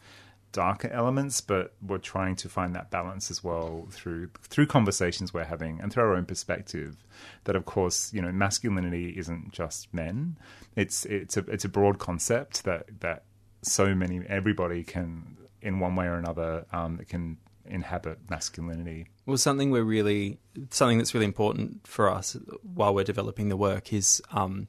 darker 0.52 0.88
elements, 0.88 1.40
but 1.40 1.74
we're 1.86 1.98
trying 1.98 2.36
to 2.36 2.48
find 2.48 2.74
that 2.74 2.90
balance 2.90 3.30
as 3.30 3.44
well 3.44 3.86
through 3.90 4.30
through 4.42 4.66
conversations 4.66 5.34
we're 5.34 5.44
having 5.44 5.80
and 5.80 5.92
through 5.92 6.04
our 6.04 6.14
own 6.14 6.24
perspective. 6.24 6.96
That 7.44 7.56
of 7.56 7.64
course, 7.64 8.12
you 8.12 8.22
know, 8.22 8.32
masculinity 8.32 9.14
isn't 9.16 9.52
just 9.52 9.92
men. 9.92 10.36
It's 10.76 11.04
it's 11.06 11.36
a 11.36 11.40
it's 11.48 11.64
a 11.64 11.68
broad 11.68 11.98
concept 11.98 12.64
that 12.64 13.00
that 13.00 13.24
so 13.62 13.94
many 13.94 14.20
everybody 14.28 14.84
can 14.84 15.36
in 15.60 15.80
one 15.80 15.96
way 15.96 16.06
or 16.06 16.14
another 16.14 16.64
um, 16.72 16.98
can 17.08 17.38
inhabit 17.66 18.18
masculinity. 18.30 19.06
Well, 19.26 19.36
something 19.36 19.70
we're 19.70 19.82
really 19.82 20.38
something 20.70 20.98
that's 20.98 21.14
really 21.14 21.26
important 21.26 21.86
for 21.86 22.08
us 22.08 22.36
while 22.62 22.94
we're 22.94 23.04
developing 23.04 23.48
the 23.48 23.56
work 23.56 23.92
is 23.92 24.22
um, 24.32 24.68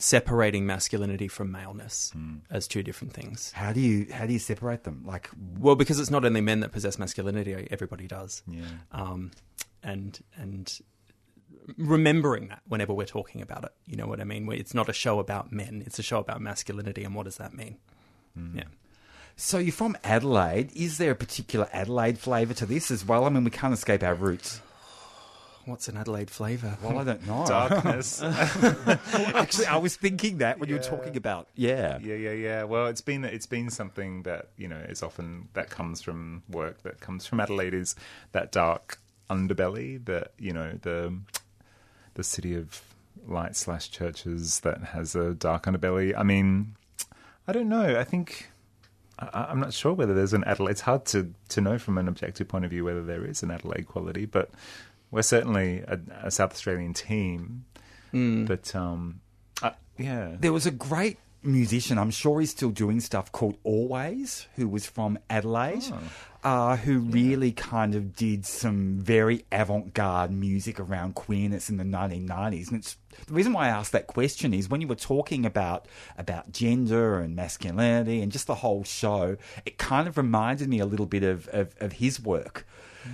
separating 0.00 0.66
masculinity 0.66 1.28
from 1.28 1.52
maleness 1.52 2.12
as 2.50 2.66
two 2.66 2.82
different 2.82 3.12
things. 3.12 3.52
How 3.52 3.72
do 3.72 3.80
you 3.80 4.06
how 4.12 4.26
do 4.26 4.32
you 4.32 4.38
separate 4.38 4.84
them? 4.84 5.02
Like, 5.06 5.30
well, 5.58 5.76
because 5.76 6.00
it's 6.00 6.10
not 6.10 6.24
only 6.24 6.40
men 6.40 6.60
that 6.60 6.72
possess 6.72 6.98
masculinity; 6.98 7.68
everybody 7.70 8.06
does. 8.06 8.42
Yeah. 8.48 8.64
Um, 8.92 9.30
and 9.82 10.18
and 10.36 10.80
remembering 11.76 12.48
that 12.48 12.62
whenever 12.66 12.92
we're 12.92 13.04
talking 13.06 13.42
about 13.42 13.64
it, 13.64 13.72
you 13.86 13.96
know 13.96 14.06
what 14.06 14.20
I 14.20 14.24
mean. 14.24 14.50
It's 14.52 14.74
not 14.74 14.88
a 14.88 14.92
show 14.92 15.18
about 15.18 15.52
men; 15.52 15.82
it's 15.86 15.98
a 15.98 16.02
show 16.02 16.18
about 16.18 16.40
masculinity, 16.40 17.04
and 17.04 17.14
what 17.14 17.24
does 17.24 17.36
that 17.36 17.54
mean? 17.54 17.76
Yeah. 18.54 18.64
So 19.36 19.58
you're 19.58 19.72
from 19.72 19.96
Adelaide. 20.04 20.70
Is 20.74 20.98
there 20.98 21.12
a 21.12 21.16
particular 21.16 21.68
Adelaide 21.72 22.18
flavour 22.18 22.54
to 22.54 22.66
this 22.66 22.90
as 22.90 23.06
well? 23.06 23.24
I 23.24 23.28
mean, 23.28 23.44
we 23.44 23.50
can't 23.50 23.72
escape 23.74 24.02
our 24.02 24.14
roots. 24.14 24.60
What's 25.66 25.88
an 25.88 25.96
Adelaide 25.96 26.30
flavour? 26.30 26.78
Well, 26.82 26.98
I 26.98 27.04
don't 27.04 27.26
know. 27.26 27.44
Darkness. 27.46 28.22
Actually, 28.22 29.66
I 29.66 29.76
was 29.76 29.94
thinking 29.94 30.38
that 30.38 30.58
when 30.58 30.68
you 30.68 30.76
were 30.76 30.82
talking 30.82 31.16
about 31.16 31.48
yeah. 31.54 31.98
Yeah, 32.02 32.14
yeah, 32.14 32.32
yeah. 32.32 32.64
Well, 32.64 32.86
it's 32.86 33.02
been 33.02 33.24
it's 33.24 33.46
been 33.46 33.70
something 33.70 34.22
that 34.22 34.48
you 34.56 34.68
know 34.68 34.78
is 34.88 35.02
often 35.02 35.48
that 35.52 35.68
comes 35.70 36.00
from 36.00 36.42
work 36.48 36.82
that 36.82 37.00
comes 37.00 37.26
from 37.26 37.40
Adelaide 37.40 37.74
is 37.74 37.94
that 38.32 38.52
dark 38.52 38.98
underbelly 39.28 40.04
that 40.06 40.32
you 40.38 40.52
know 40.52 40.78
the 40.82 41.16
the 42.14 42.24
city 42.24 42.54
of 42.54 42.82
light 43.26 43.54
slash 43.54 43.90
churches 43.90 44.60
that 44.60 44.82
has 44.82 45.14
a 45.14 45.34
dark 45.34 45.64
underbelly. 45.64 46.14
I 46.16 46.22
mean, 46.22 46.74
I 47.46 47.52
don't 47.52 47.68
know. 47.68 47.98
I 47.98 48.04
think 48.04 48.50
I, 49.18 49.46
I'm 49.50 49.60
not 49.60 49.72
sure 49.72 49.92
whether 49.92 50.14
there's 50.14 50.32
an 50.32 50.44
Adelaide. 50.44 50.72
It's 50.72 50.80
hard 50.80 51.04
to 51.06 51.32
to 51.50 51.60
know 51.60 51.78
from 51.78 51.98
an 51.98 52.08
objective 52.08 52.48
point 52.48 52.64
of 52.64 52.70
view 52.70 52.84
whether 52.84 53.02
there 53.02 53.24
is 53.24 53.42
an 53.42 53.50
Adelaide 53.50 53.86
quality, 53.86 54.26
but 54.26 54.50
we're 55.10 55.22
certainly 55.22 55.80
a, 55.80 55.98
a 56.24 56.30
South 56.30 56.52
Australian 56.52 56.94
team. 56.94 57.64
Mm. 58.12 58.46
But 58.46 58.74
um, 58.74 59.20
uh, 59.62 59.70
yeah, 59.98 60.36
There 60.38 60.52
was 60.52 60.66
a 60.66 60.70
great 60.70 61.18
musician, 61.42 61.98
I'm 61.98 62.10
sure 62.10 62.40
he's 62.40 62.50
still 62.50 62.70
doing 62.70 63.00
stuff, 63.00 63.32
called 63.32 63.56
Always, 63.64 64.46
who 64.56 64.68
was 64.68 64.86
from 64.86 65.18
Adelaide, 65.28 65.84
uh, 66.44 66.76
who 66.76 66.98
really 66.98 67.52
kind 67.52 67.94
of 67.94 68.14
did 68.14 68.44
some 68.44 68.98
very 68.98 69.44
avant 69.50 69.94
garde 69.94 70.30
music 70.30 70.78
around 70.78 71.14
queerness 71.14 71.70
in 71.70 71.76
the 71.76 71.84
1990s. 71.84 72.68
And 72.68 72.78
it's 72.78 72.96
the 73.26 73.34
reason 73.34 73.52
why 73.52 73.66
I 73.66 73.68
asked 73.68 73.92
that 73.92 74.06
question 74.06 74.52
is 74.52 74.68
when 74.68 74.80
you 74.80 74.88
were 74.88 74.94
talking 74.94 75.46
about 75.46 75.86
about 76.18 76.52
gender 76.52 77.20
and 77.20 77.34
masculinity 77.34 78.20
and 78.22 78.30
just 78.30 78.46
the 78.46 78.56
whole 78.56 78.84
show, 78.84 79.36
it 79.64 79.78
kind 79.78 80.08
of 80.08 80.16
reminded 80.16 80.68
me 80.68 80.78
a 80.78 80.86
little 80.86 81.06
bit 81.06 81.22
of, 81.22 81.48
of, 81.48 81.74
of 81.80 81.92
his 81.94 82.20
work. 82.20 82.66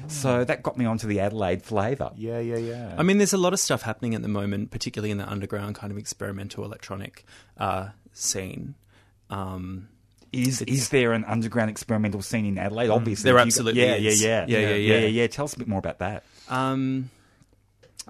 So 0.08 0.44
that 0.44 0.62
got 0.62 0.76
me 0.76 0.84
onto 0.84 1.06
the 1.06 1.20
Adelaide 1.20 1.62
flavour. 1.62 2.10
Yeah, 2.16 2.38
yeah, 2.40 2.56
yeah. 2.56 2.94
I 2.98 3.02
mean, 3.02 3.18
there's 3.18 3.32
a 3.32 3.38
lot 3.38 3.52
of 3.52 3.60
stuff 3.60 3.82
happening 3.82 4.14
at 4.14 4.22
the 4.22 4.28
moment, 4.28 4.70
particularly 4.70 5.10
in 5.10 5.18
the 5.18 5.28
underground 5.28 5.74
kind 5.76 5.90
of 5.90 5.98
experimental 5.98 6.64
electronic 6.64 7.24
uh, 7.58 7.88
scene. 8.12 8.74
Um, 9.30 9.88
Is 10.32 10.60
it's- 10.62 10.76
is 10.76 10.88
there 10.90 11.12
an 11.12 11.24
underground 11.24 11.70
experimental 11.70 12.22
scene 12.22 12.46
in 12.46 12.58
Adelaide? 12.58 12.90
Obviously, 12.90 13.22
Mm. 13.22 13.24
There 13.24 13.38
Have 13.38 13.46
you 13.46 13.50
got- 13.52 13.58
absolutely 13.58 13.82
yeah, 13.82 13.94
is. 13.94 14.22
yeah, 14.22 14.44
yeah, 14.48 14.58
Yeah, 14.58 14.68
yeah, 14.74 14.98
yeah. 14.98 15.06
yeah, 15.06 15.26
Tell 15.28 15.44
us 15.46 15.54
a 15.54 15.58
bit 15.58 15.68
more 15.68 15.78
about 15.78 15.98
that. 16.00 16.24
Um, 16.48 17.10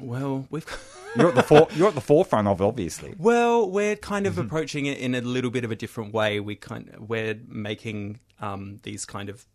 well, 0.00 0.46
we've 0.50 0.66
You're 1.16 1.28
at 1.30 1.34
the 1.34 1.42
for, 1.42 1.66
you're 1.74 1.88
at 1.88 1.94
the 1.94 2.02
forefront 2.02 2.46
of 2.46 2.60
it, 2.60 2.64
obviously. 2.64 3.14
well, 3.18 3.70
we're 3.70 3.96
kind 3.96 4.26
of 4.26 4.36
approaching 4.36 4.84
it 4.84 4.98
in 4.98 5.14
a 5.14 5.22
little 5.22 5.50
bit 5.50 5.64
of 5.64 5.70
a 5.70 5.76
different 5.76 6.12
way. 6.12 6.40
We 6.40 6.56
kind 6.56 6.94
we're 6.98 7.38
making 7.48 8.20
um, 8.38 8.80
these 8.82 9.06
kind 9.06 9.30
of 9.30 9.46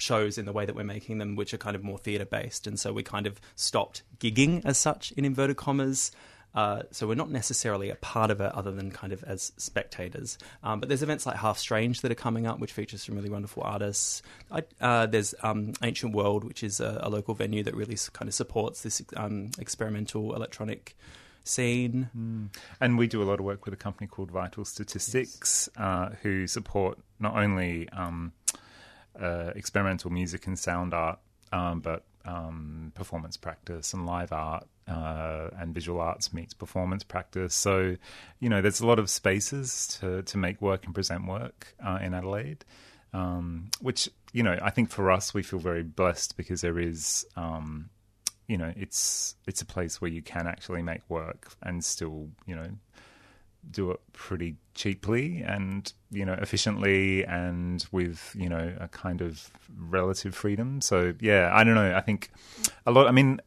shows 0.00 0.38
in 0.38 0.44
the 0.44 0.52
way 0.52 0.66
that 0.66 0.74
we're 0.74 0.84
making 0.84 1.18
them, 1.18 1.36
which 1.36 1.52
are 1.54 1.58
kind 1.58 1.76
of 1.76 1.82
more 1.82 1.98
theatre 1.98 2.24
based, 2.24 2.66
and 2.66 2.78
so 2.78 2.92
we 2.92 3.02
kind 3.02 3.26
of 3.26 3.40
stopped 3.54 4.02
gigging 4.18 4.64
as 4.64 4.78
such 4.78 5.12
in 5.12 5.24
inverted 5.24 5.56
commas. 5.56 6.12
Uh, 6.52 6.82
so 6.90 7.06
we're 7.06 7.14
not 7.14 7.30
necessarily 7.30 7.90
a 7.90 7.94
part 7.94 8.28
of 8.28 8.40
it, 8.40 8.52
other 8.54 8.72
than 8.72 8.90
kind 8.90 9.12
of 9.12 9.22
as 9.22 9.52
spectators. 9.56 10.36
Um, 10.64 10.80
but 10.80 10.88
there's 10.88 11.02
events 11.02 11.24
like 11.24 11.36
Half 11.36 11.58
Strange 11.58 12.00
that 12.00 12.10
are 12.10 12.16
coming 12.16 12.46
up, 12.46 12.58
which 12.58 12.72
features 12.72 13.04
some 13.04 13.14
really 13.14 13.30
wonderful 13.30 13.62
artists. 13.62 14.20
I, 14.50 14.64
uh, 14.80 15.06
there's 15.06 15.32
um, 15.42 15.74
Ancient 15.82 16.12
World, 16.12 16.42
which 16.42 16.64
is 16.64 16.80
a, 16.80 16.98
a 17.02 17.08
local 17.08 17.34
venue 17.34 17.62
that 17.62 17.76
really 17.76 17.96
kind 18.12 18.28
of 18.28 18.34
supports 18.34 18.82
this 18.82 19.00
um, 19.16 19.50
experimental 19.60 20.34
electronic 20.34 20.96
scene. 21.44 22.08
And 22.80 22.98
we 22.98 23.06
do 23.06 23.22
a 23.22 23.24
lot 23.24 23.38
of 23.38 23.44
work 23.44 23.64
with 23.64 23.74
a 23.74 23.76
company 23.76 24.08
called 24.08 24.32
Vitalstatistix, 24.32 25.68
uh, 25.76 26.16
who 26.22 26.48
support 26.48 26.98
not 27.20 27.36
only 27.36 27.88
um, 27.90 28.32
uh, 29.18 29.52
experimental 29.54 30.10
music 30.10 30.46
and 30.46 30.58
sound 30.58 30.94
art, 30.94 31.18
um, 31.52 31.80
but 31.80 32.04
um, 32.24 32.92
performance 32.94 33.36
practice 33.36 33.94
and 33.94 34.06
live 34.06 34.32
art 34.32 34.66
uh, 34.86 35.48
and 35.58 35.72
visual 35.74 36.00
arts 36.00 36.32
meets 36.32 36.52
performance 36.52 37.02
practice. 37.02 37.54
So, 37.54 37.96
you 38.40 38.48
know, 38.48 38.60
there's 38.60 38.80
a 38.80 38.86
lot 38.86 38.98
of 38.98 39.08
spaces 39.08 39.98
to, 40.00 40.22
to 40.22 40.38
make 40.38 40.60
work 40.60 40.84
and 40.84 40.94
present 40.94 41.26
work 41.26 41.74
uh, 41.84 41.98
in 42.02 42.12
Adelaide, 42.14 42.64
um, 43.12 43.70
which, 43.80 44.08
you 44.32 44.42
know, 44.42 44.58
I 44.60 44.70
think 44.70 44.90
for 44.90 45.10
us, 45.10 45.32
we 45.32 45.42
feel 45.42 45.58
very 45.58 45.82
blessed 45.82 46.36
because 46.36 46.60
there 46.60 46.78
is. 46.78 47.26
Um, 47.36 47.90
you 48.46 48.58
know, 48.58 48.72
it's 48.76 49.36
it's 49.46 49.62
a 49.62 49.64
place 49.64 50.00
where 50.00 50.10
you 50.10 50.22
can 50.22 50.48
actually 50.48 50.82
make 50.82 51.08
work 51.08 51.52
and 51.62 51.84
still, 51.84 52.30
you 52.46 52.56
know, 52.56 52.66
do 53.70 53.90
it 53.90 54.00
pretty 54.12 54.56
cheaply 54.74 55.42
and 55.42 55.92
you 56.10 56.24
know 56.24 56.32
efficiently 56.34 57.24
and 57.26 57.84
with 57.92 58.34
you 58.38 58.48
know 58.48 58.74
a 58.80 58.88
kind 58.88 59.20
of 59.20 59.50
relative 59.78 60.34
freedom 60.34 60.80
so 60.80 61.12
yeah 61.20 61.50
i 61.52 61.62
don't 61.62 61.74
know 61.74 61.94
i 61.94 62.00
think 62.00 62.30
a 62.86 62.90
lot 62.90 63.06
i 63.06 63.10
mean 63.10 63.40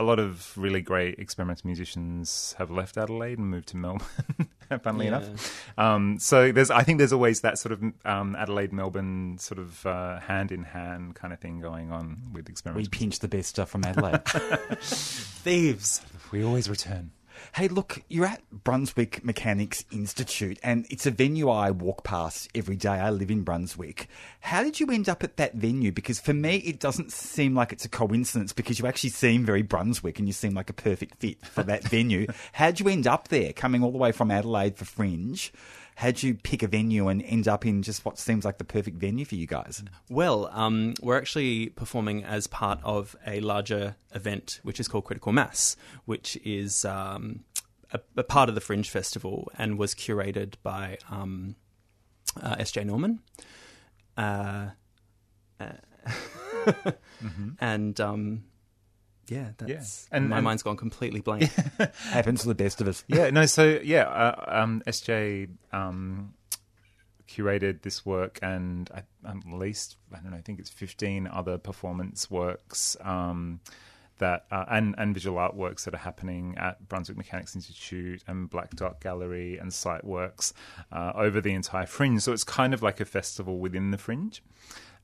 a 0.00 0.04
lot 0.04 0.18
of 0.18 0.52
really 0.56 0.80
great 0.82 1.18
experimental 1.20 1.64
musicians 1.68 2.54
have 2.58 2.70
left 2.72 2.96
adelaide 2.96 3.38
and 3.38 3.48
moved 3.50 3.68
to 3.68 3.76
melbourne 3.76 4.08
funnily 4.82 5.06
Yeah. 5.06 5.18
enough 5.18 5.64
um, 5.78 6.18
so 6.18 6.50
there's 6.50 6.70
i 6.70 6.82
think 6.82 6.98
there's 6.98 7.12
always 7.12 7.42
that 7.42 7.56
sort 7.58 7.72
of 7.72 7.82
um, 8.04 8.34
adelaide 8.34 8.72
melbourne 8.72 9.36
sort 9.38 9.58
of 9.60 9.86
uh, 9.86 10.18
hand 10.18 10.50
in 10.50 10.64
hand 10.64 11.14
kind 11.14 11.32
of 11.32 11.38
thing 11.38 11.60
going 11.60 11.92
on 11.92 12.22
with 12.32 12.48
experimental 12.48 12.82
We 12.92 12.98
pinch 12.98 13.20
the 13.20 13.28
best 13.28 13.50
stuff 13.50 13.68
from 13.70 13.84
Adelaide. 13.84 14.24
Thieves. 14.80 16.00
we 16.32 16.42
always 16.44 16.68
return 16.68 17.10
Hey, 17.54 17.68
look, 17.68 18.02
you're 18.08 18.24
at 18.26 18.42
Brunswick 18.50 19.24
Mechanics 19.24 19.84
Institute, 19.90 20.58
and 20.62 20.86
it's 20.88 21.06
a 21.06 21.10
venue 21.10 21.50
I 21.50 21.70
walk 21.70 22.02
past 22.04 22.48
every 22.54 22.76
day. 22.76 22.88
I 22.90 23.10
live 23.10 23.30
in 23.30 23.42
Brunswick. 23.42 24.08
How 24.40 24.62
did 24.62 24.80
you 24.80 24.86
end 24.90 25.08
up 25.08 25.22
at 25.22 25.36
that 25.36 25.54
venue? 25.54 25.92
Because 25.92 26.18
for 26.18 26.32
me, 26.32 26.56
it 26.56 26.80
doesn't 26.80 27.12
seem 27.12 27.54
like 27.54 27.72
it's 27.72 27.84
a 27.84 27.90
coincidence 27.90 28.52
because 28.52 28.78
you 28.78 28.86
actually 28.86 29.10
seem 29.10 29.44
very 29.44 29.62
Brunswick 29.62 30.18
and 30.18 30.26
you 30.26 30.32
seem 30.32 30.54
like 30.54 30.70
a 30.70 30.74
perfect 30.74 31.16
fit 31.16 31.44
for 31.44 31.62
that 31.62 31.84
venue. 31.88 32.26
How'd 32.52 32.80
you 32.80 32.88
end 32.88 33.06
up 33.06 33.28
there, 33.28 33.52
coming 33.52 33.82
all 33.82 33.92
the 33.92 33.98
way 33.98 34.12
from 34.12 34.30
Adelaide 34.30 34.76
for 34.76 34.84
Fringe? 34.84 35.52
How'd 35.96 36.22
you 36.22 36.34
pick 36.34 36.62
a 36.62 36.66
venue 36.68 37.08
and 37.08 37.22
end 37.22 37.46
up 37.46 37.66
in 37.66 37.82
just 37.82 38.04
what 38.04 38.18
seems 38.18 38.44
like 38.44 38.58
the 38.58 38.64
perfect 38.64 38.96
venue 38.98 39.24
for 39.24 39.34
you 39.34 39.46
guys? 39.46 39.82
Well, 40.08 40.48
um, 40.52 40.94
we're 41.00 41.18
actually 41.18 41.68
performing 41.68 42.24
as 42.24 42.46
part 42.46 42.80
of 42.82 43.14
a 43.26 43.40
larger 43.40 43.96
event, 44.14 44.60
which 44.62 44.80
is 44.80 44.88
called 44.88 45.04
Critical 45.04 45.32
Mass, 45.32 45.76
which 46.04 46.36
is 46.44 46.84
um, 46.84 47.44
a, 47.92 48.00
a 48.16 48.24
part 48.24 48.48
of 48.48 48.54
the 48.54 48.60
Fringe 48.60 48.88
Festival 48.88 49.50
and 49.58 49.78
was 49.78 49.94
curated 49.94 50.54
by 50.62 50.98
um, 51.10 51.56
uh, 52.40 52.56
S.J. 52.58 52.84
Norman. 52.84 53.20
Uh, 54.16 54.68
uh, 55.60 55.72
And 57.60 58.00
um, 58.00 58.44
yeah, 59.32 59.48
that's 59.58 60.08
And- 60.12 60.28
my 60.28 60.36
and- 60.38 60.44
mind's 60.44 60.62
gone 60.62 60.76
completely 60.76 61.20
blank. 61.20 61.50
Happens 62.10 62.42
to 62.42 62.48
the 62.48 62.54
best 62.54 62.80
of 62.80 62.88
us. 62.88 63.04
yeah, 63.08 63.30
no, 63.30 63.46
so 63.46 63.80
yeah, 63.82 64.02
uh, 64.02 64.44
um, 64.62 64.82
SJ 64.86 65.48
um, 65.72 66.34
curated 67.28 67.82
this 67.82 68.04
work 68.04 68.38
and 68.42 68.90
at, 68.92 69.06
at 69.26 69.36
least 69.50 69.96
I 70.12 70.16
don't 70.20 70.30
know, 70.32 70.36
I 70.36 70.40
think 70.42 70.58
it's 70.58 70.70
fifteen 70.70 71.26
other 71.26 71.58
performance 71.58 72.30
works 72.30 72.96
um, 73.00 73.60
that 74.18 74.44
uh, 74.50 74.64
and 74.70 74.94
and 74.98 75.14
visual 75.14 75.38
artworks 75.38 75.84
that 75.84 75.94
are 75.94 75.98
happening 75.98 76.54
at 76.58 76.88
Brunswick 76.88 77.16
Mechanics 77.16 77.54
Institute 77.56 78.22
and 78.26 78.50
Black 78.50 78.70
Dot 78.76 79.00
Gallery 79.00 79.56
and 79.58 79.72
Site 79.72 80.04
Works 80.04 80.52
uh, 80.92 81.12
over 81.14 81.40
the 81.40 81.52
entire 81.52 81.86
Fringe. 81.86 82.20
So 82.20 82.32
it's 82.32 82.44
kind 82.44 82.74
of 82.74 82.82
like 82.82 83.00
a 83.00 83.04
festival 83.04 83.58
within 83.58 83.90
the 83.92 83.98
Fringe 83.98 84.42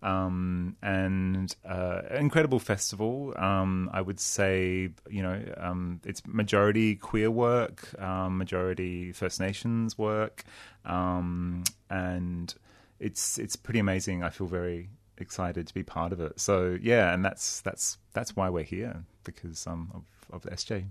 um, 0.02 0.76
and 0.82 1.54
uh, 1.64 2.02
incredible 2.12 2.58
festival. 2.58 3.34
Um, 3.36 3.90
I 3.92 4.00
would 4.00 4.20
say, 4.20 4.90
you 5.08 5.22
know, 5.22 5.42
um, 5.56 6.00
it's 6.04 6.22
majority 6.26 6.94
queer 6.96 7.30
work, 7.30 8.00
um, 8.00 8.38
majority 8.38 9.12
First 9.12 9.40
Nations 9.40 9.98
work, 9.98 10.44
um, 10.84 11.64
and 11.90 12.54
it's 13.00 13.38
it's 13.38 13.56
pretty 13.56 13.78
amazing. 13.80 14.22
I 14.22 14.30
feel 14.30 14.46
very 14.46 14.88
excited 15.18 15.66
to 15.66 15.74
be 15.74 15.82
part 15.82 16.12
of 16.12 16.20
it. 16.20 16.38
So 16.40 16.78
yeah, 16.80 17.12
and 17.12 17.24
that's 17.24 17.60
that's 17.62 17.98
that's 18.12 18.36
why 18.36 18.48
we're 18.50 18.64
here 18.64 19.04
because 19.24 19.66
um, 19.66 19.90
of, 19.94 20.44
of 20.44 20.50
SJ. 20.50 20.84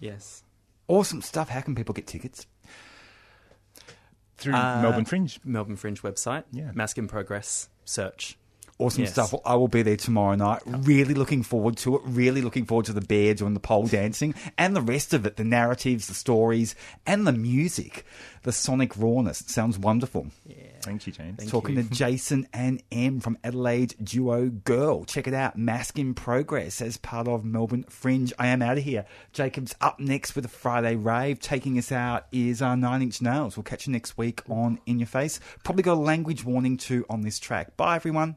yes. 0.00 0.42
Awesome 0.90 1.20
stuff. 1.20 1.50
How 1.50 1.60
can 1.60 1.74
people 1.74 1.92
get 1.92 2.06
tickets? 2.06 2.46
Through 4.38 4.54
Uh, 4.54 4.80
Melbourne 4.80 5.04
Fringe. 5.04 5.38
Melbourne 5.44 5.76
Fringe 5.76 6.00
website. 6.00 6.44
Yeah. 6.50 6.70
Masc 6.74 6.96
in 6.96 7.08
Progress 7.08 7.68
search. 7.88 8.36
Awesome 8.80 9.02
Yes. 9.02 9.12
stuff. 9.12 9.32
Well, 9.32 9.42
I 9.44 9.56
will 9.56 9.66
be 9.66 9.82
there 9.82 9.96
tomorrow 9.96 10.36
night. 10.36 10.62
Really 10.64 11.14
looking 11.14 11.42
forward 11.42 11.76
to 11.78 11.96
it. 11.96 12.02
Really 12.04 12.42
looking 12.42 12.64
forward 12.64 12.86
to 12.86 12.92
the 12.92 13.00
bear 13.00 13.34
doing 13.34 13.54
the 13.54 13.58
pole 13.60 13.88
dancing 13.88 14.34
and 14.56 14.76
the 14.76 14.80
rest 14.80 15.12
of 15.12 15.26
it 15.26 15.36
the 15.36 15.42
narratives, 15.42 16.06
the 16.06 16.14
stories, 16.14 16.76
and 17.04 17.26
the 17.26 17.32
music. 17.32 18.04
The 18.44 18.52
sonic 18.52 18.96
rawness. 18.96 19.40
It 19.40 19.50
sounds 19.50 19.76
wonderful. 19.80 20.28
Yeah. 20.46 20.54
Thank 20.82 21.08
you, 21.08 21.12
James. 21.12 21.50
Talking 21.50 21.74
to 21.74 21.82
Jason 21.90 22.46
and 22.52 22.80
Em 22.92 23.18
from 23.18 23.36
Adelaide 23.42 23.96
duo 24.02 24.48
Girl. 24.48 25.04
Check 25.04 25.26
it 25.26 25.34
out. 25.34 25.58
Masc 25.58 25.98
in 25.98 26.14
Progress 26.14 26.80
as 26.80 26.96
part 26.96 27.26
of 27.26 27.44
Melbourne 27.44 27.84
Fringe. 27.88 28.32
I 28.38 28.46
am 28.46 28.62
out 28.62 28.78
of 28.78 28.84
here. 28.84 29.06
Jacob's 29.32 29.74
up 29.80 29.98
next 29.98 30.36
with 30.36 30.44
a 30.44 30.48
Friday 30.48 30.94
rave. 30.94 31.40
Taking 31.40 31.78
us 31.78 31.90
out 31.90 32.26
is 32.30 32.62
our 32.62 32.76
Nine 32.76 33.02
Inch 33.02 33.20
Nails. 33.20 33.56
We'll 33.56 33.64
catch 33.64 33.88
you 33.88 33.92
next 33.92 34.16
week 34.16 34.40
on 34.48 34.78
In 34.86 35.00
Your 35.00 35.08
Face. 35.08 35.40
Probably 35.64 35.82
got 35.82 35.94
a 35.94 36.00
language 36.00 36.44
warning 36.44 36.76
too 36.76 37.04
on 37.10 37.22
this 37.22 37.40
track. 37.40 37.76
Bye, 37.76 37.96
everyone. 37.96 38.36